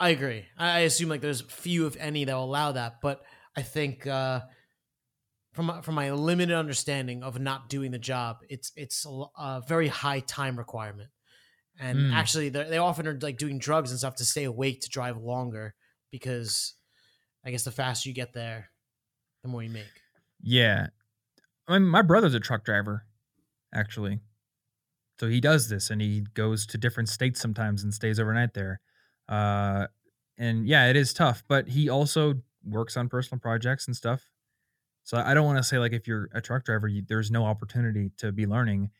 I 0.00 0.10
agree. 0.10 0.46
I, 0.56 0.80
assume 0.80 1.08
like 1.08 1.20
there's 1.20 1.40
few 1.40 1.86
if 1.86 1.96
any 1.96 2.24
that 2.24 2.34
will 2.34 2.44
allow 2.44 2.72
that, 2.72 3.00
but 3.00 3.24
I 3.56 3.62
think 3.62 4.06
uh, 4.06 4.42
from 5.52 5.66
my- 5.66 5.80
from 5.82 5.94
my 5.94 6.10
limited 6.12 6.54
understanding 6.54 7.22
of 7.22 7.38
not 7.40 7.68
doing 7.68 7.90
the 7.90 7.98
job, 7.98 8.38
it's 8.48 8.72
it's 8.76 9.06
a 9.36 9.62
very 9.66 9.88
high 9.88 10.20
time 10.20 10.56
requirement, 10.56 11.10
and 11.78 11.98
Mm. 11.98 12.12
actually 12.14 12.48
they 12.50 12.64
they 12.64 12.78
often 12.78 13.06
are 13.08 13.18
like 13.20 13.38
doing 13.38 13.58
drugs 13.58 13.90
and 13.90 13.98
stuff 13.98 14.16
to 14.16 14.24
stay 14.24 14.44
awake 14.44 14.80
to 14.82 14.88
drive 14.90 15.18
longer 15.18 15.74
because 16.10 16.74
I 17.44 17.50
guess 17.50 17.64
the 17.64 17.72
faster 17.72 18.08
you 18.08 18.14
get 18.14 18.34
there, 18.34 18.70
the 19.42 19.48
more 19.48 19.62
you 19.62 19.70
make. 19.70 20.02
Yeah. 20.42 20.88
I 21.68 21.78
mean, 21.78 21.88
my 21.88 22.02
brother's 22.02 22.34
a 22.34 22.40
truck 22.40 22.64
driver, 22.64 23.06
actually. 23.74 24.20
So 25.20 25.28
he 25.28 25.40
does 25.40 25.68
this 25.68 25.90
and 25.90 26.00
he 26.00 26.22
goes 26.34 26.66
to 26.66 26.78
different 26.78 27.08
states 27.08 27.40
sometimes 27.40 27.82
and 27.82 27.92
stays 27.92 28.20
overnight 28.20 28.54
there. 28.54 28.80
Uh, 29.28 29.86
and 30.36 30.66
yeah, 30.66 30.88
it 30.88 30.96
is 30.96 31.12
tough, 31.12 31.42
but 31.48 31.68
he 31.68 31.88
also 31.88 32.34
works 32.64 32.96
on 32.96 33.08
personal 33.08 33.40
projects 33.40 33.86
and 33.86 33.96
stuff. 33.96 34.30
So 35.04 35.16
I 35.18 35.34
don't 35.34 35.46
want 35.46 35.58
to 35.58 35.64
say 35.64 35.78
like 35.78 35.92
if 35.92 36.06
you're 36.06 36.28
a 36.32 36.40
truck 36.40 36.64
driver, 36.64 36.86
you, 36.88 37.02
there's 37.06 37.30
no 37.30 37.44
opportunity 37.44 38.10
to 38.18 38.30
be 38.32 38.46
learning. 38.46 38.90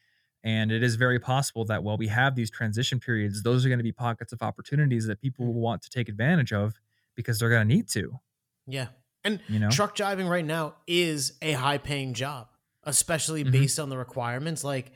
And 0.45 0.71
it 0.73 0.83
is 0.83 0.95
very 0.95 1.19
possible 1.19 1.65
that 1.67 1.83
while 1.83 1.97
we 1.99 2.07
have 2.09 2.35
these 2.35 2.51
transition 2.51 3.01
periods, 3.01 3.43
those 3.43 3.67
are 3.67 3.69
going 3.69 3.81
to 3.81 3.85
be 3.85 3.93
pockets 3.93 4.33
of 4.33 4.41
opportunities 4.43 5.07
that 5.07 5.21
people 5.21 5.47
will 5.47 5.61
want 5.61 5.83
to 5.83 5.91
take 5.91 6.09
advantage 6.09 6.53
of 6.53 6.75
because 7.15 7.39
they're 7.39 7.51
going 7.51 7.69
to 7.69 7.75
need 7.75 7.89
to, 7.89 8.19
Yeah, 8.67 8.89
and 9.25 9.41
you 9.49 9.59
know? 9.59 9.69
truck 9.71 9.97
driving 9.97 10.29
right 10.29 10.45
now 10.45 10.77
is 10.87 11.37
a 11.43 11.53
high 11.53 11.79
paying 11.79 12.15
job, 12.15 12.49
especially 12.85 13.45
Mhm. 13.45 13.51
based 13.53 13.81
on 13.81 13.89
the 13.89 13.99
requirements. 13.99 14.63
Like 14.63 14.93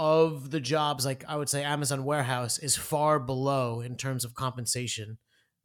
of 0.00 0.50
the 0.50 0.60
jobs, 0.60 1.04
like 1.04 1.24
I 1.28 1.36
would 1.36 1.50
say 1.50 1.62
Amazon 1.62 2.04
warehouse 2.04 2.58
is 2.58 2.74
far 2.74 3.20
below 3.20 3.82
in 3.82 3.96
terms 3.96 4.24
of 4.24 4.32
compensation 4.34 5.18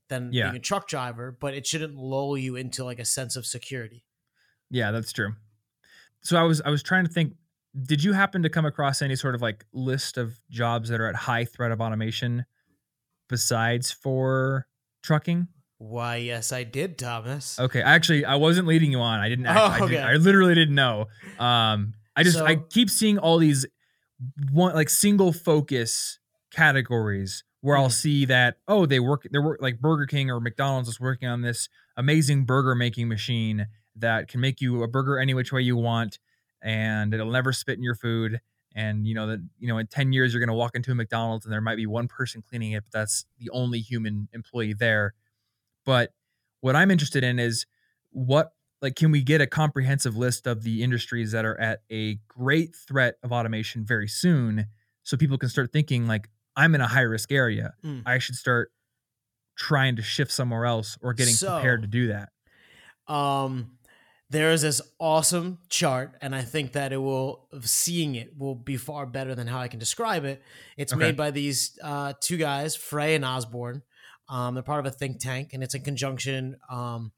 than 0.10 0.34
Yeah. 0.34 0.48
being 0.48 0.58
a 0.58 0.60
truck 0.60 0.90
driver, 0.90 1.32
but 1.40 1.54
it 1.54 1.66
shouldn't 1.66 1.96
lull 1.96 2.38
you 2.38 2.58
into 2.58 2.84
like 2.84 3.00
a 3.00 3.06
sense 3.06 3.38
of 3.38 3.46
security. 3.46 4.04
Yeah, 4.70 4.92
that's 4.92 5.14
true. 5.14 5.36
So 6.22 6.36
I 6.38 6.44
was 6.44 6.60
I 6.62 6.70
was 6.70 6.84
trying 6.84 7.06
to 7.06 7.12
think 7.12 7.36
did 7.82 8.04
you 8.04 8.12
happen 8.12 8.44
to 8.44 8.50
come 8.50 8.66
across 8.66 9.02
any 9.02 9.16
sort 9.16 9.36
of 9.36 9.42
like 9.42 9.64
list 9.72 10.18
of 10.18 10.38
jobs 10.50 10.90
that 10.90 11.00
are 11.00 11.08
at 11.08 11.16
high 11.16 11.46
threat 11.46 11.72
of 11.72 11.80
automation 11.80 12.46
besides 13.30 13.92
for 13.92 14.68
trucking? 15.04 15.48
Why, 15.78 16.18
yes, 16.18 16.52
I 16.52 16.64
did, 16.64 16.98
Thomas. 16.98 17.60
Okay, 17.60 17.82
actually 17.82 18.26
I 18.26 18.36
wasn't 18.36 18.68
leading 18.68 18.92
you 18.92 19.00
on. 19.00 19.20
I 19.20 19.30
didn't 19.30 19.46
act, 19.46 19.60
Oh, 19.60 19.64
I, 19.64 19.80
didn't- 19.80 19.96
okay. 19.96 20.04
I 20.04 20.16
literally 20.16 20.56
didn't 20.56 20.76
know. 20.76 21.06
Um 21.40 21.94
I 22.18 22.24
just 22.24 22.38
I 22.40 22.56
keep 22.56 22.90
seeing 22.90 23.18
all 23.18 23.38
these 23.38 23.66
one 24.52 24.74
like 24.76 24.90
single 24.90 25.32
focus 25.34 26.20
categories 26.52 27.44
where 27.62 27.78
I'll 27.78 27.90
Mhm. 27.90 27.92
see 27.92 28.26
that 28.26 28.58
oh 28.68 28.86
they 28.86 29.00
work 29.00 29.28
they 29.32 29.40
work 29.40 29.62
like 29.62 29.80
Burger 29.80 30.06
King 30.06 30.30
or 30.32 30.40
McDonald's 30.40 30.90
is 30.90 31.00
working 31.00 31.28
on 31.28 31.42
this 31.42 31.70
amazing 31.98 32.46
burger 32.46 32.76
making 32.76 33.08
machine 33.08 33.68
that 33.96 34.28
can 34.28 34.40
make 34.42 34.62
you 34.62 34.84
a 34.84 34.88
burger 34.88 35.18
any 35.20 35.34
which 35.34 35.52
way 35.52 35.62
you 35.62 35.76
want 35.76 36.20
and 36.62 37.14
it'll 37.14 37.32
never 37.32 37.52
spit 37.54 37.78
in 37.78 37.84
your 37.84 37.96
food 37.96 38.40
and 38.76 39.08
you 39.08 39.14
know 39.16 39.28
that 39.28 39.40
you 39.60 39.68
know 39.68 39.78
in 39.78 39.88
10 39.88 40.14
years 40.14 40.34
you're 40.34 40.40
going 40.40 40.48
to 40.50 40.54
walk 40.54 40.76
into 40.76 40.92
a 40.92 40.96
McDonald's 40.96 41.46
and 41.46 41.54
there 41.54 41.62
might 41.62 41.76
be 41.78 41.86
one 41.86 42.08
person 42.08 42.42
cleaning 42.42 42.74
it 42.74 42.84
but 42.84 42.92
that's 42.92 43.26
the 43.40 43.50
only 43.52 43.80
human 43.80 44.28
employee 44.34 44.74
there 44.74 45.14
but 45.86 46.14
what 46.62 46.76
I'm 46.76 46.92
interested 46.92 47.24
in 47.24 47.40
is 47.40 47.66
what 48.12 48.54
like 48.86 48.96
can 48.96 49.10
we 49.10 49.24
get 49.24 49.42
a 49.42 49.48
comprehensive 49.48 50.16
list 50.16 50.46
of 50.46 50.62
the 50.62 50.84
industries 50.84 51.32
that 51.32 51.44
are 51.44 51.60
at 51.60 51.82
a 51.92 52.20
great 52.28 52.76
threat 52.76 53.16
of 53.24 53.32
automation 53.32 53.84
very 53.84 54.08
soon 54.08 54.68
so 55.02 55.18
people 55.18 55.40
can 55.40 55.50
start 55.50 55.74
thinking 55.74 56.06
like 56.06 56.30
I'm 56.56 56.76
in 56.76 56.82
a 56.82 56.88
high 56.88 57.02
risk 57.02 57.32
area. 57.32 57.74
Mm. 57.84 58.04
I 58.06 58.20
should 58.20 58.36
start 58.36 58.72
trying 59.58 59.96
to 59.96 60.04
shift 60.04 60.32
somewhere 60.32 60.66
else 60.66 61.00
or 61.02 61.14
getting 61.14 61.36
prepared 61.36 61.82
to 61.82 61.88
do 61.88 62.10
that. 62.10 62.30
Um, 63.12 63.72
there 64.30 64.52
is 64.52 64.62
this 64.62 64.82
awesome 65.00 65.58
chart, 65.70 66.16
and 66.22 66.36
I 66.36 66.44
think 66.44 66.74
that 66.74 66.94
it 66.94 66.98
will 66.98 67.48
seeing 67.62 68.14
it 68.14 68.38
will 68.38 68.56
be 68.56 68.78
far 68.78 69.08
better 69.08 69.34
than 69.34 69.48
how 69.48 69.60
I 69.60 69.68
can 69.68 69.80
describe 69.80 70.26
it. 70.26 70.44
It's 70.78 70.94
Okay. 70.94 71.00
made 71.00 71.18
by 71.18 71.32
these 71.32 71.78
uh, 71.82 72.14
two 72.22 72.38
guys, 72.38 72.76
Frey 72.76 73.16
and 73.16 73.26
Osborne. 73.26 73.82
Um, 74.30 74.54
they're 74.54 74.64
part 74.64 74.86
of 74.86 74.86
a 74.86 74.96
think 74.96 75.20
tank, 75.20 75.54
and 75.54 75.64
it's 75.64 75.74
in 75.74 75.82
conjunction 75.82 76.58
um, 76.70 77.12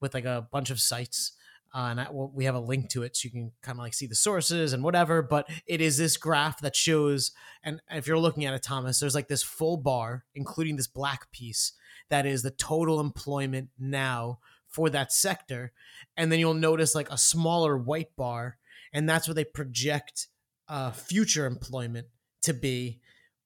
with 0.00 0.14
like 0.14 0.24
a 0.24 0.46
bunch 0.52 0.70
of 0.70 0.80
sites. 0.80 1.32
Uh, 1.74 1.88
and 1.90 2.00
I, 2.00 2.06
well, 2.10 2.30
we 2.34 2.46
have 2.46 2.54
a 2.54 2.60
link 2.60 2.88
to 2.90 3.02
it 3.02 3.16
so 3.16 3.26
you 3.26 3.30
can 3.30 3.52
kind 3.60 3.78
of 3.78 3.82
like 3.82 3.92
see 3.92 4.06
the 4.06 4.14
sources 4.14 4.72
and 4.72 4.82
whatever. 4.82 5.20
But 5.20 5.48
it 5.66 5.80
is 5.80 5.98
this 5.98 6.16
graph 6.16 6.60
that 6.60 6.74
shows, 6.74 7.32
and 7.62 7.80
if 7.90 8.06
you're 8.06 8.18
looking 8.18 8.44
at 8.44 8.54
it, 8.54 8.62
Thomas, 8.62 8.98
there's 9.00 9.14
like 9.14 9.28
this 9.28 9.42
full 9.42 9.76
bar, 9.76 10.24
including 10.34 10.76
this 10.76 10.86
black 10.86 11.30
piece, 11.32 11.72
that 12.08 12.24
is 12.24 12.42
the 12.42 12.50
total 12.50 13.00
employment 13.00 13.68
now 13.78 14.38
for 14.68 14.88
that 14.90 15.12
sector. 15.12 15.72
And 16.16 16.30
then 16.32 16.38
you'll 16.38 16.54
notice 16.54 16.94
like 16.94 17.10
a 17.10 17.18
smaller 17.18 17.76
white 17.76 18.14
bar, 18.16 18.58
and 18.92 19.08
that's 19.08 19.28
where 19.28 19.34
they 19.34 19.44
project 19.44 20.28
uh, 20.68 20.92
future 20.92 21.46
employment 21.46 22.06
to 22.42 22.54
be 22.54 23.00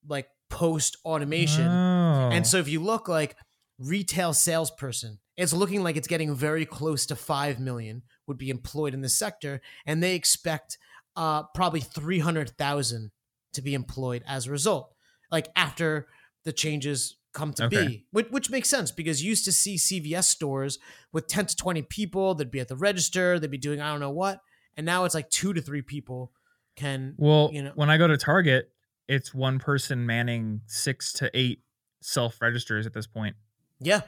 like 0.07 0.29
post 0.51 0.99
automation. 1.05 1.67
Oh. 1.67 2.31
And 2.33 2.47
so 2.47 2.59
if 2.59 2.69
you 2.69 2.81
look 2.81 3.09
like 3.09 3.37
retail 3.79 4.35
salesperson, 4.35 5.19
it's 5.41 5.53
looking 5.53 5.83
like 5.83 5.97
it's 5.97 6.09
getting 6.09 6.35
very 6.35 6.67
close 6.67 7.07
to 7.07 7.17
5 7.17 7.59
million 7.61 8.03
would 8.27 8.39
be 8.39 8.51
employed 8.51 8.95
in 8.95 9.01
the 9.01 9.09
sector. 9.09 9.61
And 9.87 10.03
they 10.03 10.15
expect 10.15 10.79
uh, 11.17 11.45
probably 11.55 11.81
300,000 11.81 13.11
to 13.53 13.63
be 13.63 13.75
employed 13.75 14.23
as 14.27 14.47
a 14.47 14.51
result, 14.51 14.95
like 15.31 15.49
after 15.57 16.07
the 16.45 16.53
changes 16.53 17.17
come 17.33 17.53
to 17.55 17.65
Okay. 17.65 17.87
be, 17.87 18.07
which, 18.11 18.29
which 18.31 18.51
makes 18.51 18.69
sense 18.69 18.91
because 18.91 19.23
you 19.23 19.31
used 19.31 19.45
to 19.45 19.53
see 19.53 19.77
CVS 19.77 20.25
stores 20.25 20.79
with 21.13 21.27
10 21.27 21.47
to 21.47 21.57
20 21.57 21.83
people, 21.83 22.35
they'd 22.35 22.51
be 22.51 22.61
at 22.61 22.69
the 22.69 22.77
register, 22.77 23.39
they'd 23.39 23.51
be 23.51 23.59
doing 23.59 23.81
I 23.81 23.91
don't 23.91 24.01
know 24.01 24.11
what. 24.11 24.41
And 24.77 24.87
now 24.87 25.05
it's 25.05 25.15
like 25.15 25.31
two 25.31 25.53
to 25.53 25.61
three 25.61 25.83
people 25.83 26.33
can, 26.77 27.15
well, 27.19 27.51
you 27.53 27.63
know- 27.63 27.73
when 27.75 27.91
I 27.91 27.99
go 27.99 28.07
to 28.07 28.17
Target, 28.17 28.71
it's 29.09 29.35
one 29.35 29.59
person 29.59 30.07
manning 30.07 30.61
six 30.67 31.13
to 31.15 31.31
eight 31.35 31.63
self 32.01 32.41
registers 32.41 32.87
at 32.87 32.93
this 32.95 33.07
point. 33.07 33.37
Yeah, 33.81 34.03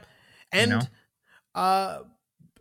and 0.51 0.71
know? 0.71 0.81
Uh, 1.55 1.99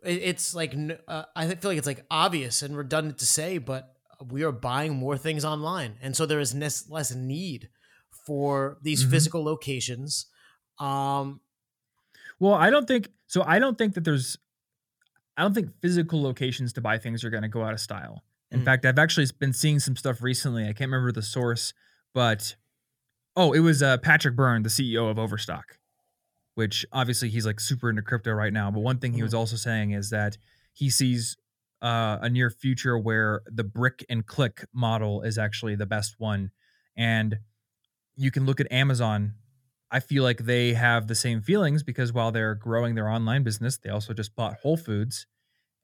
it's 0.02 0.54
like 0.54 0.74
uh, 1.08 1.24
I 1.36 1.46
feel 1.54 1.70
like 1.70 1.78
it's 1.78 1.86
like 1.86 2.04
obvious 2.10 2.62
and 2.62 2.76
redundant 2.76 3.18
to 3.18 3.26
say, 3.26 3.58
but 3.58 3.94
we 4.30 4.42
are 4.42 4.52
buying 4.52 4.94
more 4.96 5.16
things 5.16 5.44
online, 5.44 5.96
and 6.02 6.16
so 6.16 6.26
there 6.26 6.40
is 6.40 6.54
nes- 6.54 6.88
less 6.90 7.14
need 7.14 7.68
for 8.26 8.78
these 8.82 9.04
Mhm. 9.04 9.10
physical 9.10 9.44
locations. 9.44 10.26
Um, 10.78 11.40
Well, 12.38 12.54
I 12.54 12.70
don't 12.70 12.86
think 12.88 13.08
so. 13.28 13.42
I 13.42 13.58
don't 13.60 13.78
think 13.78 13.94
that 13.94 14.02
there's, 14.04 14.36
I 15.36 15.42
don't 15.42 15.54
think 15.54 15.70
physical 15.80 16.20
locations 16.22 16.72
to 16.74 16.80
buy 16.80 16.98
things 16.98 17.24
are 17.24 17.30
going 17.30 17.42
to 17.42 17.48
go 17.48 17.62
out 17.64 17.72
of 17.72 17.80
style. 17.80 18.24
In 18.50 18.60
Mm. 18.60 18.64
fact, 18.64 18.84
I've 18.84 18.98
actually 18.98 19.26
been 19.38 19.52
seeing 19.52 19.78
some 19.80 19.96
stuff 19.96 20.20
recently. 20.22 20.64
I 20.64 20.72
can't 20.72 20.90
remember 20.90 21.12
the 21.12 21.22
source, 21.22 21.72
but 22.12 22.56
oh, 23.36 23.52
it 23.52 23.60
was 23.60 23.82
uh, 23.82 23.96
Patrick 23.98 24.34
Byrne, 24.36 24.62
the 24.62 24.68
CEO 24.70 25.08
of 25.10 25.18
Overstock, 25.18 25.78
which 26.54 26.84
obviously 26.92 27.28
he's 27.28 27.46
like 27.46 27.60
super 27.60 27.90
into 27.90 28.02
crypto 28.02 28.32
right 28.32 28.52
now. 28.52 28.70
But 28.70 28.80
one 28.80 28.98
thing 28.98 29.12
he 29.12 29.22
was 29.22 29.34
also 29.34 29.56
saying 29.56 29.92
is 29.92 30.10
that 30.10 30.36
he 30.72 30.90
sees 30.90 31.36
uh, 31.80 32.18
a 32.20 32.28
near 32.28 32.50
future 32.50 32.98
where 32.98 33.42
the 33.46 33.64
brick 33.64 34.04
and 34.08 34.26
click 34.26 34.64
model 34.72 35.22
is 35.22 35.38
actually 35.38 35.74
the 35.74 35.86
best 35.86 36.16
one, 36.18 36.50
and 36.96 37.38
you 38.16 38.30
can 38.30 38.46
look 38.46 38.60
at 38.60 38.70
Amazon 38.70 39.34
I 39.92 40.00
feel 40.00 40.22
like 40.22 40.38
they 40.38 40.72
have 40.72 41.06
the 41.06 41.14
same 41.14 41.42
feelings 41.42 41.82
because 41.82 42.14
while 42.14 42.32
they're 42.32 42.54
growing 42.54 42.94
their 42.94 43.10
online 43.10 43.42
business, 43.42 43.76
they 43.76 43.90
also 43.90 44.14
just 44.14 44.34
bought 44.34 44.54
Whole 44.62 44.78
Foods. 44.78 45.26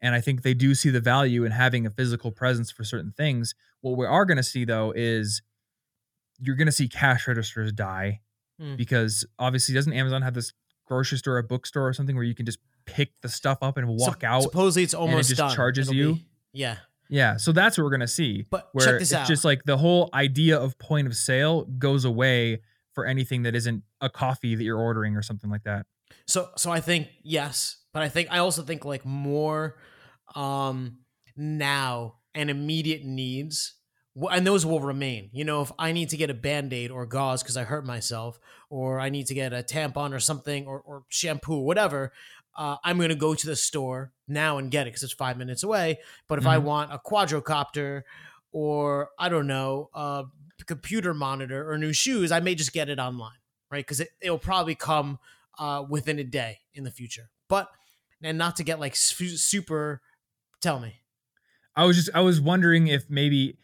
And 0.01 0.15
I 0.15 0.23
think 0.23 0.43
they 0.43 0.55
do 0.55 0.75
see 0.75 0.89
the 0.89 1.01
value 1.01 1.45
in 1.45 1.53
having 1.53 1.85
a 1.85 1.91
physical 1.91 2.33
presence 2.33 2.71
for 2.71 2.85
certain 2.85 3.13
things. 3.13 3.55
What 3.83 3.99
we 3.99 4.07
are 4.07 4.25
going 4.25 4.39
to 4.39 4.43
see 4.43 4.65
though 4.65 4.95
is 4.97 5.43
you're 6.41 6.57
gonna 6.57 6.73
see 6.73 6.89
cash 6.89 7.27
registers 7.27 7.73
die 7.73 8.21
Mm. 8.61 8.77
because 8.77 9.25
obviously 9.39 9.75
doesn't 9.75 9.93
Amazon 9.93 10.23
have 10.23 10.35
this 10.35 10.53
grocery 10.87 11.19
store, 11.19 11.39
a 11.39 11.43
bookstore, 11.43 11.87
or 11.89 11.93
something 11.93 12.17
where 12.17 12.25
you 12.25 12.35
can 12.35 12.45
just 12.47 12.59
pick 12.87 13.13
the 13.23 13.29
stuff 13.29 13.59
up 13.63 13.77
and 13.77 13.87
walk 13.89 14.15
Sup- 14.15 14.25
out? 14.25 14.43
Supposedly 14.43 14.83
it's 14.83 14.95
almost 14.95 15.29
just 15.29 15.39
done. 15.39 15.55
charges 15.55 15.89
It'll 15.89 15.97
you? 15.97 16.15
be- 16.15 16.27
yeah. 16.53 16.77
Yeah, 17.11 17.37
so 17.39 17.53
that's 17.53 17.79
what 17.79 17.85
we're 17.85 17.91
gonna 17.91 18.07
see. 18.09 18.45
But 18.51 18.69
Where 18.73 18.85
check 18.85 18.99
this 18.99 19.13
it's 19.13 19.15
out. 19.15 19.27
just 19.29 19.45
like 19.45 19.63
the 19.65 19.79
whole 19.79 20.11
idea 20.13 20.59
of 20.59 20.77
point 20.79 21.07
of 21.07 21.17
sale 21.17 21.65
goes 21.65 22.05
away 22.05 22.61
for 22.95 23.07
anything 23.07 23.45
that 23.45 23.55
isn't 23.55 23.83
a 24.01 24.11
coffee 24.11 24.55
that 24.57 24.63
you're 24.65 24.79
ordering 24.79 25.15
or 25.17 25.23
something 25.23 25.49
like 25.49 25.63
that. 25.65 25.87
So 26.27 26.51
so 26.57 26.71
I 26.71 26.81
think 26.81 27.09
yes, 27.23 27.77
but 27.95 28.03
I 28.03 28.09
think 28.11 28.29
I 28.31 28.39
also 28.39 28.63
think 28.63 28.85
like 28.85 29.07
more 29.07 29.77
um 30.35 30.99
now 31.37 32.17
and 32.35 32.51
immediate 32.51 33.05
needs 33.05 33.75
and 34.31 34.47
those 34.47 34.67
will 34.67 34.81
remain. 34.81 35.31
You 35.33 35.45
know, 35.45 35.63
if 35.63 35.73
I 35.79 35.93
need 35.93 36.09
to 36.11 36.17
get 36.17 36.31
a 36.31 36.35
band-aid 36.35 36.91
or 36.91 37.07
gauze 37.07 37.43
because 37.43 37.57
I 37.57 37.65
hurt 37.65 37.85
myself, 37.87 38.39
or 38.71 39.01
I 39.01 39.09
need 39.09 39.27
to 39.29 39.35
get 39.35 39.53
a 39.53 39.63
tampon 39.63 40.13
or 40.13 40.21
something, 40.21 40.67
or, 40.67 40.81
or 40.81 41.05
shampoo, 41.09 41.61
whatever, 41.61 42.13
uh, 42.57 42.77
I'm 42.83 42.97
going 42.97 43.11
to 43.11 43.15
go 43.15 43.35
to 43.35 43.47
the 43.47 43.55
store 43.57 44.13
now 44.27 44.59
and 44.59 44.71
get 44.71 44.87
it 44.87 44.91
because 44.91 45.05
it's 45.05 45.13
five 45.13 45.39
minutes 45.39 45.63
away. 45.63 46.01
But 46.29 46.39
if 46.39 46.47
I 46.47 46.59
Mhm. 46.59 46.63
want 46.65 46.93
a 46.93 46.99
quadrocopter 46.99 48.03
or 48.51 49.11
I 49.19 49.29
don't 49.29 49.47
know, 49.47 49.91
a 49.95 50.25
computer 50.67 51.15
monitor 51.15 51.71
or 51.71 51.79
new 51.79 51.93
shoes, 51.93 52.33
I 52.33 52.41
may 52.41 52.55
just 52.55 52.73
get 52.73 52.89
it 52.89 52.99
online, 52.99 53.39
right? 53.71 53.85
Because 53.87 54.01
it, 54.01 54.09
it'll 54.21 54.39
probably 54.39 54.75
come 54.75 55.19
uh, 55.59 55.85
within 55.89 56.19
a 56.19 56.25
day 56.25 56.59
in 56.75 56.85
the 56.85 56.91
future. 56.91 57.31
But 57.49 57.69
and 58.23 58.37
not 58.39 58.57
to 58.57 58.65
get 58.65 58.81
like 58.81 58.97
su- 58.97 59.37
super. 59.37 60.03
Tell 60.61 60.81
me. 60.81 61.03
I 61.77 61.85
was 61.85 61.97
just 61.97 62.11
I 62.15 62.21
was 62.21 62.41
wondering 62.41 62.89
if 62.89 63.09
maybe 63.09 63.59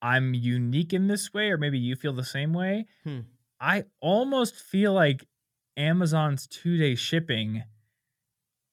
I'm 0.00 0.34
unique 0.34 0.92
in 0.92 1.08
this 1.08 1.32
way, 1.34 1.50
or 1.50 1.58
maybe 1.58 1.78
you 1.78 1.96
feel 1.96 2.12
the 2.12 2.24
same 2.24 2.52
way. 2.52 2.86
Hmm. 3.04 3.20
I 3.60 3.84
almost 4.00 4.54
feel 4.54 4.92
like 4.92 5.26
Amazon's 5.76 6.46
two 6.46 6.76
day 6.76 6.94
shipping 6.94 7.64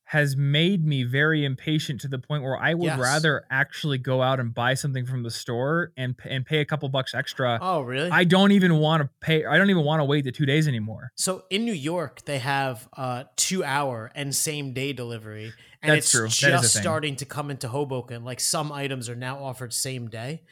has 0.10 0.38
made 0.38 0.86
me 0.86 1.04
very 1.04 1.44
impatient 1.44 2.00
to 2.00 2.08
the 2.08 2.20
point 2.20 2.44
where 2.44 2.56
I 2.58 2.76
would 2.76 2.86
Yes. 2.86 3.00
rather 3.00 3.44
actually 3.50 3.98
go 3.98 4.22
out 4.22 4.40
and 4.40 4.54
buy 4.54 4.76
something 4.76 5.04
from 5.04 5.24
the 5.24 5.32
store 5.32 5.92
and 5.98 6.16
and 6.24 6.46
pay 6.46 6.60
a 6.60 6.66
couple 6.66 6.88
bucks 6.90 7.16
extra. 7.16 7.58
Oh, 7.60 7.82
really? 7.82 8.12
I 8.12 8.24
don't 8.24 8.52
even 8.52 8.78
want 8.78 9.02
to 9.02 9.10
pay. 9.20 9.46
I 9.46 9.58
don't 9.58 9.72
even 9.72 9.84
want 9.84 10.02
to 10.02 10.06
wait 10.06 10.24
the 10.24 10.32
two 10.32 10.46
days 10.46 10.68
anymore. 10.68 11.12
So 11.16 11.46
in 11.50 11.66
New 11.66 11.74
York, 11.74 12.24
they 12.26 12.38
have 12.38 12.88
uh, 12.96 13.24
two 13.36 13.64
hour 13.64 14.12
and 14.14 14.34
same 14.36 14.74
day 14.74 14.94
delivery, 14.94 15.54
and 15.82 15.92
That's 15.94 16.06
it's 16.06 16.12
true. 16.12 16.50
That 16.50 16.60
is 16.60 16.62
a 16.62 16.64
just 16.66 16.78
starting 16.78 17.16
to 17.16 17.26
come 17.26 17.50
into 17.50 17.68
Hoboken. 17.68 18.24
Like 18.24 18.40
some 18.40 18.72
items 18.72 19.10
are 19.10 19.16
now 19.16 19.44
offered 19.44 19.74
same 19.74 20.08
day, 20.08 20.44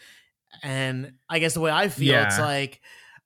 and 0.62 1.14
I 1.30 1.40
guess 1.40 1.54
the 1.54 1.60
way 1.62 1.72
I 1.72 1.88
feel, 1.88 2.16
it's 2.22 2.40
like 2.40 2.82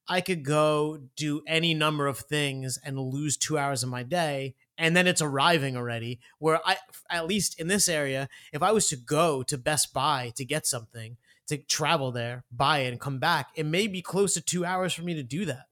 I 0.08 0.22
could 0.22 0.44
go 0.44 1.00
do 1.16 1.42
any 1.46 1.74
number 1.74 2.08
of 2.08 2.20
things 2.20 2.80
and 2.84 2.98
lose 3.00 3.38
two 3.38 3.58
hours 3.58 3.84
of 3.84 3.90
my 3.90 4.04
day, 4.04 4.56
and 4.78 4.96
then 4.96 5.08
it's 5.08 5.22
arriving 5.22 5.76
already. 5.76 6.20
Where 6.40 6.60
I, 6.66 6.78
at 7.10 7.28
least 7.28 7.60
in 7.60 7.68
this 7.68 7.90
area, 7.90 8.30
if 8.54 8.64
I 8.64 8.72
was 8.72 8.88
to 8.90 8.96
go 8.96 9.44
to 9.44 9.58
Best 9.58 9.94
Buy 9.94 10.32
to 10.36 10.46
get 10.46 10.66
something, 10.66 11.18
to 11.48 11.58
travel 11.58 12.12
there, 12.12 12.44
buy 12.52 12.80
it, 12.80 12.90
and 12.90 13.00
come 13.00 13.20
back, 13.20 13.48
it 13.56 13.66
may 13.66 13.88
be 13.88 14.02
close 14.02 14.34
to 14.36 14.42
two 14.42 14.64
hours 14.66 14.94
for 14.94 15.02
me 15.02 15.14
to 15.16 15.24
do 15.24 15.46
that, 15.46 15.66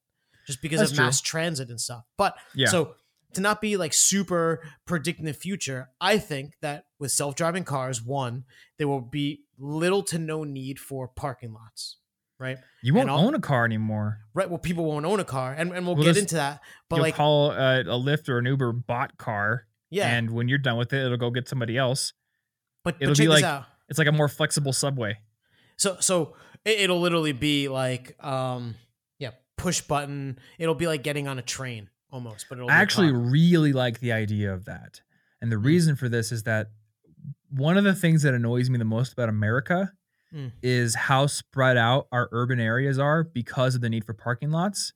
just 0.45 0.61
because 0.61 0.79
That's 0.79 0.91
of 0.91 0.97
true. 0.97 1.05
mass 1.05 1.21
transit 1.21 1.69
and 1.69 1.79
stuff. 1.79 2.03
But 2.17 2.35
Yeah. 2.53 2.67
so 2.67 2.95
to 3.35 3.41
not 3.41 3.61
be 3.61 3.77
like 3.77 3.93
super 3.93 4.61
predicting 4.85 5.25
the 5.25 5.33
future, 5.33 5.89
I 6.01 6.17
think 6.17 6.53
that 6.61 6.85
with 6.99 7.11
self-driving 7.11 7.63
cars, 7.63 8.01
one, 8.01 8.43
there 8.77 8.87
will 8.87 9.01
be 9.01 9.43
little 9.57 10.03
to 10.03 10.19
no 10.19 10.43
need 10.43 10.79
for 10.79 11.07
parking 11.07 11.53
lots. 11.53 11.97
Right. 12.37 12.57
You 12.83 12.93
won't 12.93 13.09
own 13.09 13.33
a 13.33 13.39
car 13.39 13.63
anymore. 13.63 14.19
Right. 14.33 14.49
Well, 14.49 14.59
people 14.59 14.83
won't 14.85 15.05
own 15.05 15.21
a 15.21 15.25
car, 15.25 15.53
and, 15.53 15.71
and 15.71 15.85
we'll, 15.85 15.95
Well, 15.95 16.03
get 16.03 16.15
this- 16.15 16.23
into 16.23 16.35
that. 16.35 16.59
But 16.89 16.97
You'll 16.97 17.03
like, 17.03 17.15
call 17.15 17.51
a, 17.51 17.79
a 17.81 17.99
Lyft 17.99 18.27
or 18.27 18.39
an 18.39 18.45
Uber 18.45 18.73
bot 18.73 19.17
car, 19.17 19.67
yeah. 19.89 20.09
and 20.13 20.31
when 20.31 20.49
you're 20.49 20.57
done 20.57 20.77
with 20.77 20.91
it, 20.91 21.05
it'll 21.05 21.17
go 21.17 21.29
get 21.29 21.47
somebody 21.47 21.77
else. 21.77 22.11
but, 22.83 22.95
it'll 22.99 23.13
but 23.13 23.17
be 23.19 23.27
like-. 23.27 23.63
It's 23.87 23.99
like 23.99 24.07
a 24.07 24.11
more 24.11 24.27
flexible 24.27 24.73
subway. 24.73 25.17
So 25.77 25.97
so 25.99 26.35
it, 26.65 26.79
it'll 26.81 26.99
literally 26.99 27.33
be 27.33 27.67
like, 27.67 28.15
um, 28.23 28.75
yeah, 29.19 29.31
push 29.57 29.81
button. 29.81 30.39
It'll 30.57 30.73
be 30.75 30.87
like 30.87 31.03
getting 31.03 31.27
on 31.27 31.37
a 31.37 31.43
train 31.43 31.89
almost, 32.15 32.47
but 32.49 32.58
it'll. 32.58 32.69
I 32.69 32.73
actually 32.75 33.12
car. 33.12 33.19
really 33.19 33.73
like 33.73 33.99
the 33.99 34.12
idea 34.12 34.54
of 34.54 34.65
that. 34.65 35.01
And 35.41 35.51
the 35.51 35.58
Mm. 35.58 35.65
reason 35.65 35.95
for 35.95 36.10
this 36.10 36.32
is 36.32 36.43
that 36.43 36.71
one 37.49 37.78
of 37.78 37.84
the 37.84 37.93
things 37.95 38.23
that 38.23 38.34
annoys 38.34 38.69
me 38.69 38.78
the 38.78 38.86
most 38.86 39.13
about 39.13 39.30
America 39.30 39.91
Mm. 40.34 40.51
is 40.62 40.95
how 40.95 41.28
spread 41.28 41.78
out 41.78 42.08
our 42.12 42.28
urban 42.32 42.60
areas 42.60 42.97
are 42.99 43.23
because 43.23 43.75
of 43.75 43.82
the 43.82 43.89
need 43.89 44.04
for 44.04 44.13
parking 44.13 44.49
lots. 44.51 44.91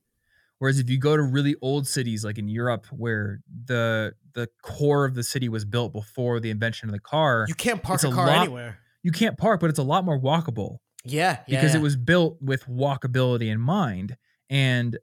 Whereas 0.58 0.78
if 0.78 0.90
you 0.90 0.98
go 0.98 1.16
to 1.16 1.22
really 1.22 1.54
old 1.62 1.86
cities 1.86 2.24
like 2.24 2.36
in 2.36 2.48
Europe 2.48 2.86
where 2.90 3.40
the 3.66 4.14
the 4.34 4.48
core 4.62 5.04
of 5.04 5.14
the 5.14 5.22
city 5.24 5.48
was 5.48 5.64
built 5.64 5.92
before 5.92 6.38
the 6.40 6.50
invention 6.50 6.88
of 6.88 6.92
the 6.92 7.00
car, 7.00 7.44
You 7.48 7.54
can't 7.54 7.82
park 7.82 8.02
a 8.04 8.08
a 8.08 8.12
car 8.12 8.26
lot- 8.26 8.42
anywhere. 8.44 8.78
you 9.02 9.10
can't 9.12 9.36
park, 9.38 9.60
but 9.60 9.70
it's 9.70 9.78
a 9.78 9.82
lot 9.82 10.04
more 10.04 10.20
walkable 10.20 10.78
Yeah, 11.04 11.38
yeah, 11.48 11.60
because 11.60 11.72
yeah. 11.74 11.80
it 11.80 11.82
was 11.82 11.96
built 11.96 12.36
with 12.40 12.64
walkability 12.66 13.48
in 13.50 13.58
mind. 13.60 14.16
And 14.50 14.98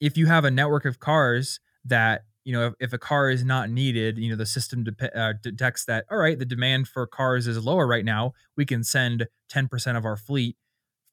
if 0.00 0.16
you 0.16 0.26
have 0.26 0.44
a 0.44 0.50
network 0.50 0.84
of 0.84 0.98
cars 1.00 1.60
that, 1.84 2.22
you 2.44 2.52
know, 2.52 2.66
if, 2.68 2.74
if 2.80 2.92
a 2.92 2.98
car 2.98 3.30
is 3.30 3.44
not 3.44 3.70
needed, 3.70 4.18
you 4.18 4.30
know, 4.30 4.36
the 4.36 4.46
system 4.46 4.84
dep- 4.84 5.14
uh, 5.14 5.32
detects 5.42 5.84
that, 5.86 6.04
all 6.10 6.18
right, 6.18 6.38
the 6.38 6.44
demand 6.44 6.88
for 6.88 7.06
cars 7.06 7.46
is 7.46 7.62
lower 7.64 7.86
right 7.86 8.04
now. 8.04 8.32
We 8.56 8.64
can 8.66 8.84
send 8.84 9.26
10% 9.52 9.96
of 9.96 10.04
our 10.04 10.16
fleet, 10.16 10.56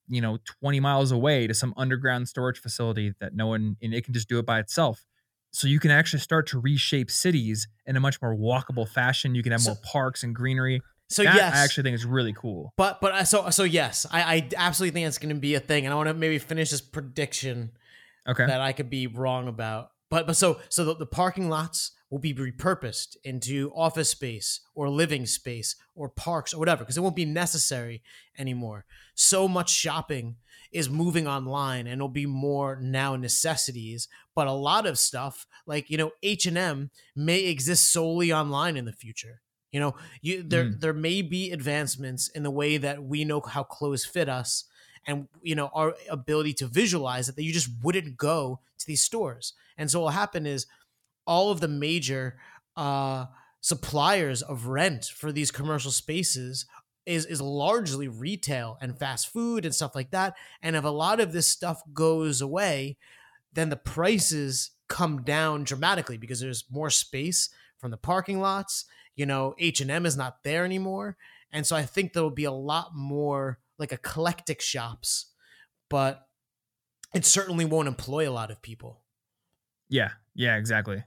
you 0.07 0.21
know, 0.21 0.39
20 0.61 0.79
miles 0.79 1.11
away 1.11 1.47
to 1.47 1.53
some 1.53 1.73
underground 1.77 2.27
storage 2.27 2.59
facility 2.59 3.13
that 3.21 3.33
no 3.33 3.47
one, 3.47 3.77
and 3.81 3.93
it 3.93 4.03
can 4.03 4.13
just 4.13 4.27
do 4.27 4.39
it 4.39 4.45
by 4.45 4.59
itself. 4.59 5.05
So 5.53 5.67
you 5.67 5.79
can 5.79 5.91
actually 5.91 6.19
start 6.19 6.47
to 6.47 6.59
reshape 6.59 7.11
cities 7.11 7.67
in 7.85 7.95
a 7.95 7.99
much 7.99 8.21
more 8.21 8.35
walkable 8.35 8.87
fashion. 8.87 9.35
You 9.35 9.43
can 9.43 9.51
have 9.51 9.61
So- 9.61 9.71
more 9.71 9.79
parks 9.83 10.23
and 10.23 10.33
greenery. 10.35 10.81
So 11.09 11.23
That 11.23 11.35
yes, 11.35 11.53
I 11.53 11.63
actually 11.65 11.83
think 11.83 11.95
it's 11.95 12.05
really 12.05 12.31
cool. 12.31 12.71
But 12.77 13.01
but 13.01 13.25
so 13.27 13.49
so 13.49 13.63
yes, 13.65 14.05
I, 14.11 14.21
I 14.21 14.49
absolutely 14.55 14.93
think 14.93 15.07
it's 15.07 15.17
going 15.17 15.35
to 15.35 15.39
be 15.41 15.55
a 15.55 15.59
thing, 15.59 15.85
and 15.85 15.91
I 15.91 15.97
want 15.97 16.07
to 16.07 16.13
maybe 16.13 16.39
finish 16.39 16.69
this 16.69 16.79
prediction 16.79 17.71
Okay. 18.27 18.45
that 18.45 18.61
I 18.61 18.73
could 18.73 18.89
be 18.89 19.07
wrong 19.07 19.47
about. 19.47 19.89
But 20.09 20.27
but 20.27 20.35
so 20.35 20.59
so 20.69 20.85
the, 20.85 20.95
the 20.95 21.05
parking 21.05 21.49
lots 21.49 21.91
will 22.09 22.19
be 22.19 22.33
repurposed 22.33 23.15
into 23.23 23.71
office 23.73 24.09
space 24.09 24.59
or 24.75 24.89
living 24.89 25.25
space 25.25 25.77
or 25.95 26.09
parks 26.09 26.53
or 26.53 26.59
whatever 26.59 26.83
because 26.83 26.97
it 26.97 27.01
won't 27.01 27.15
be 27.15 27.25
necessary 27.25 28.03
anymore. 28.37 28.85
So 29.15 29.47
much 29.47 29.69
shopping 29.69 30.35
is 30.71 30.89
moving 30.89 31.27
online 31.27 31.87
and 31.87 31.95
it'll 31.95 32.07
be 32.07 32.25
more 32.25 32.77
now 32.81 33.15
necessities 33.15 34.07
but 34.35 34.47
a 34.47 34.51
lot 34.51 34.85
of 34.85 34.97
stuff 34.97 35.45
like 35.65 35.89
you 35.89 35.97
know 35.97 36.11
H&M 36.23 36.89
may 37.15 37.45
exist 37.45 37.91
solely 37.91 38.31
online 38.31 38.77
in 38.77 38.85
the 38.85 38.93
future 38.93 39.41
you 39.71 39.79
know 39.79 39.95
you 40.21 40.43
there 40.43 40.65
hmm. 40.65 40.79
there 40.79 40.93
may 40.93 41.21
be 41.21 41.51
advancements 41.51 42.29
in 42.29 42.43
the 42.43 42.51
way 42.51 42.77
that 42.77 43.03
we 43.03 43.25
know 43.25 43.41
how 43.41 43.63
clothes 43.63 44.05
fit 44.05 44.29
us 44.29 44.65
and 45.07 45.27
you 45.41 45.55
know 45.55 45.69
our 45.73 45.95
ability 46.09 46.53
to 46.53 46.67
visualize 46.67 47.29
it 47.29 47.35
that 47.35 47.43
you 47.43 47.53
just 47.53 47.69
wouldn't 47.83 48.17
go 48.17 48.59
to 48.77 48.87
these 48.87 49.03
stores. 49.03 49.53
And 49.77 49.89
so 49.89 49.99
what 49.99 50.05
will 50.05 50.11
happen 50.11 50.45
is 50.45 50.67
all 51.25 51.51
of 51.51 51.59
the 51.59 51.67
major 51.67 52.37
uh 52.75 53.25
suppliers 53.61 54.41
of 54.41 54.67
rent 54.67 55.05
for 55.05 55.31
these 55.31 55.51
commercial 55.51 55.91
spaces 55.91 56.65
is 57.05 57.25
is 57.25 57.41
largely 57.41 58.07
retail 58.07 58.77
and 58.81 58.97
fast 58.97 59.31
food 59.31 59.65
and 59.65 59.73
stuff 59.73 59.95
like 59.95 60.11
that. 60.11 60.35
And 60.61 60.75
if 60.75 60.83
a 60.83 60.89
lot 60.89 61.19
of 61.19 61.31
this 61.31 61.47
stuff 61.47 61.81
goes 61.93 62.41
away 62.41 62.97
then 63.53 63.69
the 63.69 63.75
prices 63.75 64.71
come 64.87 65.23
down 65.23 65.63
dramatically 65.63 66.17
because 66.17 66.39
there's 66.39 66.63
more 66.71 66.89
space 66.89 67.49
from 67.77 67.91
the 67.91 67.97
parking 67.97 68.39
lots. 68.39 68.85
You 69.15 69.25
know 69.25 69.55
h&m 69.59 70.05
is 70.05 70.17
not 70.17 70.43
there 70.43 70.65
anymore. 70.65 71.17
And 71.51 71.67
so 71.67 71.75
i 71.75 71.83
think 71.83 72.13
there'll 72.13 72.29
be 72.29 72.45
a 72.45 72.51
lot 72.51 72.95
more 72.95 73.59
like 73.81 73.91
eclectic 73.91 74.61
shops 74.61 75.31
but 75.89 76.27
it 77.13 77.25
certainly 77.25 77.65
won't 77.65 77.87
employ 77.87 78.29
a 78.29 78.31
lot 78.31 78.49
of 78.49 78.61
people 78.61 79.01
Yeah, 79.89 80.11
yeah, 80.33 80.55
exactly. 80.55 81.03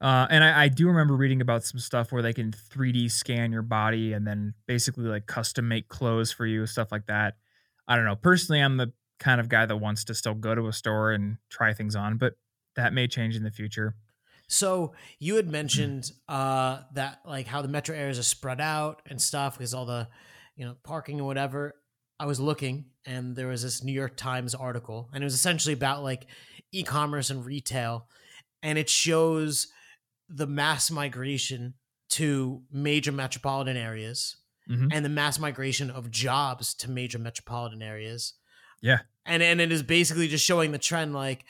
Uh, 0.00 0.26
and 0.30 0.42
I, 0.42 0.64
I 0.64 0.68
do 0.68 0.88
remember 0.88 1.14
reading 1.14 1.42
about 1.42 1.62
some 1.62 1.78
stuff 1.78 2.10
where 2.10 2.22
they 2.22 2.32
can 2.32 2.52
3D 2.52 3.10
scan 3.10 3.52
your 3.52 3.62
body 3.62 4.14
and 4.14 4.26
then 4.26 4.54
basically 4.66 5.04
like 5.04 5.26
custom 5.26 5.68
make 5.68 5.88
clothes 5.88 6.32
for 6.32 6.46
you, 6.46 6.66
stuff 6.66 6.90
like 6.90 7.06
that. 7.06 7.36
I 7.86 7.96
don't 7.96 8.06
know. 8.06 8.16
Personally, 8.16 8.60
I'm 8.60 8.78
the 8.78 8.92
kind 9.18 9.40
of 9.40 9.48
guy 9.48 9.66
that 9.66 9.76
wants 9.76 10.04
to 10.04 10.14
still 10.14 10.34
go 10.34 10.54
to 10.54 10.68
a 10.68 10.72
store 10.72 11.12
and 11.12 11.36
try 11.50 11.74
things 11.74 11.94
on, 11.94 12.16
but 12.16 12.34
that 12.76 12.94
may 12.94 13.06
change 13.08 13.36
in 13.36 13.42
the 13.42 13.50
future. 13.50 13.94
So 14.48 14.94
you 15.18 15.36
had 15.36 15.48
mentioned 15.48 16.10
uh, 16.28 16.80
that 16.94 17.20
like 17.26 17.46
how 17.46 17.60
the 17.60 17.68
metro 17.68 17.94
areas 17.94 18.18
are 18.18 18.24
spread 18.24 18.60
out 18.60 19.02
and 19.06 19.20
stuff 19.20 19.58
because 19.58 19.74
all 19.74 19.84
the 19.84 20.08
you 20.60 20.66
know 20.66 20.76
parking 20.84 21.16
and 21.16 21.26
whatever. 21.26 21.74
I 22.20 22.26
was 22.26 22.38
looking 22.38 22.84
and 23.06 23.34
there 23.34 23.48
was 23.48 23.62
this 23.62 23.82
New 23.82 23.94
York 23.94 24.14
Times 24.14 24.54
article 24.54 25.08
and 25.14 25.24
it 25.24 25.24
was 25.24 25.32
essentially 25.34 25.72
about 25.72 26.02
like 26.02 26.26
e-commerce 26.70 27.30
and 27.30 27.44
retail 27.46 28.06
and 28.62 28.76
it 28.76 28.90
shows 28.90 29.68
the 30.28 30.46
mass 30.46 30.90
migration 30.90 31.74
to 32.10 32.62
major 32.70 33.10
metropolitan 33.10 33.78
areas 33.78 34.36
Mhm. 34.68 34.90
and 34.92 35.02
the 35.04 35.08
mass 35.08 35.38
migration 35.38 35.90
of 35.90 36.10
jobs 36.10 36.74
to 36.74 36.90
major 36.90 37.18
metropolitan 37.18 37.80
areas. 37.82 38.34
Yeah. 38.82 39.00
and 39.24 39.42
and 39.42 39.60
it 39.60 39.72
is 39.72 39.82
basically 39.82 40.28
just 40.28 40.44
showing 40.44 40.72
the 40.72 40.78
trend 40.78 41.14
like 41.14 41.44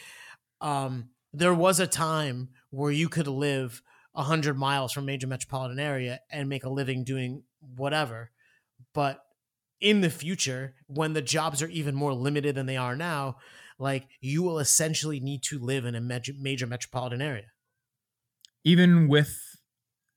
um 0.61 1.11
there 1.33 1.55
was 1.55 1.81
a 1.81 1.87
time 1.87 2.49
where 2.71 2.93
you 2.93 3.09
could 3.09 3.27
live 3.29 3.83
100 4.13 4.57
miles 4.57 4.93
from 4.93 5.05
major 5.07 5.27
metropolitan 5.27 5.79
area 5.81 6.21
and 6.31 6.49
make 6.49 6.65
a 6.65 6.71
living 6.71 7.03
doing 7.05 7.43
whatever 7.77 8.31
but 8.95 9.23
in 9.81 10.01
the 10.03 10.11
future 10.11 10.75
when 10.87 11.15
the 11.15 11.23
jobs 11.23 11.63
are 11.63 11.69
even 11.69 11.95
more 11.95 12.13
limited 12.13 12.55
than 12.55 12.67
they 12.67 12.77
are 12.77 12.95
now 12.95 13.37
like 13.81 14.07
you 14.21 14.43
will 14.43 14.59
essentially 14.59 15.19
need 15.19 15.43
to 15.43 15.59
live 15.59 15.87
in 15.87 15.95
a 15.95 16.01
major, 16.01 16.35
major 16.39 16.67
metropolitan 16.67 17.23
area. 17.23 17.47
Even 18.63 19.09
with 19.09 19.35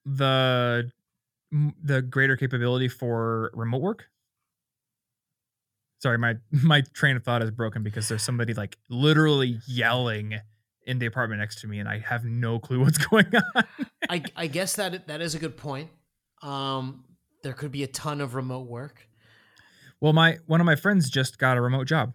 the 0.06 0.92
the 1.82 2.02
greater 2.02 2.36
capability 2.36 2.90
for 2.90 3.52
remote 3.54 3.82
work? 3.82 4.06
Sorry 6.00 6.18
my 6.18 6.36
my 6.52 6.82
train 6.94 7.16
of 7.16 7.24
thought 7.24 7.42
is 7.42 7.52
broken 7.52 7.82
because 7.82 8.10
there's 8.10 8.22
somebody 8.22 8.54
like 8.54 8.78
literally 8.90 9.60
yelling 9.66 10.40
in 10.86 11.00
the 11.00 11.06
apartment 11.06 11.40
next 11.40 11.62
to 11.62 11.68
me 11.68 11.80
and 11.80 11.88
i 11.88 11.98
have 11.98 12.26
no 12.26 12.60
clue 12.60 12.78
what's 12.82 12.98
going 12.98 13.26
on. 13.34 13.64
I, 14.10 14.22
I 14.36 14.48
guess 14.48 14.76
that 14.76 15.08
that 15.08 15.22
is 15.22 15.34
a 15.34 15.40
good 15.40 15.56
point. 15.56 15.90
Um 16.42 17.06
there 17.44 17.54
could 17.54 17.72
be 17.72 17.84
a 17.84 17.88
ton 17.88 18.20
of 18.22 18.34
remote 18.36 18.68
work 18.68 19.08
well 20.02 20.14
my 20.14 20.38
one 20.48 20.60
of 20.60 20.66
my 20.66 20.76
friends 20.76 21.10
just 21.10 21.38
got 21.38 21.58
a 21.58 21.62
remote 21.62 21.86
job 21.88 22.14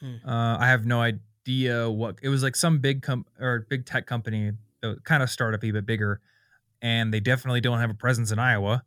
Hmm. 0.00 0.16
uh, 0.26 0.56
i 0.58 0.66
have 0.68 0.86
no 0.86 1.00
idea 1.02 1.90
what 1.90 2.16
it 2.22 2.30
was 2.30 2.42
like 2.42 2.56
some 2.56 2.78
big 2.78 3.02
com 3.02 3.26
or 3.38 3.66
big 3.68 3.84
tech 3.84 4.06
company 4.06 4.52
kind 5.04 5.22
of 5.22 5.28
startup-y 5.28 5.70
but 5.72 5.84
bigger 5.84 6.20
and 6.80 7.12
they 7.12 7.20
definitely 7.20 7.60
don't 7.60 7.78
have 7.80 7.90
a 7.90 7.94
presence 7.94 8.30
in 8.32 8.38
iowa 8.38 8.82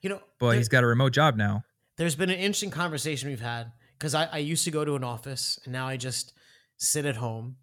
you 0.00 0.08
know 0.08 0.20
but 0.38 0.48
there- 0.50 0.56
he's 0.58 0.68
got 0.70 0.82
a 0.82 0.86
remote 0.86 1.12
job 1.12 1.36
now 1.36 1.62
there's 1.98 2.14
been 2.16 2.30
an 2.30 2.36
interesting 2.38 2.70
conversation 2.70 3.28
we've 3.30 3.40
had 3.40 3.72
because 3.98 4.14
I, 4.14 4.24
I 4.26 4.38
used 4.38 4.64
to 4.64 4.70
go 4.70 4.84
to 4.84 4.96
an 4.96 5.04
office 5.04 5.58
and 5.64 5.72
now 5.72 5.86
I 5.88 5.96
just 5.96 6.34
sit 6.76 7.06
at 7.06 7.16
home. 7.16 7.56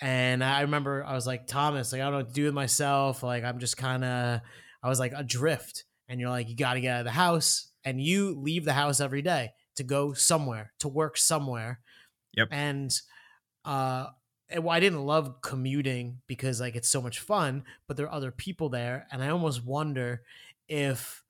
And 0.00 0.44
I 0.44 0.60
remember 0.60 1.04
I 1.04 1.14
was 1.14 1.26
like, 1.26 1.48
Thomas, 1.48 1.90
like, 1.90 2.00
I 2.00 2.04
don't 2.04 2.12
know 2.12 2.18
what 2.18 2.28
to 2.28 2.32
do 2.32 2.44
with 2.44 2.54
myself. 2.54 3.24
Like, 3.24 3.42
I'm 3.42 3.58
just 3.58 3.76
kind 3.76 4.04
of, 4.04 4.40
I 4.84 4.88
was 4.88 5.00
like 5.00 5.12
adrift. 5.16 5.82
And 6.08 6.20
you're 6.20 6.30
like, 6.30 6.48
you 6.48 6.56
got 6.56 6.74
to 6.74 6.80
get 6.80 6.94
out 6.94 7.00
of 7.00 7.04
the 7.04 7.12
house. 7.12 7.68
And 7.84 8.00
you 8.00 8.34
leave 8.34 8.64
the 8.64 8.72
house 8.72 9.00
every 9.00 9.22
day 9.22 9.52
to 9.76 9.84
go 9.84 10.12
somewhere, 10.12 10.72
to 10.80 10.88
work 10.88 11.16
somewhere. 11.16 11.80
Yep. 12.34 12.48
And, 12.50 13.00
uh, 13.64 14.06
well, 14.54 14.70
I 14.70 14.80
didn't 14.80 15.04
love 15.04 15.40
commuting 15.40 16.20
because 16.26 16.60
like 16.60 16.76
it's 16.76 16.88
so 16.88 17.00
much 17.00 17.20
fun, 17.20 17.64
but 17.86 17.96
there 17.96 18.06
are 18.06 18.12
other 18.12 18.30
people 18.30 18.68
there. 18.68 19.06
And 19.10 19.22
I 19.22 19.28
almost 19.28 19.64
wonder 19.64 20.22
if, 20.68 21.22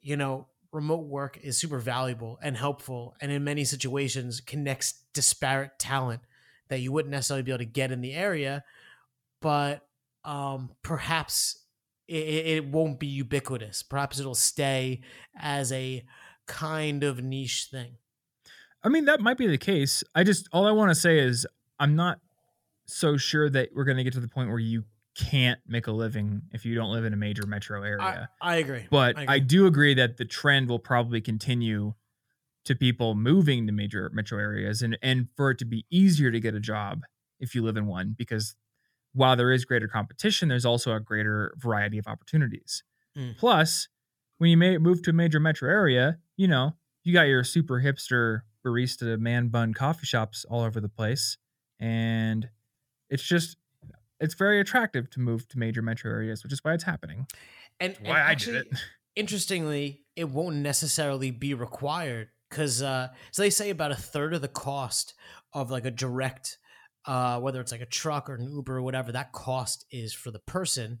you 0.00 0.16
know, 0.16 0.46
remote 0.72 1.06
work 1.06 1.38
is 1.42 1.58
super 1.58 1.78
valuable 1.78 2.38
and 2.42 2.56
helpful 2.56 3.16
and 3.20 3.32
in 3.32 3.42
many 3.42 3.64
situations 3.64 4.40
connects 4.40 5.02
disparate 5.14 5.78
talent 5.78 6.20
that 6.68 6.80
you 6.80 6.92
wouldn't 6.92 7.10
necessarily 7.10 7.42
be 7.42 7.50
able 7.50 7.58
to 7.58 7.64
get 7.64 7.90
in 7.90 8.00
the 8.00 8.12
area 8.12 8.62
but 9.40 9.86
um, 10.24 10.70
perhaps 10.82 11.64
it, 12.10 12.46
it 12.46 12.66
won't 12.66 12.98
be 12.98 13.06
ubiquitous 13.06 13.82
perhaps 13.82 14.18
it'll 14.18 14.34
stay 14.34 15.00
as 15.38 15.72
a 15.72 16.04
kind 16.46 17.04
of 17.04 17.22
niche 17.22 17.68
thing 17.70 17.96
I 18.82 18.88
mean, 18.88 19.04
that 19.06 19.20
might 19.20 19.36
be 19.36 19.46
the 19.46 19.58
case. 19.58 20.02
I 20.14 20.24
just 20.24 20.48
all 20.52 20.66
I 20.66 20.72
want 20.72 20.90
to 20.90 20.94
say 20.94 21.18
is 21.18 21.46
I'm 21.78 21.96
not 21.96 22.18
so 22.86 23.16
sure 23.16 23.48
that 23.50 23.70
we're 23.74 23.84
going 23.84 23.98
to 23.98 24.04
get 24.04 24.14
to 24.14 24.20
the 24.20 24.28
point 24.28 24.48
where 24.48 24.58
you 24.58 24.84
can't 25.16 25.60
make 25.66 25.86
a 25.86 25.92
living 25.92 26.42
if 26.52 26.64
you 26.64 26.74
don't 26.74 26.92
live 26.92 27.04
in 27.04 27.12
a 27.12 27.16
major 27.16 27.46
metro 27.46 27.82
area. 27.82 28.28
I 28.40 28.56
agree 28.56 28.86
but 28.90 29.18
I 29.18 29.26
I, 29.28 29.38
do 29.38 29.66
agree 29.66 29.92
that 29.94 30.16
the 30.16 30.24
trend 30.24 30.68
will 30.68 30.78
probably 30.78 31.20
continue 31.20 31.94
to 32.64 32.74
people 32.74 33.14
moving 33.14 33.66
to 33.66 33.72
major 33.72 34.10
metro 34.14 34.38
areas 34.38 34.82
and 34.82 34.96
and 35.02 35.28
for 35.36 35.50
it 35.50 35.58
to 35.58 35.64
be 35.64 35.84
easier 35.90 36.30
to 36.30 36.40
get 36.40 36.54
a 36.54 36.60
job 36.60 37.02
if 37.38 37.54
you 37.54 37.62
live 37.62 37.76
in 37.76 37.86
one 37.86 38.14
because 38.16 38.54
while 39.12 39.36
there 39.36 39.50
is 39.50 39.64
greater 39.64 39.88
competition, 39.88 40.48
there's 40.48 40.64
also 40.64 40.92
a 40.94 41.00
greater 41.00 41.54
variety 41.58 41.98
of 41.98 42.06
opportunities. 42.06 42.82
Mm. 43.16 43.36
Plus, 43.38 43.88
when 44.38 44.50
you 44.50 44.56
may 44.56 44.78
move 44.78 45.02
to 45.02 45.10
a 45.10 45.12
major 45.12 45.40
metro 45.40 45.68
area, 45.68 46.18
you 46.36 46.48
know, 46.48 46.74
you 47.04 47.12
got 47.12 47.22
your 47.22 47.44
super 47.44 47.80
hipster 47.80 48.42
barista 48.64 49.18
man 49.18 49.48
bun 49.48 49.74
coffee 49.74 50.06
shops 50.06 50.44
all 50.48 50.62
over 50.62 50.80
the 50.80 50.88
place. 50.88 51.36
And 51.78 52.48
it's 53.08 53.22
just 53.22 53.56
it's 54.20 54.34
very 54.34 54.60
attractive 54.60 55.10
to 55.10 55.20
move 55.20 55.48
to 55.48 55.58
major 55.58 55.82
metro 55.82 56.10
areas, 56.10 56.42
which 56.42 56.52
is 56.52 56.62
why 56.62 56.74
it's 56.74 56.84
happening. 56.84 57.26
and, 57.80 57.96
why 58.02 58.22
I 58.22 58.34
did 58.34 58.54
it. 58.54 58.68
interestingly, 59.16 60.02
it 60.14 60.28
won't 60.28 60.56
necessarily 60.56 61.30
be 61.30 61.54
required 61.54 62.28
because 62.48 62.82
uh, 62.82 63.08
so 63.30 63.42
they 63.42 63.50
say 63.50 63.70
about 63.70 63.92
a 63.92 63.96
third 63.96 64.34
of 64.34 64.42
the 64.42 64.48
cost 64.48 65.14
of 65.52 65.70
like 65.70 65.84
a 65.84 65.90
direct, 65.90 66.58
uh, 67.06 67.40
whether 67.40 67.60
it's 67.60 67.72
like 67.72 67.80
a 67.80 67.86
truck 67.86 68.28
or 68.28 68.34
an 68.34 68.50
Uber 68.52 68.76
or 68.78 68.82
whatever, 68.82 69.12
that 69.12 69.32
cost 69.32 69.86
is 69.90 70.12
for 70.12 70.30
the 70.30 70.38
person, 70.40 71.00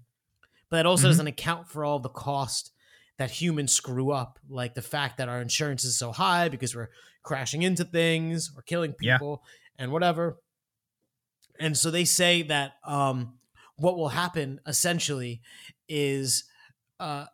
but 0.70 0.76
that 0.78 0.86
also 0.86 1.04
Mhm. 1.06 1.10
doesn't 1.10 1.26
account 1.26 1.68
for 1.68 1.84
all 1.84 1.98
the 1.98 2.08
cost 2.08 2.72
that 3.18 3.30
humans 3.30 3.72
screw 3.74 4.10
up, 4.12 4.38
like 4.48 4.74
the 4.74 4.82
fact 4.82 5.18
that 5.18 5.28
our 5.28 5.42
insurance 5.42 5.84
is 5.84 5.98
so 5.98 6.10
high 6.12 6.48
because 6.48 6.74
we're 6.74 6.90
crashing 7.22 7.62
into 7.62 7.84
things 7.84 8.50
or 8.56 8.62
killing 8.62 8.94
Yeah. 9.00 9.18
people 9.18 9.44
and 9.78 9.92
whatever. 9.92 10.38
And 11.58 11.76
so 11.76 11.90
they 11.90 12.06
say 12.06 12.42
that 12.44 12.74
um, 12.84 13.38
what 13.76 13.96
will 13.96 14.08
happen 14.08 14.60
essentially 14.66 15.42
is 15.88 16.44
uh, 16.98 17.26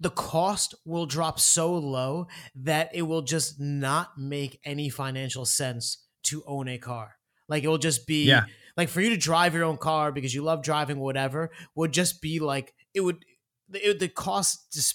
the 0.00 0.10
cost 0.10 0.74
will 0.84 1.06
drop 1.06 1.40
so 1.40 1.74
low 1.74 2.26
that 2.54 2.90
it 2.94 3.02
will 3.02 3.22
just 3.22 3.58
not 3.60 4.18
make 4.18 4.60
any 4.64 4.90
financial 4.90 5.46
sense 5.46 6.06
to 6.24 6.42
own 6.46 6.68
a 6.68 6.76
car. 6.78 7.16
Like 7.48 7.64
it 7.64 7.68
will 7.68 7.78
just 7.78 8.06
be 8.06 8.24
Yeah. 8.24 8.44
like 8.76 8.88
for 8.88 9.00
you 9.00 9.10
to 9.10 9.16
drive 9.16 9.54
your 9.54 9.64
own 9.64 9.76
car 9.76 10.12
because 10.12 10.34
you 10.34 10.42
love 10.42 10.62
driving, 10.62 10.98
whatever, 10.98 11.50
would 11.74 11.92
just 11.92 12.20
be 12.22 12.40
like 12.40 12.74
it 12.94 13.00
would 13.00 13.24
the, 13.68 13.96
the 13.98 14.08
cost 14.08 14.70
dis, 14.72 14.94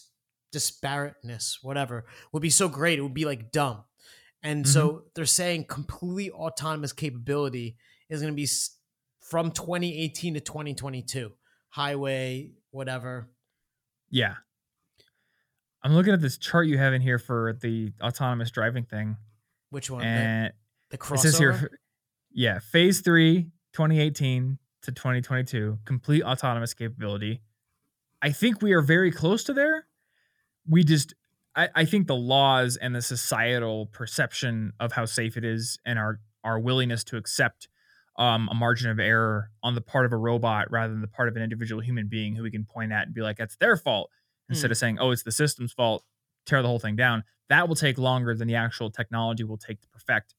disparateness, 0.53 1.57
whatever, 1.62 2.05
would 2.31 2.41
be 2.41 2.49
so 2.49 2.69
great. 2.69 2.99
It 2.99 3.01
would 3.01 3.13
be 3.13 3.25
like 3.25 3.51
dumb. 3.51 3.83
And 4.41 4.67
so 4.67 4.89
mm-hmm. 4.89 4.97
they're 5.15 5.25
saying 5.25 5.65
complete 5.65 6.31
autonomous 6.31 6.93
capability 6.93 7.75
is 8.09 8.21
going 8.21 8.31
to 8.31 8.35
be 8.38 8.43
s- 8.43 8.77
from 9.19 9.51
2018 9.51 10.35
to 10.35 10.39
2022. 10.39 11.31
Highway, 11.69 12.51
whatever. 12.71 13.29
Yeah. 14.09 14.35
I'm 15.83 15.93
looking 15.93 16.13
at 16.13 16.21
this 16.21 16.38
chart 16.38 16.67
you 16.67 16.77
have 16.77 16.93
in 16.93 17.01
here 17.01 17.19
for 17.19 17.57
the 17.62 17.91
autonomous 18.01 18.51
driving 18.51 18.85
thing. 18.85 19.17
Which 19.69 19.89
one? 19.89 20.01
The, 20.01 20.07
And 20.07 20.53
the 20.89 20.95
it 20.95 20.99
crossover. 20.99 21.19
says 21.19 21.38
here, 21.38 21.78
yeah, 22.31 22.59
phase 22.59 23.01
three, 23.01 23.43
2018 23.73 24.57
to 24.83 24.91
2022, 24.91 25.79
complete 25.85 26.23
autonomous 26.23 26.73
capability. 26.73 27.41
I 28.21 28.31
think 28.31 28.61
we 28.61 28.73
are 28.73 28.81
very 28.81 29.11
close 29.11 29.43
to 29.45 29.53
there. 29.53 29.85
We 30.67 30.83
just, 30.83 31.13
I, 31.55 31.69
I 31.75 31.85
think 31.85 32.07
the 32.07 32.15
laws 32.15 32.75
and 32.77 32.93
the 32.95 33.01
societal 33.01 33.87
perception 33.87 34.73
of 34.79 34.91
how 34.91 35.05
safe 35.05 35.37
it 35.37 35.43
is 35.45 35.79
and 35.85 35.97
our, 35.97 36.19
our 36.43 36.59
willingness 36.59 37.03
to 37.05 37.17
accept 37.17 37.67
um, 38.17 38.49
a 38.51 38.53
margin 38.55 38.89
of 38.89 38.99
error 38.99 39.49
on 39.63 39.75
the 39.75 39.81
part 39.81 40.05
of 40.05 40.11
a 40.11 40.17
robot 40.17 40.69
rather 40.71 40.91
than 40.91 41.01
the 41.01 41.07
part 41.07 41.29
of 41.29 41.35
an 41.37 41.41
individual 41.41 41.81
human 41.81 42.07
being 42.07 42.35
who 42.35 42.43
we 42.43 42.51
can 42.51 42.65
point 42.65 42.91
at 42.91 43.05
and 43.05 43.13
be 43.15 43.21
like, 43.21 43.37
that's 43.37 43.55
their 43.57 43.77
fault, 43.77 44.09
instead 44.49 44.67
Hmm. 44.67 44.71
of 44.73 44.77
saying, 44.77 44.97
oh, 44.99 45.11
it's 45.11 45.23
the 45.23 45.31
system's 45.31 45.71
fault, 45.71 46.03
tear 46.45 46.61
the 46.61 46.67
whole 46.67 46.79
thing 46.79 46.97
down. 46.97 47.23
That 47.47 47.67
will 47.69 47.75
take 47.75 47.97
longer 47.97 48.35
than 48.35 48.47
the 48.47 48.55
actual 48.55 48.91
technology 48.91 49.43
will 49.45 49.57
take 49.57 49.81
to 49.81 49.87
perfect. 49.87 50.35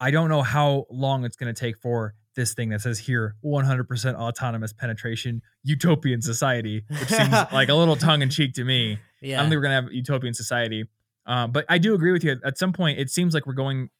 I 0.00 0.10
don't 0.10 0.28
know 0.28 0.42
how 0.42 0.86
long 0.90 1.24
it's 1.24 1.36
going 1.36 1.52
to 1.52 1.58
take 1.58 1.76
for 1.78 2.14
this 2.34 2.54
thing 2.54 2.68
that 2.68 2.80
says 2.80 3.00
here 3.00 3.34
100% 3.44 4.14
autonomous 4.14 4.72
penetration 4.72 5.42
utopian 5.64 6.22
society, 6.22 6.84
which 6.88 7.08
seems 7.08 7.32
like 7.52 7.68
a 7.68 7.74
little 7.74 7.96
tongue 7.96 8.22
in 8.22 8.30
cheek 8.30 8.54
to 8.54 8.64
me. 8.64 8.98
I 9.22 9.26
don't 9.40 9.50
think 9.50 9.56
we're 9.56 9.62
going 9.62 9.70
to 9.70 9.82
have 9.82 9.86
a 9.88 9.94
utopian 9.94 10.34
society. 10.34 10.84
Uh, 11.26 11.46
but 11.46 11.64
I 11.68 11.78
do 11.78 11.94
agree 11.94 12.12
with 12.12 12.24
you. 12.24 12.40
At 12.44 12.56
some 12.56 12.72
point, 12.72 12.98
it 12.98 13.10
seems 13.10 13.34
like 13.34 13.46
we're 13.46 13.54
going 13.54 13.90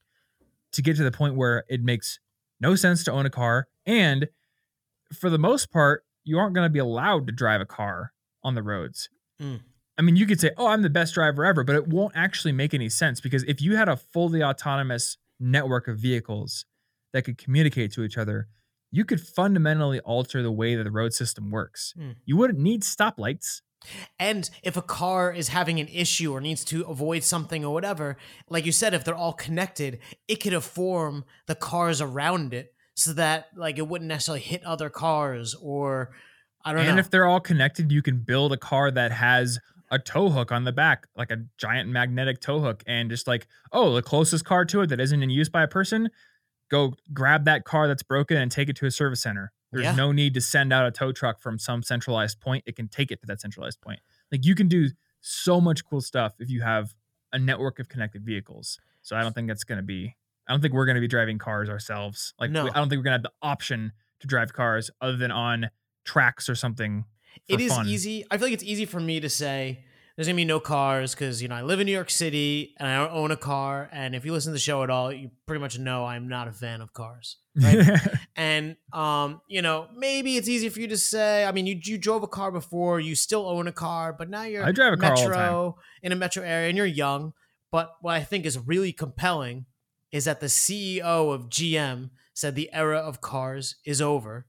to 0.73 0.83
get 0.83 0.97
to 0.97 1.03
the 1.03 1.11
point 1.11 1.35
where 1.35 1.64
it 1.68 1.83
makes 1.83 2.20
no 2.61 2.75
sense 2.75 3.05
to 3.05 3.12
own 3.12 3.27
a 3.27 3.31
car. 3.31 3.68
And 3.85 4.29
for 5.12 5.31
the 5.31 5.39
most 5.39 5.70
part, 5.70 6.05
you 6.25 6.39
aren't 6.39 6.55
going 6.55 6.66
to 6.66 6.73
be 6.73 6.79
allowed 6.79 7.27
to 7.27 7.33
drive 7.33 7.61
a 7.61 7.66
car 7.66 8.12
on 8.45 8.55
the 8.55 8.62
roads. 8.62 9.09
Mm. 9.43 9.61
I 9.99 10.03
mean, 10.03 10.16
you 10.16 10.27
could 10.27 10.41
say, 10.41 10.53
oh, 10.57 10.68
I'm 10.68 10.83
the 10.83 10.91
best 10.91 11.14
driver 11.14 11.45
ever, 11.45 11.64
but 11.64 11.75
it 11.75 11.89
won't 11.89 12.12
actually 12.14 12.53
make 12.53 12.73
any 12.73 12.89
sense 12.89 13.20
because 13.20 13.43
if 13.45 13.61
you 13.61 13.77
had 13.77 13.89
a 13.89 13.97
fully 13.97 14.43
autonomous 14.43 15.16
network 15.41 15.89
of 15.89 15.99
vehicles 15.99 16.64
that 17.12 17.22
could 17.22 17.39
communicate 17.39 17.93
to 17.93 18.03
each 18.03 18.18
other, 18.18 18.49
you 18.91 19.05
could 19.05 19.20
fundamentally 19.20 20.01
alter 20.01 20.43
the 20.43 20.53
way 20.53 20.74
that 20.74 20.84
the 20.84 20.91
road 20.91 21.12
system 21.12 21.51
works. 21.51 21.95
Hmm. 21.97 22.12
You 22.24 22.36
wouldn't 22.36 22.59
need 22.59 22.82
stoplights. 22.82 23.61
And 24.18 24.51
if 24.62 24.76
a 24.76 24.82
car 24.82 25.32
is 25.32 25.49
having 25.49 25.78
an 25.78 25.89
issue 25.89 26.32
or 26.32 26.41
needs 26.41 26.64
to 26.66 26.82
avoid 26.84 27.22
something 27.22 27.64
or 27.64 27.72
whatever, 27.72 28.16
like 28.49 28.66
you 28.66 28.72
said, 28.72 28.93
if 28.93 29.05
they're 29.05 29.14
all 29.14 29.32
connected, 29.32 30.01
it 30.26 30.36
could 30.36 30.53
inform 30.53 31.24
the 31.47 31.55
cars 31.55 32.01
around 32.01 32.55
it 32.55 32.74
so 32.95 33.12
that 33.12 33.47
like 33.57 33.78
it 33.78 33.86
wouldn't 33.86 34.09
necessarily 34.09 34.41
hit 34.41 34.64
other 34.64 34.91
cars 34.91 35.55
or 35.62 36.11
I 36.64 36.72
don't 36.72 36.80
and 36.80 36.86
know. 36.86 36.91
And 36.93 37.01
if 37.01 37.11
they're 37.11 37.26
all 37.26 37.41
connected, 37.41 37.93
you 37.93 38.03
can 38.03 38.18
build 38.18 38.53
a 38.53 38.57
car 38.57 38.91
that 38.91 39.12
has 39.12 39.61
a 39.91 39.99
tow 39.99 40.28
hook 40.30 40.53
on 40.53 40.64
the 40.64 40.72
back, 40.72 41.07
like 41.16 41.30
a 41.30 41.39
giant 41.57 41.89
magnetic 41.89 42.41
tow 42.41 42.61
hook, 42.61 42.82
and 42.86 43.09
just 43.11 43.26
like, 43.26 43.47
oh, 43.72 43.95
the 43.95 44.03
closest 44.03 44.45
car 44.45 44.64
to 44.66 44.82
it 44.82 44.89
that 44.89 45.01
isn't 45.01 45.22
in 45.22 45.30
use 45.30 45.49
by 45.49 45.62
a 45.62 45.68
person, 45.68 46.11
go 46.70 46.95
grab 47.12 47.45
that 47.47 47.64
car 47.64 47.89
that's 47.89 48.03
broken 48.03 48.36
and 48.36 48.51
take 48.53 48.68
it 48.68 48.76
to 48.76 48.86
a 48.86 48.91
service 48.91 49.22
center. 49.22 49.53
There's 49.72 49.84
Yeah. 49.84 49.95
no 49.95 50.12
need 50.12 50.34
to 50.34 50.41
send 50.41 50.72
out 50.72 50.86
a 50.86 50.91
tow 50.91 51.12
truck 51.12 51.41
from 51.41 51.59
some 51.59 51.82
centralized 51.82 52.41
point. 52.41 52.64
It 52.66 52.76
can 52.76 52.89
take 52.89 53.11
it 53.11 53.20
to 53.20 53.26
that 53.26 53.41
centralized 53.41 53.80
point. 53.80 54.01
Like 54.32 54.45
you 54.45 54.55
can 54.55 54.68
do 54.68 54.91
so 55.20 55.61
much 55.61 55.84
cool 55.84 56.01
stuff 56.01 56.34
if 56.39 56.49
you 56.51 56.61
have 56.62 56.95
a 57.32 57.39
network 57.39 57.78
of 57.78 57.89
connected 57.89 58.24
vehicles. 58.24 58.78
So 59.03 59.16
I 59.16 59.22
don't 59.22 59.34
think 59.34 59.49
that's 59.49 59.64
going 59.64 59.76
to 59.78 59.82
be. 59.82 60.16
I 60.47 60.53
don't 60.53 60.61
think 60.62 60.72
we're 60.74 60.86
going 60.86 60.95
to 60.97 61.01
be 61.01 61.09
driving 61.09 61.39
cars 61.39 61.68
ourselves. 61.68 62.32
Like 62.39 62.51
No. 62.51 62.64
we- 62.64 62.70
I 62.70 62.74
don't 62.74 62.89
think 62.89 62.99
we're 63.01 63.05
going 63.05 63.20
to 63.22 63.28
have 63.28 63.32
the 63.32 63.47
option 63.47 63.93
to 64.20 64.26
drive 64.26 64.53
cars 64.53 64.91
other 65.01 65.16
than 65.16 65.30
on 65.30 65.70
tracks 66.05 66.49
or 66.49 66.55
something. 66.55 67.05
It 67.49 67.61
is 67.61 67.74
fun. 67.74 67.86
easy. 67.86 68.24
I 68.30 68.39
feel 68.39 68.47
like 68.47 68.55
it's 68.55 68.64
easy 68.64 68.84
for 68.84 69.01
me 69.01 69.20
to 69.20 69.28
say 69.28 69.84
there's 70.18 70.26
gonna 70.26 70.36
be 70.36 70.45
no 70.45 70.59
cars 70.59 71.14
because 71.14 71.41
you 71.41 71.47
know 71.47 71.55
I 71.55 71.62
live 71.62 71.78
in 71.78 71.86
New 71.86 71.93
York 71.93 72.11
City 72.11 72.74
and 72.78 72.89
I 72.89 72.97
don't 72.97 73.16
own 73.16 73.30
a 73.30 73.36
car. 73.36 73.89
And 73.93 74.16
if 74.16 74.24
you 74.24 74.32
listen 74.32 74.51
to 74.51 74.55
the 74.55 74.59
show 74.59 74.82
at 74.82 74.91
all, 74.91 75.12
you 75.12 75.30
pretty 75.47 75.61
much 75.61 75.78
know 75.78 76.05
I'm 76.05 76.26
not 76.26 76.49
a 76.49 76.53
fan 76.53 76.80
of 76.80 76.93
cars. 76.93 77.36
Right? 77.55 77.86
and 78.36 78.76
um, 78.93 79.41
you 79.47 79.62
know, 79.62 79.86
maybe 79.97 80.36
it's 80.36 80.49
easy 80.49 80.70
for 80.70 80.80
you 80.80 80.89
to 80.89 80.99
say. 80.99 81.45
I 81.45 81.53
mean, 81.53 81.66
you 81.66 81.78
you 81.84 81.99
drove 81.99 82.24
a 82.24 82.26
car 82.28 82.51
before, 82.51 82.99
you 82.99 83.14
still 83.14 83.47
own 83.47 83.68
a 83.68 83.72
car, 83.72 84.12
but 84.12 84.28
now 84.28 84.43
you're 84.43 84.64
I 84.64 84.72
drive 84.72 84.95
a 84.95 84.97
car 84.97 85.12
all 85.12 85.16
the 85.16 85.28
metro 85.28 85.76
in 86.03 86.11
a 86.11 86.16
metro 86.16 86.43
area 86.43 86.68
and 86.68 86.76
you're 86.76 86.86
young. 86.86 87.32
But 87.70 87.93
what 88.01 88.14
I 88.14 88.24
think 88.24 88.45
is 88.45 88.59
really 88.59 88.93
compelling 88.93 89.66
is 90.11 90.24
that 90.24 90.41
the 90.41 90.47
CEO 90.47 91.32
of 91.32 91.49
GM 91.49 92.11
said 92.34 92.55
the 92.55 92.70
era 92.72 92.99
of 92.99 93.20
cars 93.20 93.76
is 93.84 94.01
over. 94.01 94.47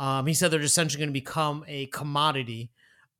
Um, 0.00 0.26
he 0.26 0.34
said 0.34 0.50
they're 0.50 0.62
essentially 0.62 0.98
going 0.98 1.10
to 1.10 1.20
become 1.20 1.64
a 1.68 1.86
commodity, 1.86 2.72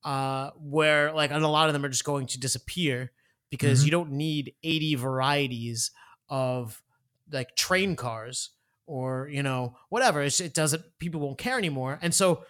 uh, 0.03 0.51
where 0.59 1.13
like 1.13 1.31
and 1.31 1.45
a 1.45 1.49
lot 1.49 1.69
of 1.69 1.75
them 1.75 1.85
are 1.85 1.91
just 1.91 2.05
going 2.05 2.27
to 2.29 2.41
disappear 2.41 3.13
because 3.51 3.83
Mhm. 3.83 3.85
you 3.87 3.91
don't 3.93 4.13
need 4.13 4.55
80 4.65 4.97
varieties 4.97 5.93
of 6.31 6.83
like 7.31 7.55
train 7.55 7.97
cars 7.97 8.51
or 8.87 9.29
you 9.29 9.43
know 9.43 9.77
whatever. 9.91 10.23
It's, 10.23 10.41
it 10.41 10.55
doesn't. 10.55 10.99
People 10.99 11.21
won't 11.21 11.39
care 11.39 11.59
anymore, 11.59 11.99
and 12.03 12.15
so 12.15 12.45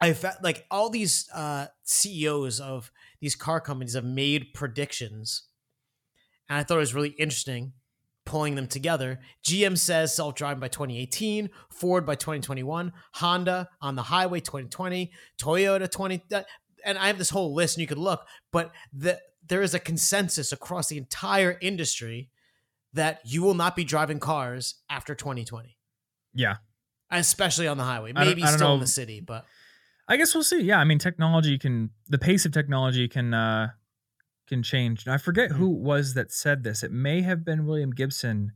I 0.00 0.12
felt 0.12 0.42
like 0.42 0.66
all 0.70 0.90
these 0.90 1.28
uh, 1.34 1.68
CEOs 1.84 2.60
of 2.60 2.92
these 3.20 3.34
car 3.34 3.60
companies 3.60 3.94
have 3.94 4.04
made 4.04 4.52
predictions, 4.54 5.44
and 6.48 6.58
I 6.58 6.62
thought 6.62 6.76
it 6.76 6.80
was 6.80 6.94
really 6.94 7.10
interesting 7.18 7.72
pulling 8.26 8.56
them 8.56 8.66
together. 8.66 9.20
GM 9.42 9.78
says 9.78 10.14
self-driving 10.14 10.60
by 10.60 10.68
2018, 10.68 11.48
Ford 11.70 12.04
by 12.04 12.16
2021, 12.16 12.92
Honda 13.14 13.70
on 13.80 13.96
the 13.96 14.02
highway 14.02 14.40
2020, 14.40 15.10
Toyota 15.38 15.90
20 15.90 16.22
uh, 16.34 16.42
and 16.84 16.98
I 16.98 17.06
have 17.06 17.18
this 17.18 17.30
whole 17.30 17.54
list 17.54 17.76
and 17.76 17.80
you 17.80 17.86
could 17.86 17.98
look, 17.98 18.26
but 18.52 18.70
the, 18.92 19.18
there 19.46 19.62
is 19.62 19.74
a 19.74 19.78
consensus 19.78 20.52
across 20.52 20.88
the 20.88 20.98
entire 20.98 21.56
industry 21.60 22.30
that 22.92 23.20
you 23.24 23.42
will 23.42 23.54
not 23.54 23.74
be 23.74 23.84
driving 23.84 24.20
cars 24.20 24.76
after 24.90 25.14
2020, 25.14 25.76
yeah. 26.34 26.56
especially 27.10 27.66
on 27.66 27.76
the 27.76 27.84
highway. 27.84 28.12
I 28.14 28.24
Maybe 28.24 28.42
I 28.42 28.46
don't 28.46 28.58
still 28.58 28.74
in 28.74 28.80
the 28.80 28.86
city, 28.86 29.20
but 29.20 29.46
I 30.08 30.16
guess 30.16 30.34
we'll 30.34 30.44
see. 30.44 30.60
Yeah, 30.60 30.78
I 30.78 30.84
mean, 30.84 30.98
technology 30.98 31.58
can 31.58 31.90
the 32.08 32.18
pace 32.18 32.46
of 32.46 32.52
technology 32.52 33.08
can 33.08 33.34
uh 33.34 33.70
can 34.46 34.62
change. 34.62 35.04
And 35.06 35.12
I 35.14 35.18
forget 35.18 35.50
Mhm. 35.50 35.56
who 35.56 35.72
it 35.76 35.80
was 35.80 36.14
that 36.14 36.32
said 36.32 36.62
this. 36.64 36.82
It 36.82 36.92
may 36.92 37.22
have 37.22 37.44
been 37.44 37.66
William 37.66 37.90
Gibson, 37.90 38.52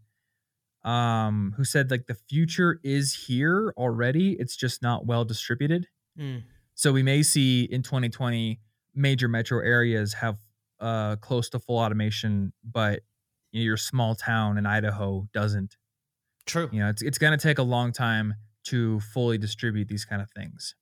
um, 0.84 1.52
who 1.56 1.64
said 1.64 1.90
like 1.90 2.06
the 2.06 2.14
future 2.14 2.80
is 2.82 3.12
here 3.26 3.72
already. 3.76 4.32
It's 4.38 4.56
just 4.56 4.82
not 4.82 5.04
well 5.06 5.24
distributed. 5.24 5.88
Mm. 6.18 6.44
So 6.74 6.92
we 6.92 7.02
may 7.02 7.22
see 7.22 7.64
in 7.64 7.82
2020 7.82 8.60
major 8.94 9.28
metro 9.28 9.60
areas 9.60 10.14
have 10.14 10.38
uh 10.80 11.16
close 11.16 11.50
to 11.50 11.58
full 11.58 11.78
automation, 11.78 12.52
but 12.64 13.02
you 13.52 13.60
know, 13.60 13.64
your 13.64 13.76
small 13.76 14.14
town 14.14 14.56
in 14.58 14.66
Idaho 14.66 15.28
doesn't. 15.32 15.76
true. 16.46 16.68
You 16.72 16.80
know, 16.80 16.88
it's 16.88 17.02
it's 17.02 17.18
gonna 17.18 17.36
take 17.36 17.58
a 17.58 17.62
long 17.62 17.92
time 17.92 18.34
to 18.64 18.98
fully 19.00 19.38
distribute 19.38 19.88
these 19.88 20.04
kind 20.04 20.22
of 20.22 20.30
things. 20.30 20.74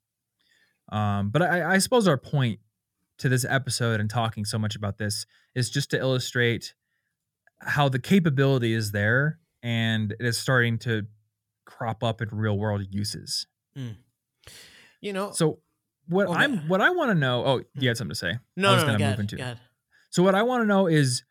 Um, 0.91 1.31
but 1.31 1.43
I, 1.43 1.75
I 1.75 1.79
suppose 1.79 2.07
our 2.09 2.17
point 2.17 2.61
to 3.19 3.29
this 3.29 3.45
episode 3.49 4.01
and 4.01 4.09
talking 4.09 4.45
so 4.45 4.59
much 4.59 4.77
about 4.77 4.99
this 4.99 5.27
is 5.55 5.71
just 5.71 5.91
to 5.91 5.99
illustrate 5.99 6.75
how 7.61 7.89
the 7.89 7.99
capability 7.99 8.73
is 8.73 8.93
there 8.93 9.39
and 9.63 10.13
it 10.13 10.25
is 10.25 10.39
starting 10.39 10.79
to 10.79 11.03
crop 11.67 12.03
up 12.05 12.21
in 12.23 12.29
real 12.31 12.57
world 12.57 12.87
uses. 12.91 13.47
Hmm. 13.77 13.89
You 15.01 15.13
know, 15.13 15.33
So 15.33 15.59
what 16.09 16.27
oh, 16.29 16.33
Okay. 16.33 16.43
I'm 16.45 16.69
what 16.69 16.81
I 16.81 16.91
want 16.91 17.11
to 17.11 17.15
know. 17.15 17.45
Oh, 17.45 17.59
hmm. 17.59 17.81
you 17.81 17.89
had 17.89 17.97
something 17.97 18.13
to 18.13 18.19
say. 18.19 18.39
no, 18.57 18.71
I 18.71 18.75
was 18.75 18.83
no, 18.85 18.87
no, 18.87 18.93
gonna 18.93 19.05
go 19.05 19.11
move 19.11 19.21
into- 19.21 19.37
go. 19.37 19.55
So 20.11 20.23
what 20.23 20.35
I 20.35 20.43
want 20.43 20.63
to 20.63 20.67
know 20.67 20.87
is 20.87 21.23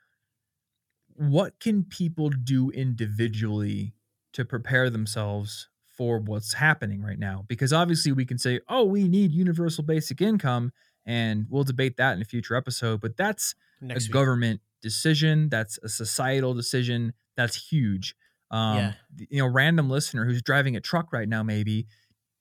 what 1.16 1.60
can 1.60 1.84
people 1.84 2.30
do 2.30 2.70
individually 2.70 3.96
to 4.34 4.46
prepare 4.46 4.90
themselves 4.90 5.68
for 5.98 6.20
what's 6.20 6.54
happening 6.54 7.02
right 7.02 7.18
now? 7.18 7.44
Because 7.48 7.74
obviously 7.74 8.12
we 8.12 8.24
can 8.26 8.38
say, 8.38 8.60
"Oh, 8.70 8.84
we 8.84 9.08
need 9.08 9.32
universal 9.32 9.84
basic 9.84 10.22
income," 10.22 10.72
and 11.08 11.48
we'll 11.50 11.66
debate 11.66 11.98
that 11.98 12.14
in 12.16 12.22
a 12.22 12.26
future 12.26 12.56
episode, 12.56 13.02
but 13.02 13.18
that's 13.18 13.56
Next 13.80 13.96
a 13.96 14.02
week. 14.10 14.28
government 14.28 14.62
decision, 14.84 15.50
that's 15.50 15.80
a 15.84 15.90
societal 15.90 16.54
decision, 16.54 17.14
that's 17.38 17.56
huge. 17.72 18.16
Um 18.52 18.94
Yeah. 18.94 18.96
you 19.18 19.40
know, 19.40 19.48
random 19.48 19.90
listener 19.90 20.26
who's 20.26 20.44
driving 20.44 20.76
a 20.78 20.82
truck 20.82 21.14
right 21.14 21.30
now 21.30 21.44
maybe 21.44 21.88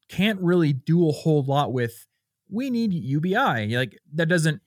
can't 0.08 0.40
really 0.40 0.72
do 0.72 1.08
a 1.08 1.12
whole 1.12 1.44
lot 1.44 1.72
with 1.72 2.06
we 2.50 2.70
need 2.70 2.92
UBI. 2.94 3.68
Like 3.76 3.98
that 4.14 4.28
doesn't 4.28 4.62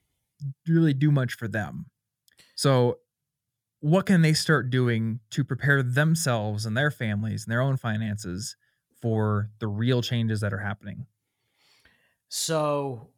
really 0.68 0.94
do 0.94 1.12
much 1.12 1.34
for 1.36 1.48
them. 1.48 1.88
So, 2.56 3.00
what 3.82 4.06
can 4.06 4.22
they 4.24 4.34
start 4.34 4.70
doing 4.72 5.22
to 5.32 5.44
prepare 5.44 5.84
themselves 5.84 6.66
and 6.66 6.78
their 6.78 6.92
families 6.92 7.46
and 7.46 7.52
their 7.52 7.62
own 7.62 7.78
finances 7.78 8.58
for 9.02 9.52
the 9.60 9.68
real 9.68 10.02
changes 10.02 10.42
that 10.42 10.54
are 10.54 10.60
happening? 10.60 11.08
So, 12.30 13.10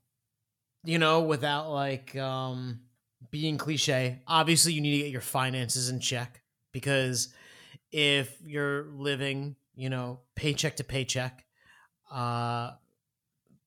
you 0.84 1.00
know, 1.00 1.22
without 1.22 1.72
like 1.72 2.16
um 2.16 2.82
being 3.30 3.58
cliche, 3.58 4.22
obviously 4.28 4.74
you 4.74 4.82
need 4.82 4.98
to 4.98 5.04
get 5.04 5.12
your 5.12 5.22
finances 5.22 5.90
in 5.90 6.00
check 6.00 6.42
because 6.72 7.34
if 7.92 8.38
you're 8.44 8.86
living, 8.94 9.56
you 9.76 9.90
know, 9.90 10.20
paycheck 10.36 10.78
to 10.78 10.84
paycheck, 10.84 11.46
uh 12.12 12.72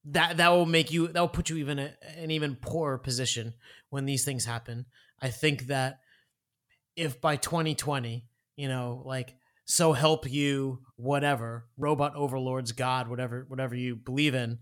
that 0.07 0.37
that 0.37 0.49
will 0.51 0.67
make 0.67 0.93
you 0.93 1.09
that 1.09 1.21
will 1.21 1.29
put 1.29 1.49
you 1.49 1.57
even 1.57 1.79
a, 1.79 1.95
an 2.17 2.31
even 2.31 2.57
poorer 2.57 2.99
position 2.99 3.55
when 3.91 4.05
these 4.05 4.25
things 4.25 4.45
happen. 4.45 4.87
I 5.21 5.31
think 5.31 5.69
that 5.69 6.01
if 6.97 7.21
by 7.21 7.37
2020, 7.37 8.27
you 8.57 8.69
know, 8.69 9.03
like 9.05 9.35
so 9.65 9.93
help 9.93 10.31
you 10.31 10.81
whatever, 10.97 11.67
robot 11.79 12.15
overlords, 12.15 12.73
God, 12.73 13.09
whatever 13.09 13.45
whatever 13.49 13.75
you 13.75 13.97
believe 13.97 14.35
in, 14.35 14.59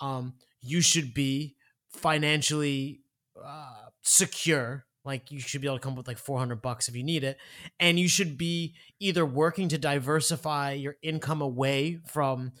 um, 0.00 0.34
you 0.60 0.80
should 0.80 1.12
be 1.12 1.56
financially 1.94 3.00
uh, 3.42 3.86
secure. 4.02 4.86
Like 5.04 5.30
you 5.30 5.38
should 5.40 5.60
be 5.60 5.66
able 5.66 5.78
to 5.78 5.82
come 5.82 5.92
up 5.92 5.98
with 5.98 6.08
like 6.08 6.18
400 6.18 6.62
bucks 6.62 6.88
if 6.88 6.96
you 6.96 7.02
need 7.02 7.24
it. 7.24 7.38
And 7.78 7.98
you 7.98 8.08
should 8.08 8.38
be 8.38 8.74
either 9.00 9.24
working 9.26 9.68
to 9.68 9.78
diversify 9.78 10.72
your 10.72 10.96
income 11.02 11.42
away 11.42 12.00
from 12.06 12.52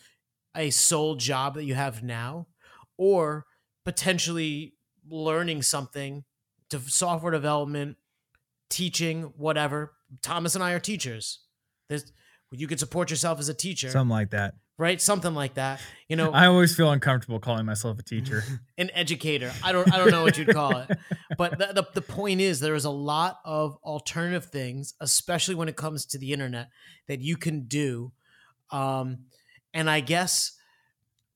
a 0.54 0.70
sole 0.70 1.16
job 1.16 1.54
that 1.54 1.64
you 1.64 1.74
have 1.74 2.02
now 2.02 2.46
or 2.98 3.46
potentially 3.84 4.74
learning 5.08 5.62
something 5.62 6.24
to 6.70 6.78
software 6.80 7.32
development, 7.32 7.96
teaching, 8.70 9.32
whatever. 9.36 9.94
Thomas 10.22 10.54
and 10.54 10.62
I 10.62 10.72
are 10.72 10.80
teachers. 10.80 11.40
There's, 11.88 12.12
you 12.50 12.66
could 12.66 12.78
support 12.78 13.10
yourself 13.10 13.38
as 13.38 13.48
a 13.48 13.54
teacher, 13.54 13.90
Something 13.90 14.10
like 14.10 14.30
that. 14.30 14.54
Right? 14.78 15.00
Something 15.00 15.34
like 15.34 15.54
that. 15.54 15.80
You 16.08 16.16
know, 16.16 16.30
I 16.34 16.46
always 16.46 16.74
feel 16.76 16.90
uncomfortable 16.90 17.38
calling 17.40 17.66
myself 17.66 17.98
a 17.98 18.02
teacher. 18.02 18.42
an 18.78 18.90
educator. 18.94 19.52
I 19.62 19.72
don't 19.72 19.92
I 19.92 19.98
don't 19.98 20.10
know 20.10 20.22
what 20.22 20.36
you'd 20.36 20.48
call 20.52 20.78
it. 20.78 20.96
But 21.38 21.58
the, 21.58 21.66
the, 21.72 21.84
the 21.94 22.02
point 22.02 22.40
is 22.40 22.60
there 22.60 22.74
is 22.74 22.84
a 22.84 22.90
lot 22.90 23.38
of 23.44 23.76
alternative 23.82 24.46
things, 24.46 24.94
especially 25.00 25.54
when 25.54 25.68
it 25.68 25.76
comes 25.76 26.06
to 26.06 26.18
the 26.18 26.32
internet, 26.32 26.68
that 27.08 27.20
you 27.20 27.36
can 27.36 27.66
do. 27.66 28.12
Um, 28.70 29.24
and 29.72 29.88
I 29.90 30.00
guess 30.00 30.52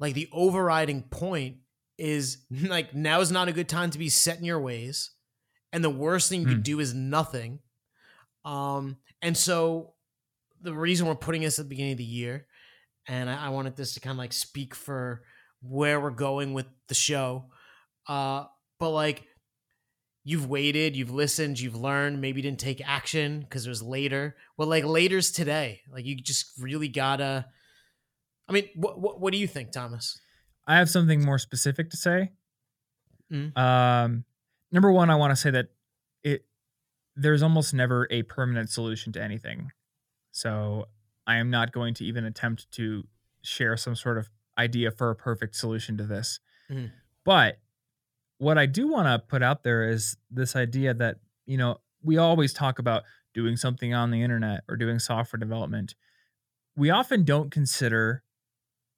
like 0.01 0.14
the 0.14 0.28
overriding 0.32 1.03
point 1.03 1.57
is 1.99 2.39
like 2.51 2.95
now 2.95 3.20
is 3.20 3.32
not 3.32 3.49
a 3.49 3.53
good 3.53 3.68
time 3.68 3.91
to 3.91 3.99
be 3.99 4.09
set 4.09 4.39
in 4.39 4.45
your 4.45 4.61
ways. 4.61 5.11
And 5.72 5.84
the 5.84 5.91
worst 5.91 6.28
thing 6.28 6.41
you 6.41 6.47
Hmm. 6.47 6.53
could 6.55 6.62
do 6.62 6.80
is 6.80 6.95
nothing. 6.95 7.59
Um, 8.45 8.97
and 9.20 9.36
so 9.36 9.93
the 10.62 10.72
reason 10.72 11.07
we're 11.07 11.14
putting 11.14 11.43
this 11.43 11.59
at 11.59 11.66
the 11.66 11.68
beginning 11.68 11.93
of 11.93 11.99
the 11.99 12.05
year, 12.05 12.47
and 13.09 13.28
I, 13.30 13.46
I 13.46 13.48
wanted 13.48 13.74
this 13.76 13.94
to 13.94 14.00
kind 14.00 14.12
of 14.12 14.18
like 14.18 14.32
speak 14.32 14.74
for 14.74 15.22
where 15.62 15.98
we're 15.98 16.11
going 16.11 16.52
with 16.52 16.66
the 16.88 16.94
show. 16.94 17.46
Uh, 18.06 18.44
but 18.78 18.90
like 18.90 19.24
you've 20.24 20.48
waited, 20.48 20.94
you've 20.94 21.11
listened, 21.11 21.59
you've 21.59 21.74
learned, 21.74 22.20
maybe 22.20 22.42
didn't 22.42 22.61
take 22.61 22.86
action 22.86 23.40
because 23.40 23.66
it 23.66 23.70
was 23.70 23.82
later. 23.82 24.36
Well, 24.56 24.68
like 24.68 24.84
later's 24.84 25.32
today. 25.32 25.80
Like 25.90 26.04
you 26.04 26.16
just 26.16 26.52
really 26.59 26.88
gotta. 26.88 27.46
I 28.48 28.52
mean, 28.52 28.68
what 28.76 29.00
what, 29.00 29.20
what 29.20 29.32
do 29.32 29.38
you 29.38 29.46
think, 29.46 29.72
Thomas? 29.72 30.20
I 30.66 30.76
have 30.76 30.90
something 30.90 31.24
more 31.24 31.38
specific 31.38 31.90
to 31.90 31.96
say. 31.96 32.32
Mm. 33.32 33.56
Um, 33.56 34.24
number 34.70 34.92
one, 34.92 35.11
I 35.11 35.16
want 35.16 35.32
to 35.32 35.36
say 35.36 35.50
that 35.50 35.68
it 36.22 36.44
there's 37.16 37.42
almost 37.42 37.72
never 37.72 38.06
a 38.11 38.22
permanent 38.22 38.70
solution 38.70 39.12
to 39.14 39.22
anything. 39.22 39.70
So 40.30 40.86
I 41.28 41.36
am 41.36 41.50
not 41.50 41.70
going 41.72 41.94
to 41.94 42.04
even 42.04 42.24
attempt 42.24 42.68
to 42.72 43.06
share 43.42 43.76
some 43.76 43.94
sort 43.94 44.18
of 44.18 44.28
idea 44.58 44.90
for 44.90 45.10
a 45.10 45.14
perfect 45.14 45.54
solution 45.54 45.96
to 45.98 46.04
this. 46.04 46.40
Mhm. 46.68 46.90
But 47.24 47.60
what 48.38 48.58
I 48.58 48.66
do 48.66 48.88
want 48.88 49.06
to 49.06 49.24
put 49.24 49.42
out 49.42 49.62
there 49.62 49.88
is 49.88 50.16
this 50.30 50.56
idea 50.56 50.94
that, 50.94 51.20
you 51.46 51.56
know, 51.56 51.80
we 52.02 52.16
always 52.16 52.52
talk 52.52 52.78
about 52.78 53.04
doing 53.34 53.56
something 53.56 53.92
on 53.94 54.10
the 54.10 54.22
internet 54.22 54.64
or 54.68 54.76
doing 54.76 54.98
software 54.98 55.38
development. 55.38 55.94
We 56.76 56.90
often 56.90 57.24
don't 57.24 57.50
consider 57.50 58.24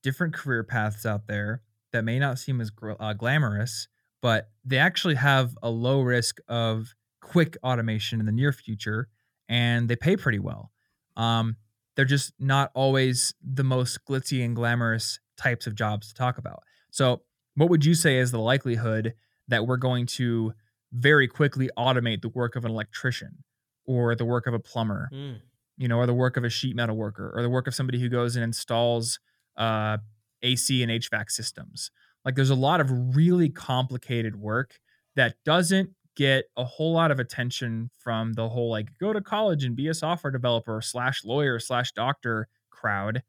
different 0.03 0.33
career 0.35 0.63
paths 0.65 1.05
out 1.05 1.27
there 1.27 1.63
that 1.93 2.05
may 2.05 2.19
not 2.19 2.39
seem 2.39 2.61
as 2.61 2.71
uh, 3.01 3.13
glamorous, 3.15 3.89
but 4.23 4.51
they 4.65 4.79
actually 4.79 5.17
have 5.17 5.57
a 5.63 5.71
low 5.71 6.01
risk 6.03 6.39
of 6.49 6.95
quick 7.21 7.57
automation 7.63 8.21
in 8.21 8.27
the 8.27 8.33
near 8.33 8.53
future 8.53 9.09
and 9.49 9.89
they 9.89 9.97
pay 9.97 10.17
pretty 10.17 10.39
well. 10.39 10.71
Um, 11.17 11.57
they're 11.97 12.05
just 12.05 12.33
not 12.39 12.71
always 12.75 13.35
the 13.43 13.65
most 13.65 14.05
glitzy 14.05 14.45
and 14.45 14.55
glamorous 14.57 15.19
types 15.37 15.67
of 15.67 15.75
jobs 15.75 16.09
to 16.09 16.15
talk 16.15 16.39
about. 16.39 16.63
So, 16.91 17.23
what 17.57 17.69
would 17.69 17.85
you 17.85 17.95
say 17.95 18.19
is 18.19 18.31
the 18.31 18.39
likelihood 18.39 19.15
that 19.49 19.67
we're 19.67 19.77
going 19.77 20.07
to 20.07 20.53
very 20.93 21.27
quickly 21.29 21.69
automate 21.79 22.23
the 22.23 22.29
work 22.29 22.57
of 22.57 22.65
an 22.65 22.71
electrician 22.71 23.45
or 23.87 24.15
the 24.15 24.25
work 24.25 24.47
of 24.47 24.55
a 24.55 24.59
plumber, 24.59 25.09
Mm. 25.13 25.41
you 25.77 25.89
know, 25.89 25.99
or 25.99 26.07
the 26.07 26.15
work 26.15 26.37
of 26.37 26.45
a 26.45 26.49
sheet 26.51 26.77
metal 26.77 26.97
worker 26.97 27.33
or 27.35 27.43
the 27.43 27.49
work 27.51 27.67
of 27.67 27.75
somebody 27.75 28.01
who 28.01 28.09
goes 28.09 28.37
and 28.37 28.45
installs 28.45 29.19
uh, 29.57 29.99
AC 30.43 30.83
and 30.83 30.91
HVAC 30.93 31.31
systems? 31.31 31.91
Like, 32.25 32.35
there's 32.35 32.51
a 32.51 32.55
lot 32.55 32.81
of 32.81 33.17
really 33.17 33.49
complicated 33.51 34.37
work 34.37 34.79
that 35.17 35.35
doesn't 35.45 35.91
get 36.21 36.45
a 36.59 36.65
whole 36.65 36.93
lot 36.93 37.11
of 37.11 37.19
attention 37.19 37.89
from 37.99 38.35
the 38.35 38.47
whole 38.47 38.69
like 38.69 38.89
go 39.01 39.11
to 39.11 39.23
college 39.23 39.65
and 39.65 39.75
be 39.75 39.89
a 39.89 39.95
software 39.95 40.31
developer 40.31 40.83
slash 40.83 41.25
lawyer 41.25 41.59
slash 41.59 41.93
doctor 41.93 42.47
crowd 42.69 43.23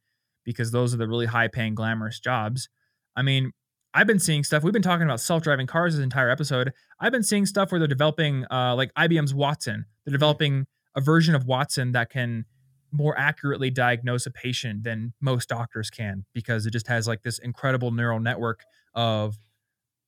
because 0.43 0.71
those 0.71 0.93
are 0.93 0.97
the 0.97 1.07
really 1.07 1.25
high 1.25 1.47
paying 1.47 1.73
glamorous 1.73 2.19
jobs. 2.19 2.67
I 3.15 3.21
mean 3.21 3.53
i've 3.93 4.07
been 4.07 4.19
seeing 4.19 4.41
stuff 4.41 4.63
we've 4.63 4.71
been 4.71 4.81
talking 4.81 5.03
about 5.03 5.19
self-driving 5.19 5.67
cars 5.67 5.95
this 5.95 6.03
entire 6.03 6.29
episode. 6.29 6.73
I've 6.99 7.13
been 7.13 7.23
seeing 7.23 7.45
stuff 7.45 7.71
where 7.71 7.79
they're 7.79 7.87
developing 7.87 8.45
uh, 8.51 8.75
like 8.75 8.93
ibm's 8.95 9.33
watson. 9.33 9.85
They're 10.05 10.11
developing 10.11 10.67
a 10.93 10.99
version 10.99 11.33
of 11.33 11.45
watson 11.45 11.93
that 11.93 12.09
can 12.09 12.43
more 12.91 13.17
accurately 13.17 13.69
diagnose 13.69 14.25
a 14.25 14.31
patient 14.31 14.83
than 14.83 15.13
most 15.21 15.47
doctors 15.47 15.89
can 15.89 16.25
because 16.33 16.65
it 16.65 16.71
just 16.71 16.87
has 16.87 17.07
like 17.07 17.21
this 17.21 17.39
incredible 17.39 17.91
neural 17.91 18.19
network 18.19 18.65
of 18.93 19.37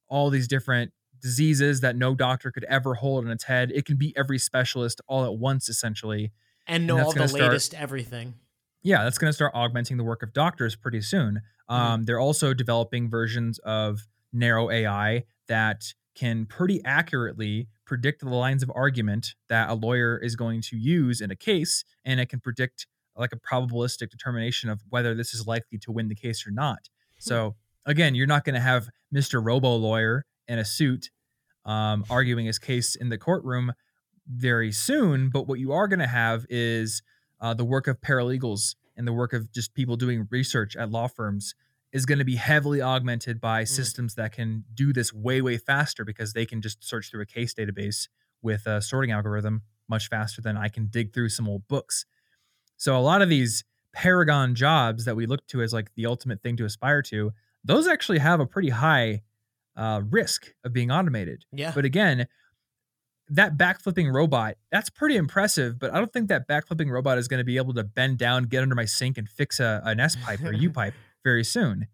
all 0.09 0.29
these 0.29 0.49
different 0.49 0.91
diseases 1.24 1.80
that 1.82 1.95
no 1.95 2.13
doctor 2.13 2.51
could 2.51 2.65
ever 2.65 2.93
hold 2.93 3.26
in 3.26 3.32
its 3.32 3.45
head. 3.45 3.71
It 3.74 3.86
can 3.86 3.95
be 3.95 4.13
every 4.15 4.38
specialist 4.38 5.01
all 5.07 5.26
at 5.26 5.34
once, 5.34 5.69
essentially. 5.69 6.32
And 6.67 6.86
know 6.86 6.97
that's 6.97 7.07
all 7.07 7.13
the 7.13 7.28
start- 7.28 7.41
latest 7.41 7.74
everything. 7.74 8.36
Yeah, 8.84 9.05
that's 9.05 9.17
going 9.17 9.30
to 9.30 9.34
start 9.34 9.53
augmenting 9.55 9.95
the 9.95 10.03
work 10.03 10.21
of 10.21 10.34
doctors 10.34 10.76
pretty 10.76 10.99
soon. 11.01 11.41
Um, 11.69 12.03
They're 12.03 12.19
also 12.19 12.53
developing 12.53 13.09
versions 13.09 13.57
of 13.59 14.01
narrow 14.34 14.69
AI 14.69 15.24
that 15.47 15.93
can 16.15 16.45
pretty 16.45 16.84
accurately 16.84 17.69
predict 17.86 18.19
the 18.21 18.30
lines 18.30 18.61
of 18.61 18.69
argument 18.76 19.36
that 19.47 19.69
a 19.69 19.74
lawyer 19.74 20.17
is 20.17 20.36
going 20.36 20.61
to 20.63 20.78
use 20.78 21.21
in 21.21 21.32
a 21.32 21.36
case, 21.36 21.86
and 22.03 22.19
it 22.19 22.28
can 22.28 22.41
predict 22.41 22.86
like 23.15 23.32
a 23.32 23.38
probabilistic 23.38 24.09
determination 24.09 24.69
of 24.69 24.82
whether 24.89 25.15
this 25.15 25.34
is 25.34 25.47
likely 25.47 25.78
to 25.78 25.91
win 25.91 26.09
the 26.09 26.15
case 26.15 26.45
or 26.45 26.51
not. 26.51 26.89
So 27.19 27.55
again, 27.86 28.15
you're 28.15 28.28
not 28.28 28.43
going 28.43 28.55
to 28.55 28.61
have 28.61 28.89
Mr. 29.13 29.43
Robo 29.43 29.76
lawyer 29.76 30.26
in 30.47 30.59
a 30.59 30.65
suit 30.65 31.09
um, 31.65 32.05
arguing 32.09 32.45
his 32.45 32.59
case 32.59 32.95
in 32.95 33.09
the 33.09 33.17
courtroom 33.17 33.73
very 34.27 34.71
soon. 34.71 35.29
But 35.29 35.47
what 35.47 35.59
you 35.59 35.71
are 35.73 35.87
going 35.87 35.99
to 35.99 36.07
have 36.07 36.45
is 36.49 37.01
uh, 37.41 37.53
the 37.53 37.65
work 37.65 37.87
of 37.87 38.01
paralegals 38.01 38.75
and 38.95 39.07
the 39.07 39.13
work 39.13 39.33
of 39.33 39.51
just 39.51 39.73
people 39.73 39.95
doing 39.95 40.27
research 40.29 40.75
at 40.75 40.89
law 40.89 41.07
firms 41.07 41.55
is 41.91 42.05
going 42.05 42.19
to 42.19 42.25
be 42.25 42.35
heavily 42.35 42.81
augmented 42.81 43.39
by 43.39 43.63
systems 43.63 44.15
that 44.15 44.31
can 44.31 44.63
do 44.73 44.91
this 44.91 45.13
way 45.13 45.41
way 45.41 45.57
faster 45.57 46.03
because 46.03 46.33
they 46.33 46.45
can 46.45 46.61
just 46.61 46.83
search 46.83 47.11
through 47.11 47.21
a 47.21 47.25
case 47.25 47.53
database 47.53 48.07
with 48.41 48.65
a 48.65 48.81
sorting 48.81 49.11
algorithm 49.11 49.61
much 49.87 50.09
faster 50.09 50.41
than 50.41 50.57
I 50.57 50.69
can 50.69 50.87
dig 50.87 51.13
through 51.13 51.29
some 51.29 51.47
old 51.47 51.67
books. 51.67 52.05
So 52.77 52.97
a 52.97 52.99
lot 52.99 53.21
of 53.21 53.29
these 53.29 53.63
paragon 53.93 54.55
jobs 54.55 55.05
that 55.05 55.15
we 55.15 55.27
look 55.27 55.45
to 55.47 55.61
as 55.61 55.71
like 55.71 55.93
the 55.95 56.07
ultimate 56.07 56.41
thing 56.41 56.57
to 56.57 56.65
aspire 56.65 57.01
to, 57.03 57.31
those 57.63 57.87
actually 57.87 58.19
have 58.19 58.39
a 58.39 58.45
pretty 58.45 58.69
high 58.69 59.21
uh, 59.76 60.01
risk 60.09 60.53
of 60.63 60.74
being 60.74 60.91
automated. 60.91 61.45
Yeah. 61.51 61.71
But 61.74 61.86
again, 61.86 62.28
that 63.30 63.57
backflipping 63.57 64.13
robot, 64.13 64.55
that's 64.71 64.89
pretty 64.89 65.15
impressive, 65.15 65.80
but 65.80 65.93
I 65.93 65.97
don't 65.97 66.11
think 66.11 66.28
that 66.30 66.47
backflipping 66.47 66.89
robot 66.89 67.17
is 67.17 67.28
going 67.28 67.39
to 67.39 67.43
be 67.43 67.57
able 67.57 67.74
to 67.76 67.84
bend 67.84 68.17
down, 68.17 68.43
get 68.43 68.61
under 68.61 68.76
my 68.76 68.86
sink, 68.86 69.17
and 69.17 69.28
fix 69.28 69.59
a, 69.59 69.82
an 69.86 69.99
S 69.99 70.15
pipe 70.15 70.43
or 70.43 70.53
U 70.53 70.69
pipe 70.71 70.93
very 71.24 71.43
soon. 71.43 71.88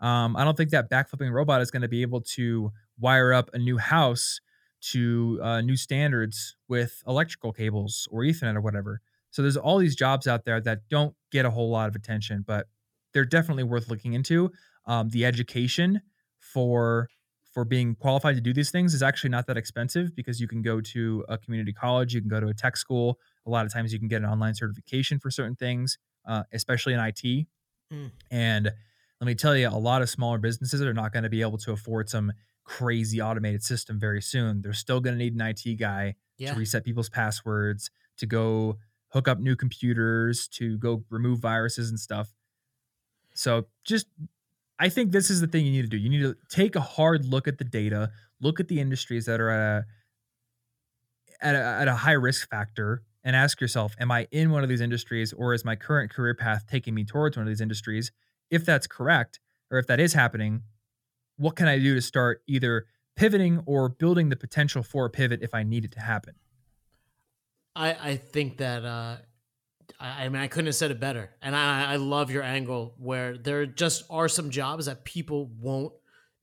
Um, 0.00 0.36
I 0.36 0.44
don't 0.44 0.56
think 0.56 0.70
that 0.70 0.90
backflipping 0.90 1.32
robot 1.32 1.60
is 1.60 1.70
going 1.70 1.82
to 1.82 1.88
be 1.88 2.02
able 2.02 2.20
to 2.20 2.72
wire 2.98 3.32
up 3.32 3.50
a 3.52 3.58
new 3.58 3.78
house 3.78 4.40
to 4.80 5.40
uh, 5.42 5.60
new 5.60 5.76
standards 5.76 6.56
with 6.68 7.02
electrical 7.06 7.52
cables 7.52 8.06
or 8.10 8.22
Ethernet 8.22 8.54
or 8.54 8.60
whatever. 8.60 9.00
So 9.30 9.42
there's 9.42 9.56
all 9.56 9.78
these 9.78 9.96
jobs 9.96 10.26
out 10.26 10.44
there 10.44 10.60
that 10.60 10.88
don't 10.88 11.14
get 11.32 11.44
a 11.44 11.50
whole 11.50 11.70
lot 11.70 11.88
of 11.88 11.96
attention, 11.96 12.44
but 12.46 12.68
they're 13.12 13.24
definitely 13.24 13.64
worth 13.64 13.88
looking 13.90 14.14
into. 14.14 14.52
Um, 14.86 15.10
the 15.10 15.24
education 15.26 16.00
for 16.38 17.08
for 17.52 17.64
being 17.64 17.94
qualified 17.94 18.34
to 18.34 18.40
do 18.40 18.52
these 18.52 18.70
things 18.70 18.94
is 18.94 19.02
actually 19.02 19.30
not 19.30 19.46
that 19.46 19.56
expensive 19.56 20.14
because 20.14 20.40
you 20.40 20.46
can 20.46 20.62
go 20.62 20.80
to 20.80 21.24
a 21.28 21.38
community 21.38 21.72
college, 21.72 22.14
you 22.14 22.20
can 22.20 22.28
go 22.28 22.40
to 22.40 22.48
a 22.48 22.54
tech 22.54 22.76
school. 22.76 23.18
A 23.46 23.50
lot 23.50 23.64
of 23.66 23.72
times 23.72 23.92
you 23.92 23.98
can 23.98 24.08
get 24.08 24.22
an 24.22 24.28
online 24.28 24.54
certification 24.54 25.18
for 25.18 25.30
certain 25.30 25.56
things, 25.56 25.98
uh, 26.26 26.42
especially 26.52 26.92
in 26.94 27.00
IT. 27.00 27.46
Mm. 27.92 28.10
And 28.30 28.70
let 29.20 29.26
me 29.26 29.34
tell 29.34 29.56
you, 29.56 29.68
a 29.68 29.70
lot 29.70 30.02
of 30.02 30.10
smaller 30.10 30.38
businesses 30.38 30.82
are 30.82 30.92
not 30.94 31.12
going 31.12 31.22
to 31.22 31.30
be 31.30 31.40
able 31.40 31.58
to 31.58 31.72
afford 31.72 32.08
some 32.08 32.32
crazy 32.64 33.20
automated 33.20 33.62
system 33.62 33.98
very 33.98 34.20
soon. 34.20 34.60
They're 34.60 34.74
still 34.74 35.00
going 35.00 35.14
to 35.14 35.18
need 35.18 35.34
an 35.34 35.40
IT 35.40 35.76
guy 35.78 36.16
Yeah. 36.36 36.52
to 36.52 36.58
reset 36.58 36.84
people's 36.84 37.08
passwords, 37.08 37.90
to 38.18 38.26
go 38.26 38.78
hook 39.08 39.26
up 39.26 39.38
new 39.40 39.56
computers, 39.56 40.48
to 40.48 40.76
go 40.76 41.02
remove 41.08 41.38
viruses 41.40 41.88
and 41.88 41.98
stuff. 41.98 42.34
So 43.34 43.66
just 43.84 44.06
I 44.78 44.88
think 44.88 45.12
this 45.12 45.30
is 45.30 45.40
the 45.40 45.46
thing 45.46 45.66
you 45.66 45.72
need 45.72 45.82
to 45.82 45.88
do. 45.88 45.96
You 45.96 46.08
need 46.08 46.22
to 46.22 46.36
take 46.48 46.76
a 46.76 46.80
hard 46.80 47.24
look 47.24 47.48
at 47.48 47.58
the 47.58 47.64
data, 47.64 48.10
look 48.40 48.60
at 48.60 48.68
the 48.68 48.80
industries 48.80 49.26
that 49.26 49.40
are 49.40 49.50
at 49.50 49.60
a 49.60 49.86
at 51.40 51.54
a, 51.54 51.58
at 51.58 51.88
a 51.88 51.94
high 51.94 52.12
risk 52.12 52.48
factor 52.48 53.02
and 53.24 53.36
ask 53.36 53.60
yourself, 53.60 53.94
am 54.00 54.10
I 54.10 54.26
in 54.30 54.50
one 54.50 54.62
of 54.62 54.68
these 54.68 54.80
industries 54.80 55.32
or 55.32 55.54
is 55.54 55.64
my 55.64 55.76
current 55.76 56.10
career 56.10 56.34
path 56.34 56.66
taking 56.68 56.94
me 56.94 57.04
towards 57.04 57.36
one 57.36 57.46
of 57.46 57.48
these 57.48 57.60
industries? 57.60 58.12
If 58.50 58.64
that's 58.64 58.86
correct, 58.86 59.40
or 59.70 59.78
if 59.78 59.86
that 59.88 60.00
is 60.00 60.14
happening, 60.14 60.62
what 61.36 61.54
can 61.54 61.68
I 61.68 61.78
do 61.78 61.94
to 61.94 62.00
start 62.00 62.42
either 62.46 62.86
pivoting 63.16 63.62
or 63.66 63.88
building 63.88 64.28
the 64.28 64.36
potential 64.36 64.82
for 64.82 65.04
a 65.04 65.10
pivot 65.10 65.40
if 65.42 65.54
I 65.54 65.62
need 65.62 65.84
it 65.84 65.92
to 65.92 66.00
happen? 66.00 66.34
I, 67.76 68.10
I 68.10 68.16
think 68.16 68.58
that 68.58 68.84
uh, 68.84 69.16
I, 70.00 70.28
mean 70.28 70.40
I 70.40 70.48
couldn't 70.48 70.66
have 70.66 70.74
said 70.74 70.90
it 70.90 71.00
better, 71.00 71.30
and 71.42 71.56
I, 71.56 71.92
I 71.92 71.96
love 71.96 72.30
your 72.30 72.42
angle 72.42 72.94
where 72.98 73.36
there 73.36 73.66
just 73.66 74.04
are 74.10 74.28
some 74.28 74.50
jobs 74.50 74.86
that 74.86 75.04
people 75.04 75.50
won't 75.60 75.92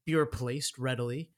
be 0.05 0.15
replaced 0.15 0.77
readily. 0.77 1.29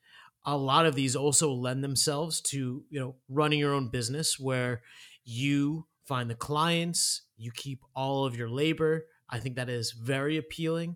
A 0.45 0.55
lot 0.55 0.86
of 0.86 0.95
these 0.95 1.16
also 1.16 1.51
lend 1.51 1.84
themselves 1.84 2.41
to 2.41 2.84
you 2.89 2.99
know 2.99 3.16
running 3.30 3.60
your 3.60 3.74
own 3.74 3.89
business 3.89 4.39
where 4.39 4.82
you 5.24 5.86
find 6.05 6.30
the 6.30 6.36
clients, 6.36 7.24
you 7.38 7.51
keep 7.51 7.84
all 7.95 8.26
of 8.26 8.36
your 8.36 8.49
labor. 8.49 9.05
I 9.30 9.39
think 9.39 9.58
that 9.58 9.70
is 9.70 9.91
very 9.91 10.38
appealing. 10.38 10.95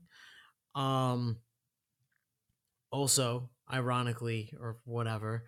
Um, 0.74 1.38
also, 2.92 3.50
ironically 3.72 4.54
or 4.60 4.78
whatever, 4.86 5.44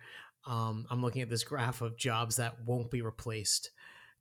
um, 0.46 0.86
I'm 0.90 1.00
looking 1.00 1.22
at 1.22 1.30
this 1.30 1.44
graph 1.44 1.80
of 1.80 1.96
jobs 1.96 2.36
that 2.36 2.64
won't 2.66 2.90
be 2.90 3.00
replaced. 3.00 3.70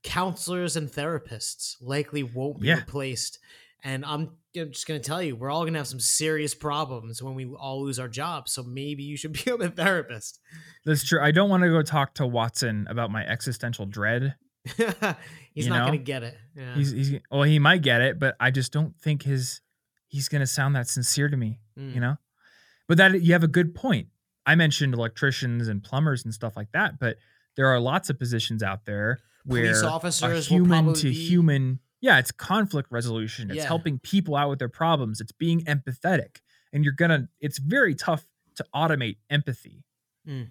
Counselors 0.03 0.75
and 0.75 0.89
therapists 0.91 1.75
likely 1.81 2.23
won't 2.23 2.59
be 2.59 2.67
Yeah. 2.67 2.75
replaced. 2.79 3.39
And 3.83 4.05
I'm 4.05 4.31
I'm 4.55 4.71
just 4.71 4.87
going 4.87 5.01
to 5.01 5.05
tell 5.05 5.21
you, 5.21 5.35
we're 5.35 5.49
all 5.49 5.61
going 5.63 5.73
to 5.73 5.79
have 5.79 5.87
some 5.87 5.99
serious 5.99 6.53
problems 6.53 7.23
when 7.23 7.33
we 7.33 7.45
all 7.47 7.83
lose 7.83 7.97
our 7.99 8.07
jobs. 8.07 8.51
So 8.51 8.61
maybe 8.63 9.01
you 9.03 9.17
should 9.17 9.33
become 9.45 9.61
a 9.61 9.69
therapist. 9.69 10.39
That's 10.85 11.03
true. 11.03 11.19
I 11.21 11.31
don't 11.31 11.49
want 11.49 11.63
to 11.63 11.69
go 11.69 11.81
talk 11.81 12.13
to 12.15 12.27
Watson 12.27 12.85
about 12.89 13.09
my 13.11 13.25
existential 13.25 13.85
dread. 13.87 14.35
He's 15.53 15.65
You 15.65 15.69
not 15.69 15.87
going 15.87 15.97
to 15.99 16.03
get 16.03 16.23
it. 16.23 16.37
Yeah. 16.55 16.75
He's, 16.75 16.91
he's 16.91 17.13
well, 17.31 17.43
he 17.43 17.59
might 17.59 17.81
get 17.81 18.01
it, 18.01 18.19
but 18.19 18.35
I 18.39 18.51
just 18.51 18.71
don't 18.71 18.95
think 19.01 19.23
his 19.23 19.59
he's 20.07 20.29
gonna 20.29 20.45
sound 20.47 20.75
that 20.75 20.87
sincere 20.87 21.27
to 21.27 21.35
me. 21.35 21.59
Mm. 21.77 21.95
You 21.95 21.99
know, 22.01 22.15
but 22.87 22.97
that 22.97 23.21
you 23.21 23.33
have 23.33 23.43
a 23.43 23.47
good 23.47 23.73
point. 23.75 24.07
I 24.45 24.55
mentioned 24.55 24.93
electricians 24.93 25.67
and 25.67 25.83
plumbers 25.83 26.23
and 26.23 26.33
stuff 26.33 26.55
like 26.55 26.71
that, 26.73 26.99
but 26.99 27.17
there 27.55 27.67
are 27.67 27.79
lots 27.79 28.09
of 28.09 28.19
positions 28.19 28.61
out 28.63 28.85
there 28.85 29.19
where 29.45 29.63
Police 29.63 29.83
officers 29.83 30.47
human 30.47 30.93
to 30.95 31.03
be- 31.03 31.13
human, 31.13 31.79
yeah, 32.01 32.19
it's 32.19 32.31
conflict 32.31 32.91
resolution. 32.91 33.49
It's 33.49 33.57
Yeah. 33.57 33.65
helping 33.67 33.99
people 33.99 34.35
out 34.35 34.49
with 34.49 34.59
their 34.59 34.69
problems. 34.69 35.21
It's 35.21 35.31
being 35.31 35.63
empathetic, 35.65 36.37
and 36.71 36.83
you're 36.83 36.93
gonna. 36.93 37.29
It's 37.39 37.57
very 37.59 37.95
tough 37.95 38.25
to 38.55 38.65
automate 38.73 39.17
empathy. 39.29 39.83
Mm. 40.27 40.49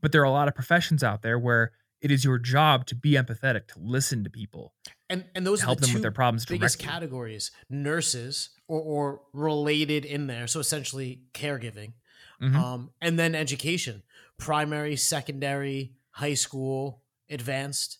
But 0.00 0.12
there 0.12 0.20
are 0.20 0.24
a 0.24 0.30
lot 0.30 0.48
of 0.48 0.54
professions 0.54 1.02
out 1.02 1.22
there 1.22 1.38
where 1.38 1.72
it 2.00 2.10
is 2.10 2.24
your 2.24 2.38
job 2.38 2.86
to 2.86 2.94
be 2.94 3.12
empathetic, 3.12 3.66
to 3.68 3.78
listen 3.78 4.22
to 4.24 4.30
people, 4.30 4.74
and 5.08 5.24
and 5.34 5.46
those 5.46 5.62
help 5.62 5.80
the 5.80 5.86
them 5.86 5.94
with 5.94 6.02
their 6.02 6.10
problems 6.12 6.44
biggest 6.44 6.78
directly. 6.78 6.92
categories: 6.92 7.50
nurses 7.70 8.50
or, 8.68 8.80
or 8.80 9.22
related 9.32 10.04
in 10.04 10.26
there. 10.26 10.46
So 10.46 10.60
essentially, 10.60 11.22
caregiving, 11.32 11.94
Mhm. 12.42 12.54
um, 12.54 12.90
and 13.00 13.18
then 13.18 13.34
education: 13.34 14.02
primary, 14.38 14.96
secondary, 14.96 15.94
high 16.10 16.34
school, 16.34 17.02
advanced. 17.30 17.98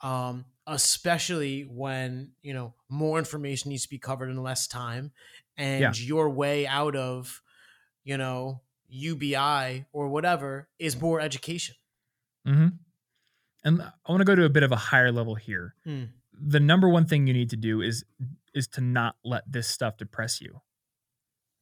Um, 0.00 0.44
especially 0.66 1.62
when 1.62 2.32
you 2.42 2.54
know 2.54 2.74
more 2.88 3.18
information 3.18 3.70
needs 3.70 3.82
to 3.82 3.88
be 3.88 3.98
covered 3.98 4.28
in 4.30 4.42
less 4.42 4.66
time, 4.66 5.12
and 5.56 5.80
Yeah. 5.80 5.92
your 5.94 6.30
way 6.30 6.66
out 6.66 6.94
of, 6.94 7.42
you 8.04 8.16
know, 8.16 8.60
UBI 8.88 9.86
or 9.92 10.08
whatever 10.08 10.68
is 10.78 11.00
more 11.00 11.20
education. 11.20 11.74
Mm-hmm. 12.46 12.68
And 13.64 13.82
I 13.82 13.92
want 14.10 14.20
to 14.20 14.24
go 14.24 14.34
to 14.34 14.44
a 14.44 14.48
bit 14.48 14.62
of 14.62 14.72
a 14.72 14.76
higher 14.76 15.10
level 15.10 15.34
here. 15.34 15.74
Mm. 15.86 16.10
The 16.32 16.60
number 16.60 16.88
one 16.88 17.06
thing 17.06 17.26
you 17.26 17.34
need 17.34 17.50
to 17.50 17.56
do 17.56 17.80
is 17.82 18.04
is 18.54 18.66
to 18.68 18.80
not 18.80 19.16
let 19.24 19.50
this 19.50 19.66
stuff 19.68 19.96
depress 19.98 20.40
you. 20.40 20.60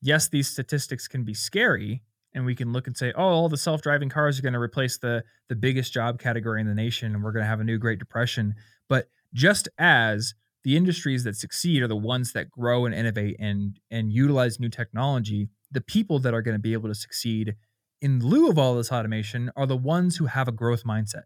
Yes, 0.01 0.29
these 0.29 0.47
statistics 0.49 1.09
can 1.09 1.25
be 1.25 1.35
scary, 1.35 2.03
and 2.37 2.47
we 2.47 2.55
can 2.55 2.73
look 2.73 2.87
and 2.87 2.97
say, 2.97 3.13
"Oh, 3.17 3.25
all 3.25 3.49
the 3.49 3.57
self-driving 3.57 4.11
cars 4.11 4.39
are 4.39 4.43
going 4.43 4.53
to 4.53 4.61
replace 4.61 4.99
the 4.99 5.25
the 5.49 5.57
biggest 5.57 5.93
job 5.93 6.21
category 6.21 6.61
in 6.61 6.69
the 6.69 6.75
nation, 6.75 7.15
and 7.15 7.25
we're 7.25 7.33
going 7.33 7.45
to 7.45 7.49
have 7.49 7.61
a 7.61 7.65
new 7.65 7.79
Great 7.79 7.99
Depression." 7.99 8.55
But 8.89 9.09
just 9.35 9.69
as 9.79 10.35
the 10.63 10.77
industries 10.77 11.25
that 11.25 11.37
succeed 11.37 11.83
are 11.83 11.89
the 11.89 11.97
ones 11.97 12.33
that 12.33 12.51
grow 12.51 12.87
and 12.87 12.95
innovate 12.95 13.37
and 13.41 13.81
and 13.91 14.13
utilize 14.13 14.61
new 14.61 14.69
technology, 14.69 15.49
the 15.73 15.81
people 15.81 16.19
that 16.21 16.35
are 16.35 16.43
going 16.43 16.55
to 16.55 16.63
be 16.63 16.75
able 16.75 16.89
to 16.89 16.95
succeed 16.95 17.57
in 18.01 18.21
lieu 18.21 18.49
of 18.49 18.59
all 18.59 18.75
this 18.75 18.93
automation 18.93 19.51
are 19.57 19.67
the 19.67 19.77
ones 19.77 20.17
who 20.17 20.27
have 20.27 20.49
a 20.49 20.53
growth 20.53 20.85
mindset 20.85 21.23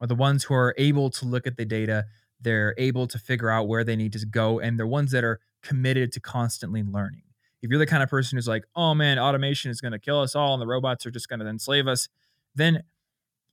are 0.00 0.06
the 0.06 0.14
ones 0.14 0.44
who 0.44 0.54
are 0.54 0.74
able 0.76 1.10
to 1.10 1.24
look 1.24 1.46
at 1.46 1.56
the 1.56 1.64
data 1.64 2.04
they're 2.40 2.74
able 2.76 3.06
to 3.06 3.18
figure 3.18 3.48
out 3.48 3.68
where 3.68 3.84
they 3.84 3.96
need 3.96 4.12
to 4.12 4.26
go 4.26 4.60
and 4.60 4.78
they're 4.78 4.86
ones 4.86 5.12
that 5.12 5.24
are 5.24 5.40
committed 5.62 6.12
to 6.12 6.20
constantly 6.20 6.82
learning 6.82 7.22
if 7.62 7.70
you're 7.70 7.78
the 7.78 7.86
kind 7.86 8.02
of 8.02 8.08
person 8.10 8.36
who's 8.36 8.48
like 8.48 8.64
oh 8.76 8.94
man 8.94 9.18
automation 9.18 9.70
is 9.70 9.80
going 9.80 9.92
to 9.92 9.98
kill 9.98 10.20
us 10.20 10.34
all 10.34 10.52
and 10.54 10.62
the 10.62 10.66
robots 10.66 11.06
are 11.06 11.10
just 11.10 11.28
going 11.28 11.40
to 11.40 11.46
enslave 11.46 11.86
us 11.86 12.08
then 12.54 12.82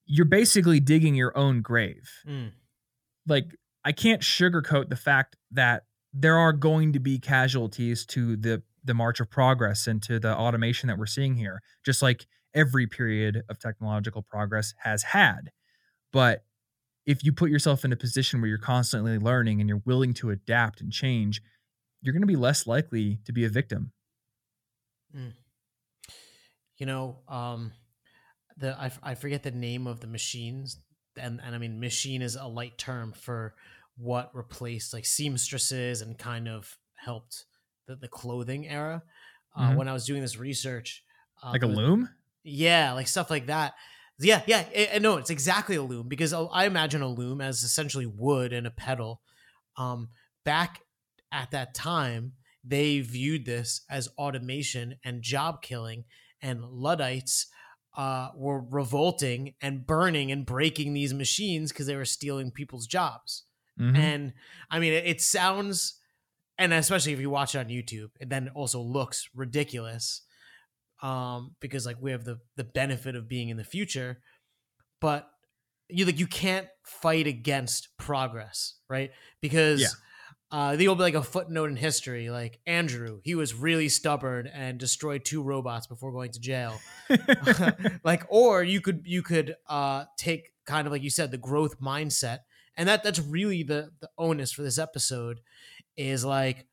you're 0.05 0.25
basically 0.25 0.79
digging 0.79 1.15
your 1.15 1.37
own 1.37 1.61
grave 1.61 2.09
Mm. 2.27 2.51
like 3.27 3.55
I 3.85 3.91
can't 3.93 4.21
sugarcoat 4.21 4.89
the 4.89 4.95
fact 4.97 5.37
that 5.51 5.83
there 6.13 6.37
are 6.37 6.51
going 6.53 6.93
to 6.93 6.99
be 6.99 7.17
casualties 7.19 8.05
to 8.07 8.35
the 8.35 8.61
the 8.83 8.93
march 8.93 9.19
of 9.19 9.29
progress 9.29 9.87
and 9.87 10.01
to 10.03 10.19
the 10.19 10.35
automation 10.35 10.87
that 10.87 10.97
we're 10.97 11.05
seeing 11.05 11.35
here, 11.35 11.61
just 11.85 12.01
like 12.01 12.25
every 12.53 12.87
period 12.87 13.43
of 13.49 13.59
technological 13.59 14.21
progress 14.21 14.73
has 14.83 15.03
had. 15.03 15.51
But 16.11 16.43
if 17.05 17.23
you 17.23 17.31
put 17.33 17.51
yourself 17.51 17.83
in 17.85 17.91
a 17.91 17.97
position 17.97 18.39
where 18.41 18.47
you're 18.47 18.57
constantly 18.57 19.17
learning 19.19 19.59
and 19.59 19.69
you're 19.69 19.81
willing 19.85 20.13
to 20.15 20.29
adapt 20.31 20.81
and 20.81 20.91
change, 20.91 21.41
you're 22.01 22.13
going 22.13 22.21
to 22.21 22.27
be 22.27 22.37
less 22.37 22.65
likely 22.65 23.19
to 23.25 23.33
be 23.33 23.43
a 23.45 23.49
victim. 23.49 23.91
You 26.77 26.85
know 26.85 27.17
um 27.27 27.71
the 28.57 28.75
I, 28.79 28.87
f- 28.87 28.99
I 29.03 29.15
forget 29.15 29.43
the 29.43 29.51
name 29.51 29.87
of 29.87 29.99
the 30.01 30.07
machines 30.07 30.77
and 31.17 31.39
and 31.43 31.55
i 31.55 31.57
mean 31.57 31.79
machine 31.79 32.21
is 32.21 32.35
a 32.35 32.45
light 32.47 32.77
term 32.77 33.11
for 33.13 33.55
what 33.97 34.33
replaced 34.33 34.93
like 34.93 35.05
seamstresses 35.05 36.01
and 36.01 36.17
kind 36.17 36.47
of 36.47 36.77
helped 36.95 37.45
the, 37.87 37.95
the 37.95 38.07
clothing 38.07 38.67
era 38.67 39.03
uh, 39.55 39.69
Mhm. 39.71 39.75
when 39.75 39.87
i 39.87 39.93
was 39.93 40.05
doing 40.05 40.21
this 40.21 40.37
research 40.37 41.03
uh, 41.43 41.51
Like 41.51 41.63
a 41.63 41.67
loom? 41.67 42.09
yeah 42.43 42.93
like 42.93 43.07
stuff 43.07 43.29
like 43.29 43.47
that 43.47 43.73
yeah 44.19 44.41
yeah 44.47 44.61
it, 44.73 44.89
it- 44.95 45.01
no 45.01 45.17
it's 45.17 45.29
exactly 45.29 45.75
a 45.75 45.81
loom 45.81 46.07
because 46.07 46.33
I- 46.33 46.43
i 46.43 46.65
imagine 46.65 47.01
a 47.01 47.07
loom 47.07 47.41
as 47.41 47.63
essentially 47.63 48.05
wood 48.05 48.53
and 48.53 48.67
a 48.67 48.71
pedal 48.71 49.21
um 49.77 50.09
back 50.45 50.81
at 51.31 51.51
that 51.51 51.73
time 51.73 52.33
they 52.63 52.99
viewed 52.99 53.45
this 53.45 53.81
as 53.89 54.09
automation 54.17 54.95
and 55.03 55.21
job 55.21 55.61
killing 55.61 56.05
and 56.41 56.63
luddites 56.63 57.47
uh, 57.97 58.29
were 58.35 58.61
revolting 58.61 59.55
and 59.61 59.85
burning 59.85 60.31
and 60.31 60.45
breaking 60.45 60.93
these 60.93 61.13
machines 61.13 61.71
because 61.71 61.87
they 61.87 61.95
were 61.95 62.05
stealing 62.05 62.51
people's 62.51 62.87
jobs 62.87 63.45
Mhm. 63.79 63.97
and 63.97 64.33
i 64.69 64.77
mean 64.79 64.91
it, 64.93 65.05
it 65.05 65.21
sounds 65.21 65.99
and 66.57 66.73
especially 66.73 67.13
if 67.13 67.19
you 67.21 67.29
watch 67.29 67.55
it 67.55 67.59
on 67.59 67.67
youtube 67.67 68.09
it 68.19 68.29
then 68.29 68.49
also 68.49 68.81
looks 68.81 69.29
ridiculous 69.33 70.21
um 71.01 71.55
because 71.61 71.85
like 71.85 71.97
we 72.01 72.11
have 72.11 72.25
the 72.25 72.39
the 72.57 72.63
benefit 72.63 73.15
of 73.15 73.27
being 73.27 73.49
in 73.49 73.57
the 73.57 73.63
future 73.63 74.21
but 75.01 75.29
you 75.89 76.05
like 76.05 76.19
you 76.19 76.27
can't 76.27 76.67
fight 76.85 77.27
against 77.27 77.89
progress 77.97 78.75
right 78.89 79.11
because 79.41 79.81
Yeah. 79.81 79.87
Uh 80.51 80.75
there'll 80.75 80.95
be 80.95 81.01
like 81.03 81.13
a 81.13 81.21
footnote 81.23 81.69
in 81.69 81.75
history 81.75 82.29
like 82.31 82.59
andrew 82.65 83.19
he 83.23 83.35
was 83.35 83.53
really 83.53 83.87
stubborn 83.87 84.47
and 84.47 84.79
destroyed 84.79 85.23
two 85.23 85.43
robots 85.43 85.85
before 85.87 86.11
going 86.11 86.31
to 86.31 86.39
jail. 86.39 86.79
Like 88.03 88.23
or 88.29 88.63
you 88.63 88.81
could 88.81 89.01
you 89.05 89.21
could 89.21 89.55
uh 89.67 90.05
take 90.17 90.51
kind 90.65 90.87
of 90.87 90.91
like 90.93 91.03
you 91.03 91.09
said 91.09 91.31
the 91.31 91.37
growth 91.37 91.79
mindset 91.79 92.39
and 92.77 92.87
that 92.89 93.03
that's 93.03 93.19
really 93.19 93.63
the 93.63 93.91
the 93.99 94.09
onus 94.17 94.51
for 94.51 94.61
this 94.63 94.77
episode 94.79 95.39
is 95.97 96.23
like 96.25 96.65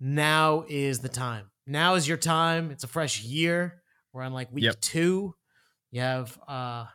now 0.00 0.64
is 0.68 1.00
the 1.00 1.08
time. 1.08 1.50
Now 1.66 1.94
is 1.94 2.06
your 2.08 2.16
time. 2.18 2.70
It's 2.70 2.84
a 2.84 2.88
fresh 2.88 3.22
year. 3.22 3.82
We're 4.12 4.22
on 4.22 4.32
like 4.32 4.52
week 4.52 4.64
Yep. 4.64 4.80
two. 4.80 5.34
You 5.92 6.00
have 6.00 6.38
uh 6.48 6.86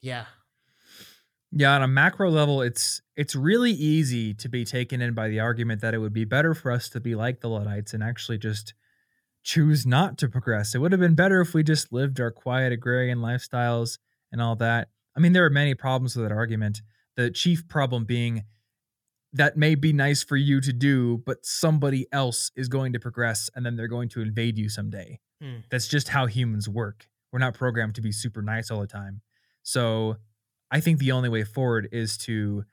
yeah 0.00 0.24
Yeah, 1.54 1.74
on 1.74 1.82
a 1.82 1.88
macro 1.88 2.30
level, 2.30 2.62
it's 2.62 3.02
it's 3.14 3.36
really 3.36 3.72
easy 3.72 4.32
to 4.34 4.48
be 4.48 4.64
taken 4.64 5.02
in 5.02 5.12
by 5.12 5.28
the 5.28 5.40
argument 5.40 5.82
that 5.82 5.92
it 5.92 5.98
would 5.98 6.14
be 6.14 6.24
better 6.24 6.54
for 6.54 6.72
us 6.72 6.88
to 6.90 7.00
be 7.00 7.14
like 7.14 7.40
the 7.40 7.48
Luddites 7.48 7.92
and 7.92 8.02
actually 8.02 8.38
just 8.38 8.72
choose 9.42 9.84
not 9.84 10.16
to 10.18 10.28
progress. 10.28 10.74
It 10.74 10.78
would 10.78 10.92
have 10.92 11.00
been 11.00 11.14
better 11.14 11.40
if 11.40 11.52
we 11.52 11.62
just 11.62 11.92
lived 11.92 12.20
our 12.20 12.30
quiet 12.30 12.72
agrarian 12.72 13.18
lifestyles 13.18 13.98
and 14.30 14.40
all 14.40 14.56
that. 14.56 14.88
I 15.14 15.20
mean, 15.20 15.32
there 15.32 15.44
are 15.44 15.50
many 15.50 15.74
problems 15.74 16.16
with 16.16 16.26
that 16.26 16.34
argument. 16.34 16.80
The 17.16 17.30
chief 17.30 17.68
problem 17.68 18.04
being 18.04 18.44
that 19.34 19.56
may 19.56 19.74
be 19.74 19.92
nice 19.92 20.22
for 20.22 20.36
you 20.36 20.60
to 20.60 20.72
do, 20.72 21.22
but 21.26 21.44
somebody 21.44 22.06
else 22.12 22.50
is 22.54 22.68
going 22.68 22.92
to 22.92 23.00
progress 23.00 23.50
and 23.54 23.64
then 23.64 23.76
they're 23.76 23.88
going 23.88 24.08
to 24.10 24.20
invade 24.20 24.58
you 24.58 24.68
someday. 24.68 25.18
Hmm. 25.42 25.60
That's 25.70 25.88
just 25.88 26.08
how 26.08 26.26
humans 26.26 26.68
work. 26.68 27.08
We're 27.32 27.38
not 27.38 27.54
programmed 27.54 27.94
to 27.96 28.02
be 28.02 28.12
super 28.12 28.42
nice 28.42 28.70
all 28.70 28.80
the 28.80 28.86
time. 28.86 29.22
So 29.62 30.16
I 30.72 30.80
think 30.80 30.98
the 30.98 31.12
only 31.12 31.28
way 31.28 31.44
forward 31.44 31.88
is 31.92 32.16
to 32.18 32.64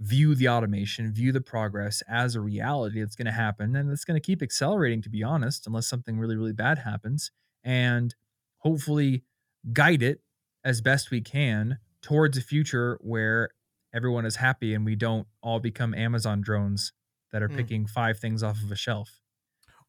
view 0.00 0.34
the 0.34 0.48
automation, 0.48 1.12
view 1.12 1.32
the 1.32 1.40
progress 1.40 2.02
as 2.08 2.34
a 2.34 2.40
reality 2.40 3.00
that's 3.00 3.16
going 3.16 3.26
to 3.26 3.32
happen. 3.32 3.76
And 3.76 3.90
it's 3.90 4.04
going 4.04 4.18
to 4.20 4.24
keep 4.24 4.40
accelerating, 4.42 5.02
to 5.02 5.10
be 5.10 5.22
honest, 5.22 5.66
unless 5.66 5.86
something 5.86 6.18
really, 6.18 6.36
really 6.36 6.52
bad 6.52 6.78
happens. 6.78 7.30
And 7.62 8.14
hopefully 8.58 9.24
guide 9.72 10.02
it 10.02 10.20
as 10.64 10.80
best 10.80 11.10
we 11.10 11.20
can 11.20 11.78
towards 12.02 12.38
a 12.38 12.40
future 12.40 12.98
where 13.02 13.50
everyone 13.92 14.24
is 14.26 14.36
happy 14.36 14.74
and 14.74 14.84
we 14.84 14.96
don't 14.96 15.26
all 15.42 15.60
become 15.60 15.94
Amazon 15.94 16.40
drones 16.40 16.92
that 17.32 17.42
are 17.42 17.48
Mm. 17.48 17.56
picking 17.56 17.86
five 17.86 18.18
things 18.18 18.42
off 18.42 18.62
of 18.62 18.70
a 18.72 18.76
shelf. 18.76 19.20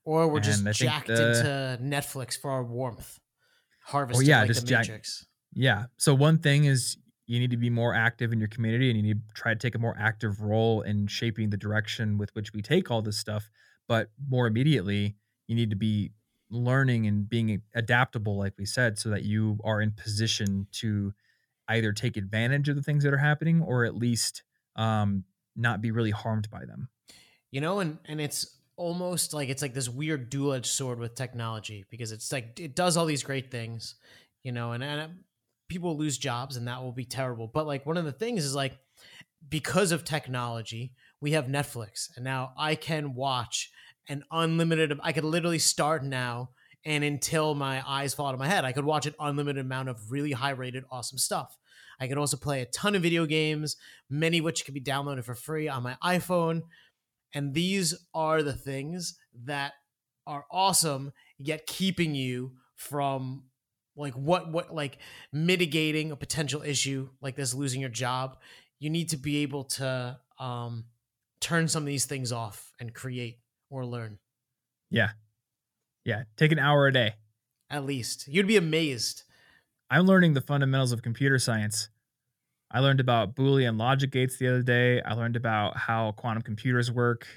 or 0.07 0.27
we're 0.27 0.39
just 0.39 0.59
And 0.59 0.69
I 0.69 0.71
jacked 0.71 1.07
the- 1.07 1.13
into 1.77 1.83
netflix 1.83 2.37
for 2.39 2.51
our 2.51 2.63
warmth 2.63 3.19
harvesting 3.85 4.27
yeah, 4.27 4.41
like 4.41 4.47
just 4.49 4.61
the 4.61 4.67
jack- 4.67 4.81
matrix 4.87 5.25
Yeah. 5.53 5.85
So 5.97 6.13
one 6.13 6.37
thing 6.37 6.65
is 6.65 6.97
you 7.27 7.39
need 7.39 7.51
to 7.51 7.57
be 7.57 7.69
more 7.69 7.93
active 7.93 8.31
in 8.31 8.39
your 8.39 8.47
community 8.47 8.89
and 8.89 8.97
you 8.97 9.03
need 9.03 9.27
to 9.27 9.33
try 9.33 9.53
to 9.53 9.59
take 9.59 9.75
a 9.75 9.79
more 9.79 9.95
active 9.99 10.41
role 10.41 10.81
in 10.81 11.07
shaping 11.07 11.49
the 11.49 11.57
direction 11.57 12.17
with 12.17 12.33
which 12.35 12.53
we 12.53 12.61
take 12.61 12.91
all 12.91 13.01
this 13.01 13.17
stuff. 13.17 13.49
But 13.87 14.09
more 14.29 14.47
immediately, 14.47 15.15
you 15.47 15.55
need 15.55 15.69
to 15.71 15.75
be 15.75 16.11
learning 16.49 17.07
and 17.07 17.27
being 17.27 17.61
adaptable, 17.73 18.37
like 18.37 18.53
we 18.57 18.65
said, 18.65 18.99
so 18.99 19.09
that 19.09 19.23
you 19.23 19.59
are 19.63 19.81
in 19.81 19.91
position 19.91 20.67
to 20.73 21.13
either 21.67 21.91
take 21.91 22.15
advantage 22.17 22.69
of 22.69 22.75
the 22.75 22.83
things 22.83 23.03
that 23.03 23.13
are 23.13 23.17
happening 23.17 23.61
or 23.61 23.85
at 23.85 23.95
least 23.95 24.43
um, 24.75 25.23
not 25.55 25.81
be 25.81 25.89
really 25.91 26.11
harmed 26.11 26.49
by 26.51 26.65
them. 26.65 26.89
you 27.51 27.61
know 27.61 27.79
and 27.79 27.97
and 28.05 28.19
it's 28.19 28.57
almost 28.77 29.33
like 29.33 29.49
it's 29.49 29.61
like 29.61 29.73
this 29.73 29.87
weird 29.87 30.29
dual-edged 30.29 30.65
sword 30.65 30.99
with 30.99 31.15
technology 31.15 31.85
because 31.89 32.11
it's 32.11 32.31
like 32.31 32.59
it 32.59 32.75
does 32.75 32.97
all 32.97 33.05
these 33.05 33.23
great 33.23 33.49
things 33.49 33.95
you 34.43 34.51
know 34.51 34.73
and, 34.73 34.83
and 34.83 35.13
people 35.67 35.97
lose 35.97 36.17
jobs 36.17 36.55
and 36.55 36.67
that 36.67 36.81
will 36.81 36.91
be 36.91 37.05
terrible. 37.05 37.47
But 37.47 37.67
like 37.67 37.85
one 37.85 37.97
of 37.97 38.05
the 38.05 38.11
things 38.11 38.43
is 38.43 38.55
like 38.55 38.77
because 39.47 39.91
of 39.91 40.03
technology 40.03 40.91
we 41.21 41.33
have 41.33 41.45
netflix 41.45 42.09
and 42.15 42.25
now 42.25 42.51
i 42.57 42.73
can 42.73 43.13
watch 43.13 43.69
an 44.09 44.23
unlimited 44.31 44.97
i 45.03 45.11
could 45.11 45.23
literally 45.23 45.59
start 45.59 46.03
now 46.03 46.49
and 46.83 47.03
until 47.03 47.53
my 47.53 47.83
eyes 47.87 48.15
fall 48.15 48.25
out 48.25 48.33
of 48.33 48.39
my 48.39 48.47
head 48.47 48.65
i 48.65 48.71
could 48.71 48.85
watch 48.85 49.05
an 49.05 49.13
unlimited 49.19 49.63
amount 49.63 49.87
of 49.87 50.11
really 50.11 50.31
high 50.31 50.49
rated 50.49 50.83
awesome 50.89 51.19
stuff. 51.19 51.59
I 51.99 52.07
could 52.07 52.17
also 52.17 52.37
play 52.37 52.61
a 52.61 52.65
ton 52.65 52.95
of 52.95 53.01
video 53.01 53.25
games 53.25 53.77
many 54.09 54.41
which 54.41 54.65
can 54.65 54.73
be 54.73 54.81
downloaded 54.81 55.23
for 55.23 55.35
free 55.35 55.67
on 55.67 55.83
my 55.83 55.97
iphone. 56.03 56.61
And 57.33 57.53
these 57.53 57.93
are 58.13 58.41
the 58.43 58.53
things 58.53 59.17
that 59.45 59.73
are 60.27 60.45
awesome, 60.51 61.11
yet 61.37 61.67
keeping 61.67 62.15
you 62.15 62.53
from 62.75 63.43
like 63.95 64.13
what 64.13 64.51
what 64.51 64.73
like 64.73 64.97
mitigating 65.31 66.11
a 66.11 66.15
potential 66.15 66.61
issue 66.61 67.09
like 67.21 67.35
this 67.35 67.53
losing 67.53 67.81
your 67.81 67.89
job 67.89 68.37
you 68.79 68.89
need 68.89 69.09
to 69.09 69.17
be 69.17 69.37
able 69.37 69.63
to 69.63 70.17
um 70.39 70.85
turn 71.39 71.67
some 71.67 71.83
of 71.83 71.87
these 71.87 72.05
things 72.05 72.31
off 72.31 72.73
and 72.79 72.93
create 72.93 73.39
or 73.69 73.85
learn 73.85 74.17
Yeah. 74.89 75.11
Yeah. 76.03 76.23
Take 76.37 76.51
an 76.51 76.59
hour 76.59 76.87
a 76.87 76.91
day. 76.93 77.15
at 77.69 77.85
least 77.85 78.27
you'd 78.27 78.47
be 78.47 78.57
amazed 78.57 79.23
I'm 79.89 80.05
learning 80.05 80.33
the 80.33 80.41
fundamentals 80.41 80.91
of 80.91 81.03
computer 81.03 81.37
science. 81.37 81.89
I 82.71 82.79
learned 82.79 82.99
about 82.99 83.35
Boolean 83.35 83.77
logic 83.79 84.11
gates 84.11 84.37
the 84.37 84.47
other 84.47 84.63
day. 84.63 84.99
I 85.03 85.13
learned 85.13 85.35
about 85.35 85.77
how 85.77 86.11
quantum 86.13 86.41
computers 86.41 86.91
work. 86.91 87.27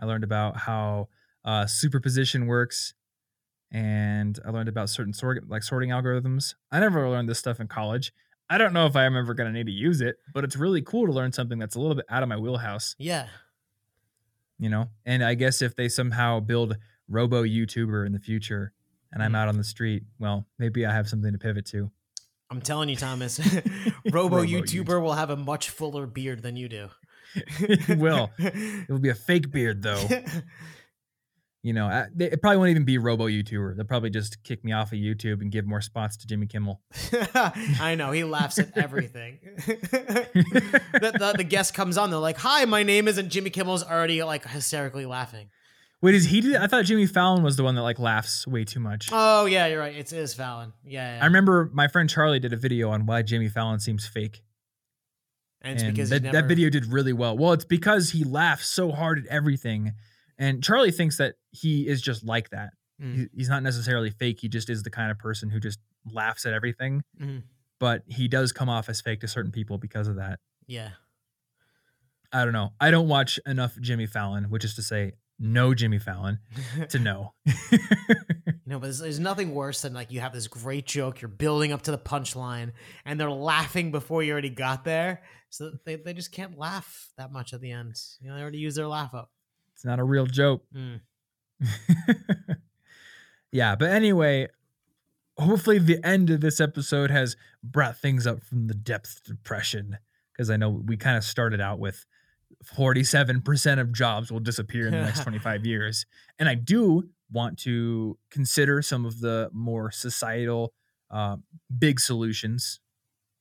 I 0.00 0.06
learned 0.06 0.24
about 0.24 0.56
how 0.56 1.08
uh, 1.44 1.66
superposition 1.66 2.46
works, 2.46 2.94
and 3.70 4.38
I 4.46 4.50
learned 4.50 4.68
about 4.68 4.90
certain 4.90 5.12
sort 5.12 5.48
like 5.48 5.62
sorting 5.62 5.90
algorithms. 5.90 6.54
I 6.72 6.80
never 6.80 7.08
learned 7.08 7.28
this 7.28 7.38
stuff 7.38 7.60
in 7.60 7.68
college. 7.68 8.12
I 8.50 8.56
don't 8.58 8.72
know 8.72 8.86
if 8.86 8.96
I'm 8.96 9.14
ever 9.16 9.34
going 9.34 9.46
to 9.46 9.52
need 9.52 9.66
to 9.66 9.72
use 9.72 10.00
it, 10.00 10.16
but 10.32 10.42
it's 10.44 10.56
really 10.56 10.80
cool 10.80 11.06
to 11.06 11.12
learn 11.12 11.32
something 11.32 11.58
that's 11.58 11.76
a 11.76 11.80
little 11.80 11.94
bit 11.94 12.06
out 12.08 12.22
of 12.22 12.28
my 12.28 12.36
wheelhouse, 12.38 12.94
yeah 12.98 13.26
you 14.58 14.68
know. 14.68 14.88
And 15.06 15.22
I 15.22 15.34
guess 15.34 15.62
if 15.62 15.76
they 15.76 15.88
somehow 15.88 16.40
build 16.40 16.76
Robo 17.08 17.44
YouTuber 17.44 18.06
in 18.06 18.12
the 18.12 18.18
future, 18.18 18.72
and 19.12 19.22
I'm 19.22 19.32
Mm. 19.32 19.36
out 19.36 19.48
on 19.48 19.56
the 19.56 19.64
street, 19.64 20.02
well, 20.18 20.46
maybe 20.58 20.84
I 20.84 20.92
have 20.92 21.08
something 21.08 21.32
to 21.32 21.38
pivot 21.38 21.64
to. 21.66 21.90
i'm 22.50 22.60
telling 22.62 22.88
you 22.88 22.96
thomas 22.96 23.38
robo 24.10 24.36
Robo 24.38 24.42
youtuber 24.42 25.02
will 25.02 25.12
have 25.12 25.28
a 25.30 25.36
much 25.36 25.68
fuller 25.68 26.06
beard 26.06 26.42
than 26.42 26.56
you 26.56 26.66
do 26.68 26.88
He 27.58 27.94
will. 27.94 28.30
It 28.38 28.88
will 28.88 28.98
be 28.98 29.10
a 29.10 29.14
fake 29.14 29.50
beard 29.50 29.82
though. 29.82 30.02
You 31.62 31.72
know, 31.72 31.86
I- 31.86 32.06
they- 32.14 32.30
it 32.30 32.40
probably 32.40 32.58
won't 32.58 32.70
even 32.70 32.84
be 32.84 32.98
Robo 32.98 33.26
YouTuber. 33.26 33.76
They'll 33.76 33.84
probably 33.84 34.10
just 34.10 34.42
kick 34.44 34.64
me 34.64 34.72
off 34.72 34.92
of 34.92 34.98
YouTube 34.98 35.40
and 35.40 35.50
give 35.50 35.66
more 35.66 35.80
spots 35.80 36.16
to 36.18 36.26
Jimmy 36.26 36.46
Kimmel. 36.46 36.80
I 37.34 37.96
know 37.98 38.12
he 38.12 38.22
laughs 38.24 38.58
at 38.60 38.76
everything. 38.78 39.38
the, 39.66 41.12
the, 41.18 41.34
the 41.38 41.44
guest 41.44 41.74
comes 41.74 41.98
on, 41.98 42.10
they're 42.10 42.18
like, 42.18 42.38
"Hi, 42.38 42.64
my 42.64 42.82
name 42.82 43.08
isn't 43.08 43.28
Jimmy 43.30 43.50
Kimmel's." 43.50 43.82
Already 43.82 44.22
like 44.22 44.46
hysterically 44.46 45.06
laughing. 45.06 45.48
Wait, 46.00 46.14
is 46.14 46.26
he? 46.26 46.40
Did, 46.40 46.54
I 46.56 46.68
thought 46.68 46.84
Jimmy 46.84 47.06
Fallon 47.06 47.42
was 47.42 47.56
the 47.56 47.64
one 47.64 47.74
that 47.74 47.82
like 47.82 47.98
laughs 47.98 48.46
way 48.46 48.64
too 48.64 48.78
much. 48.80 49.08
Oh 49.12 49.46
yeah, 49.46 49.66
you're 49.66 49.80
right. 49.80 49.96
It's 49.96 50.12
is 50.12 50.34
Fallon. 50.34 50.72
Yeah, 50.84 51.16
yeah. 51.16 51.22
I 51.22 51.26
remember 51.26 51.70
my 51.72 51.88
friend 51.88 52.08
Charlie 52.08 52.38
did 52.38 52.52
a 52.52 52.56
video 52.56 52.90
on 52.90 53.04
why 53.06 53.22
Jimmy 53.22 53.48
Fallon 53.48 53.80
seems 53.80 54.06
fake, 54.06 54.42
and 55.60 55.74
it's 55.74 55.82
and 55.82 55.92
because 55.92 56.10
that, 56.10 56.24
he 56.24 56.30
that 56.30 56.46
video 56.46 56.70
did 56.70 56.86
really 56.86 57.12
well. 57.12 57.36
Well, 57.36 57.52
it's 57.52 57.64
because 57.64 58.10
he 58.10 58.22
laughs 58.22 58.68
so 58.68 58.92
hard 58.92 59.18
at 59.18 59.26
everything, 59.26 59.94
and 60.38 60.62
Charlie 60.62 60.90
thinks 60.92 61.16
that 61.18 61.34
he 61.50 61.86
is 61.88 62.00
just 62.00 62.24
like 62.24 62.50
that. 62.50 62.70
Mm. 63.02 63.14
He, 63.16 63.26
he's 63.36 63.48
not 63.48 63.62
necessarily 63.62 64.10
fake. 64.10 64.38
He 64.40 64.48
just 64.48 64.70
is 64.70 64.82
the 64.82 64.90
kind 64.90 65.10
of 65.10 65.18
person 65.18 65.50
who 65.50 65.60
just 65.60 65.78
laughs 66.12 66.46
at 66.46 66.52
everything. 66.52 67.02
Mhm. 67.20 67.42
But 67.80 68.02
he 68.06 68.26
does 68.28 68.52
come 68.52 68.68
off 68.68 68.88
as 68.88 69.00
fake 69.00 69.20
to 69.20 69.28
certain 69.28 69.52
people 69.52 69.78
because 69.78 70.08
of 70.08 70.16
that. 70.16 70.40
Yeah, 70.66 70.90
I 72.32 72.44
don't 72.44 72.52
know. 72.52 72.72
I 72.80 72.90
don't 72.90 73.08
watch 73.08 73.38
enough 73.46 73.78
Jimmy 73.80 74.06
Fallon, 74.06 74.50
which 74.50 74.64
is 74.64 74.74
to 74.74 74.82
say, 74.82 75.12
no 75.38 75.72
Jimmy 75.72 75.98
Fallon, 76.00 76.40
to 76.90 76.98
know. 76.98 77.32
you 77.46 77.78
know, 78.66 78.78
but 78.78 78.82
there's, 78.82 78.98
there's 78.98 79.20
nothing 79.20 79.54
worse 79.54 79.82
than 79.82 79.94
like 79.94 80.10
you 80.10 80.20
have 80.20 80.32
this 80.32 80.48
great 80.48 80.84
joke, 80.86 81.20
you're 81.22 81.28
building 81.28 81.72
up 81.72 81.82
to 81.82 81.90
the 81.92 81.98
punchline, 81.98 82.72
and 83.04 83.18
they're 83.20 83.30
laughing 83.30 83.92
before 83.92 84.22
you 84.22 84.32
already 84.32 84.50
got 84.50 84.84
there, 84.84 85.22
so 85.48 85.70
they 85.86 85.96
they 85.96 86.12
just 86.12 86.32
can't 86.32 86.58
laugh 86.58 87.12
that 87.16 87.30
much 87.32 87.52
at 87.54 87.60
the 87.60 87.70
end. 87.70 87.94
You 88.20 88.28
know, 88.28 88.34
they 88.36 88.42
already 88.42 88.58
use 88.58 88.74
their 88.74 88.88
laugh 88.88 89.14
up. 89.14 89.30
It's 89.78 89.84
not 89.84 90.00
a 90.00 90.04
real 90.04 90.26
joke. 90.26 90.64
Mm. 90.74 91.00
yeah, 93.52 93.76
but 93.76 93.90
anyway, 93.90 94.48
hopefully 95.36 95.78
the 95.78 96.04
end 96.04 96.30
of 96.30 96.40
this 96.40 96.60
episode 96.60 97.12
has 97.12 97.36
brought 97.62 97.96
things 97.96 98.26
up 98.26 98.42
from 98.42 98.66
the 98.66 98.74
depth 98.74 99.22
depression 99.22 99.98
because 100.32 100.50
I 100.50 100.56
know 100.56 100.68
we 100.68 100.96
kind 100.96 101.16
of 101.16 101.22
started 101.22 101.60
out 101.60 101.78
with 101.78 102.06
47% 102.64 103.78
of 103.78 103.92
jobs 103.92 104.32
will 104.32 104.40
disappear 104.40 104.88
in 104.88 104.94
the 104.94 105.00
next 105.02 105.22
25 105.22 105.64
years. 105.64 106.06
And 106.40 106.48
I 106.48 106.56
do 106.56 107.08
want 107.30 107.56
to 107.60 108.18
consider 108.32 108.82
some 108.82 109.06
of 109.06 109.20
the 109.20 109.48
more 109.52 109.92
societal 109.92 110.72
uh, 111.08 111.36
big 111.78 112.00
solutions 112.00 112.80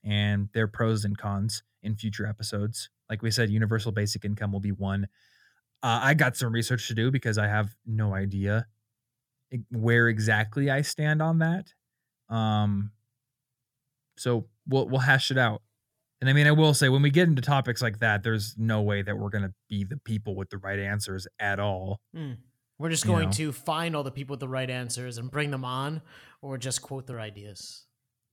and 0.03 0.49
their 0.53 0.67
pros 0.67 1.03
and 1.03 1.17
cons 1.17 1.63
in 1.81 1.95
future 1.95 2.27
episodes. 2.27 2.91
Like 3.09 3.23
we 3.23 3.31
said, 3.31 3.49
universal 3.49 3.91
basic 3.91 4.23
income 4.23 4.51
will 4.51 4.59
be 4.59 4.71
one. 4.71 5.07
Uh, 5.83 5.99
I 6.03 6.13
got 6.13 6.35
some 6.35 6.51
research 6.51 6.87
to 6.87 6.93
do 6.95 7.11
because 7.11 7.37
I 7.37 7.47
have 7.47 7.75
no 7.85 8.13
idea 8.15 8.65
where 9.71 10.07
exactly 10.09 10.69
I 10.69 10.81
stand 10.81 11.21
on 11.21 11.39
that. 11.39 11.67
Um, 12.29 12.91
so 14.17 14.47
we'll 14.67 14.87
we'll 14.89 14.99
hash 14.99 15.31
it 15.31 15.37
out. 15.37 15.61
And 16.19 16.29
I 16.29 16.33
mean, 16.33 16.47
I 16.47 16.51
will 16.51 16.73
say 16.73 16.89
when 16.89 17.03
we 17.03 17.11
get 17.11 17.27
into 17.27 17.41
topics 17.43 17.81
like 17.81 17.99
that, 17.99 18.23
there's 18.23 18.55
no 18.57 18.81
way 18.81 19.03
that 19.03 19.17
we're 19.17 19.29
gonna 19.29 19.53
be 19.69 19.83
the 19.83 19.97
people 19.97 20.35
with 20.35 20.49
the 20.49 20.57
right 20.57 20.79
answers 20.79 21.27
at 21.39 21.59
all. 21.59 22.01
We're 22.79 22.89
just 22.89 23.05
You 23.05 23.11
going 23.11 23.25
know. 23.27 23.33
to 23.33 23.51
find 23.51 23.95
all 23.95 24.03
the 24.03 24.11
people 24.11 24.33
with 24.33 24.39
the 24.39 24.47
right 24.49 24.69
answers 24.69 25.17
and 25.17 25.29
bring 25.31 25.51
them 25.51 25.63
on, 25.65 26.01
or 26.41 26.57
just 26.57 26.81
quote 26.81 27.07
their 27.07 27.19
ideas. 27.19 27.85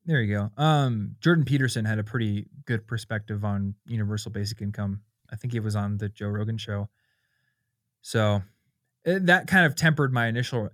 There 0.06 0.20
you 0.20 0.34
go. 0.34 0.62
Um, 0.62 1.16
Jordan 1.20 1.44
Peterson 1.44 1.84
had 1.86 1.98
a 1.98 2.04
pretty 2.04 2.48
good 2.66 2.86
perspective 2.86 3.42
on 3.44 3.74
universal 3.86 4.30
basic 4.30 4.60
income. 4.60 5.00
I 5.30 5.36
think 5.36 5.52
he 5.54 5.60
was 5.60 5.76
on 5.76 5.96
the 5.96 6.10
Joe 6.10 6.28
Rogan 6.28 6.58
show. 6.58 6.88
So 8.04 8.42
eh, 9.06 9.18
that 9.22 9.46
kind 9.46 9.64
of 9.64 9.74
tempered 9.74 10.12
my 10.12 10.26
initial 10.26 10.68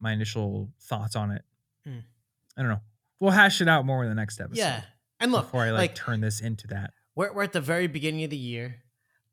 my 0.00 0.12
initial 0.12 0.68
thoughts 0.82 1.16
on 1.16 1.30
it. 1.32 1.42
Hmm. 1.84 2.00
I 2.56 2.62
don't 2.62 2.70
know. 2.70 2.80
We'll 3.18 3.32
hash 3.32 3.60
it 3.60 3.68
out 3.68 3.86
more 3.86 4.04
in 4.04 4.10
the 4.10 4.14
next 4.14 4.38
episode. 4.38 4.58
Yeah, 4.58 4.82
and 5.18 5.32
look, 5.32 5.46
before 5.46 5.62
I 5.62 5.70
like, 5.70 5.78
like 5.78 5.94
turn 5.94 6.20
this 6.20 6.40
into 6.40 6.66
that. 6.68 6.92
we're 7.16 7.32
we're 7.32 7.42
at 7.42 7.52
the 7.52 7.62
very 7.62 7.86
beginning 7.86 8.22
of 8.24 8.30
the 8.30 8.36
year, 8.36 8.82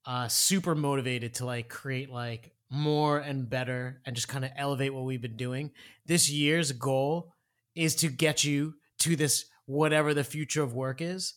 uh, 0.06 0.30
super 0.30 0.76
motivated 0.76 1.36
to 1.36 1.46
like 1.46 1.68
create 1.68 2.10
like 2.10 2.54
more 2.72 3.20
and 3.20 3.50
better 3.50 4.02
and 4.06 4.16
just 4.16 4.30
kind 4.30 4.46
of 4.46 4.52
elevate 4.56 4.94
what 4.94 5.04
we've 5.04 5.22
been 5.22 5.36
doing. 5.36 5.72
This 6.06 6.30
year's 6.30 6.72
goal 6.72 7.34
is 7.76 7.96
to 7.98 8.08
get 8.08 8.46
you 8.46 8.76
to 9.00 9.18
this 9.18 9.46
whatever 9.66 10.14
the 10.14 10.24
future 10.24 10.64
of 10.64 10.74
work 10.74 11.02
is. 11.02 11.34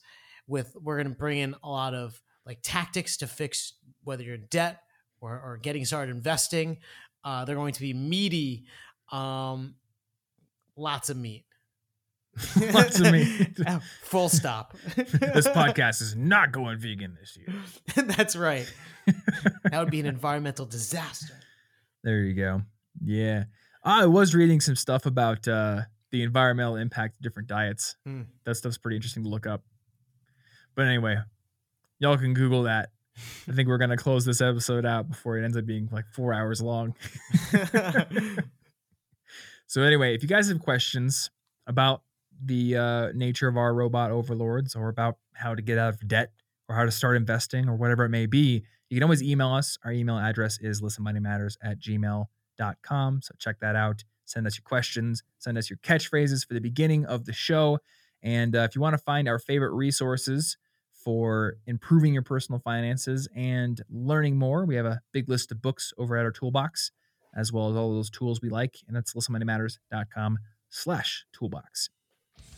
With 0.47 0.77
we're 0.81 0.97
gonna 0.99 1.11
bring 1.17 1.39
in 1.39 1.57
a 1.65 1.69
lot 1.69 1.93
of 1.93 2.23
like 2.47 2.61
tactics 2.63 3.17
to 3.17 3.27
fix 3.27 3.75
whether 4.05 4.23
you're 4.23 4.37
in 4.37 4.47
debt 4.49 4.81
or, 5.21 5.33
or 5.33 5.59
getting 5.61 5.85
started 5.85 6.15
investing. 6.15 6.79
Uh, 7.25 7.45
they're 7.45 7.57
going 7.57 7.73
to 7.75 7.81
be 7.81 7.93
meaty, 7.93 8.65
um, 9.13 9.75
lots 10.77 11.11
of 11.11 11.17
meat. 11.17 11.45
Lots 12.73 13.01
of 13.01 13.11
meat. 13.13 13.59
Full 14.03 14.29
stop. 14.29 14.77
this 14.95 15.49
podcast 15.49 16.01
is 16.01 16.15
not 16.15 16.53
going 16.53 16.79
vegan 16.79 17.17
this 17.19 17.37
year. 17.37 17.53
That's 18.17 18.37
right. 18.37 18.73
that 19.65 19.81
would 19.81 19.91
be 19.91 19.99
an 19.99 20.07
environmental 20.07 20.65
disaster. 20.65 21.35
There 22.05 22.21
you 22.21 22.35
go. 22.35 22.63
Yeah. 23.03 23.45
I 23.85 24.07
was 24.07 24.35
reading 24.37 24.61
some 24.61 24.77
stuff 24.77 25.07
about 25.07 25.49
uh, 25.49 25.83
the 26.11 26.23
environmental 26.23 26.77
impact 26.77 27.17
of 27.17 27.23
different 27.23 27.49
diets. 27.49 27.97
Hmm. 28.05 28.23
That 28.45 28.55
stuff's 28.55 28.79
pretty 28.79 28.97
interesting 28.97 29.25
to 29.25 29.29
look 29.29 29.47
up. 29.47 29.65
But 30.75 30.87
anyway, 30.87 31.17
y'all 31.99 32.19
can 32.19 32.35
Google 32.35 32.65
that. 32.65 32.91
I 33.49 33.53
think 33.53 33.69
we're 33.69 33.79
going 33.79 33.91
to 33.91 33.97
close 33.97 34.25
this 34.25 34.41
episode 34.41 34.87
out 34.87 35.09
before 35.09 35.39
it 35.39 35.45
ends 35.45 35.57
up 35.57 35.67
being 35.67 35.89
like 35.93 36.07
four 36.13 36.33
hours 36.33 36.61
long. 36.61 36.95
So 39.69 39.83
anyway, 39.83 40.15
if 40.15 40.23
you 40.23 40.29
guys 40.29 40.49
have 40.49 40.61
questions 40.61 41.31
about 41.67 42.03
the 42.43 42.77
uh, 42.77 43.13
nature 43.13 43.49
of 43.49 43.59
our 43.59 43.75
robot 43.75 44.11
overlords 44.11 44.75
or 44.75 44.89
about 44.89 45.19
how 45.35 45.55
to 45.55 45.61
get 45.61 45.77
out 45.77 45.91
of 45.91 46.09
debt 46.09 46.33
or 46.71 46.75
how 46.75 46.85
to 46.85 46.91
start 46.91 47.17
investing 47.19 47.69
or 47.69 47.77
whatever 47.77 48.07
it 48.07 48.09
may 48.09 48.25
be, 48.25 48.65
you 48.89 48.97
can 48.97 49.03
always 49.03 49.23
email 49.23 49.53
us. 49.53 49.77
Our 49.85 49.93
email 49.93 50.17
address 50.17 50.59
is 50.59 50.81
listenmoneymatters 50.81 51.59
at 51.63 51.79
gmail.com. 51.81 53.21
So 53.23 53.35
check 53.39 53.61
that 53.61 53.77
out. 53.77 54.05
Send 54.25 54.47
us 54.47 54.57
your 54.57 54.63
questions. 54.65 55.23
Send 55.37 55.59
us 55.59 55.69
your 55.69 55.79
catchphrases 55.79 56.47
for 56.47 56.55
the 56.55 56.61
beginning 56.61 57.05
of 57.05 57.27
the 57.27 57.35
show. 57.35 57.79
And 58.23 58.57
uh, 58.57 58.61
if 58.61 58.75
you 58.75 58.81
want 58.81 58.95
to 58.95 59.03
find 59.03 59.29
our 59.29 59.39
favorite 59.39 59.73
resources 59.73 60.57
for 61.09 61.57
improving 61.67 62.13
your 62.13 62.23
personal 62.23 62.59
finances 62.59 63.27
and 63.35 63.81
learning 63.89 64.37
more, 64.37 64.67
we 64.67 64.75
have 64.75 64.85
a 64.85 65.01
big 65.11 65.27
list 65.27 65.51
of 65.51 65.63
books 65.63 65.91
over 65.97 66.19
at 66.19 66.27
our 66.27 66.31
toolbox 66.31 66.91
as 67.35 67.51
well 67.51 67.71
as 67.71 67.77
all 67.77 67.95
those 67.95 68.11
tools 68.11 68.43
we 68.43 68.51
like. 68.51 68.77
And 68.87 68.95
that's 68.95 69.15
listenmoneymatters.com 69.15 70.39
slash 70.69 71.25
toolbox. 71.33 71.89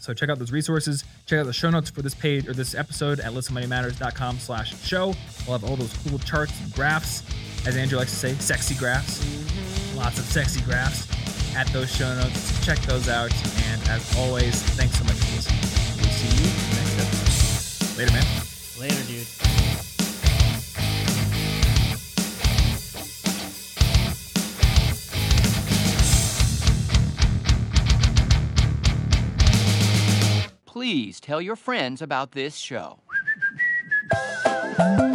So 0.01 0.13
check 0.13 0.31
out 0.31 0.41
those 0.41 0.51
resources. 0.51 1.05
Check 1.27 1.39
out 1.39 1.47
the 1.47 1.53
show 1.53 1.71
notes 1.71 1.91
for 1.91 2.03
this 2.03 2.17
page 2.17 2.49
or 2.49 2.53
this 2.53 2.75
episode 2.75 3.21
at 3.21 3.35
listenmoneymatters.com 3.35 4.41
slash 4.41 4.77
show. 4.85 5.15
We'll 5.47 5.57
have 5.57 5.71
all 5.71 5.77
those 5.77 5.97
cool 5.99 6.19
charts 6.19 6.61
and 6.61 6.75
graphs. 6.75 7.23
As 7.69 7.77
Andrew 7.77 7.99
likes 7.99 8.11
to 8.11 8.17
say, 8.17 8.35
sexy 8.35 8.75
graphs. 8.75 9.23
Mm-hmm. 9.23 9.99
Lots 9.99 10.19
of 10.19 10.25
sexy 10.25 10.61
graphs 10.63 11.07
at 11.55 11.69
those 11.69 11.95
show 11.95 12.13
notes. 12.17 12.67
Check 12.67 12.81
those 12.81 13.09
out. 13.09 13.33
And 13.69 13.89
as 13.91 14.19
always, 14.19 14.61
thanks 14.75 14.99
so 14.99 15.05
much 15.05 15.15
for 15.15 15.37
listening. 15.37 16.03
We'll 16.03 16.11
see 16.11 16.43
you. 16.43 16.80
Later, 18.01 18.13
man. 18.13 18.25
Later, 18.79 19.03
dude. 19.07 19.27
please 30.65 31.21
tell 31.21 31.43
your 31.43 31.57
friends 31.57 32.01
about 32.01 32.33
this 32.33 32.57
show. 32.57 33.01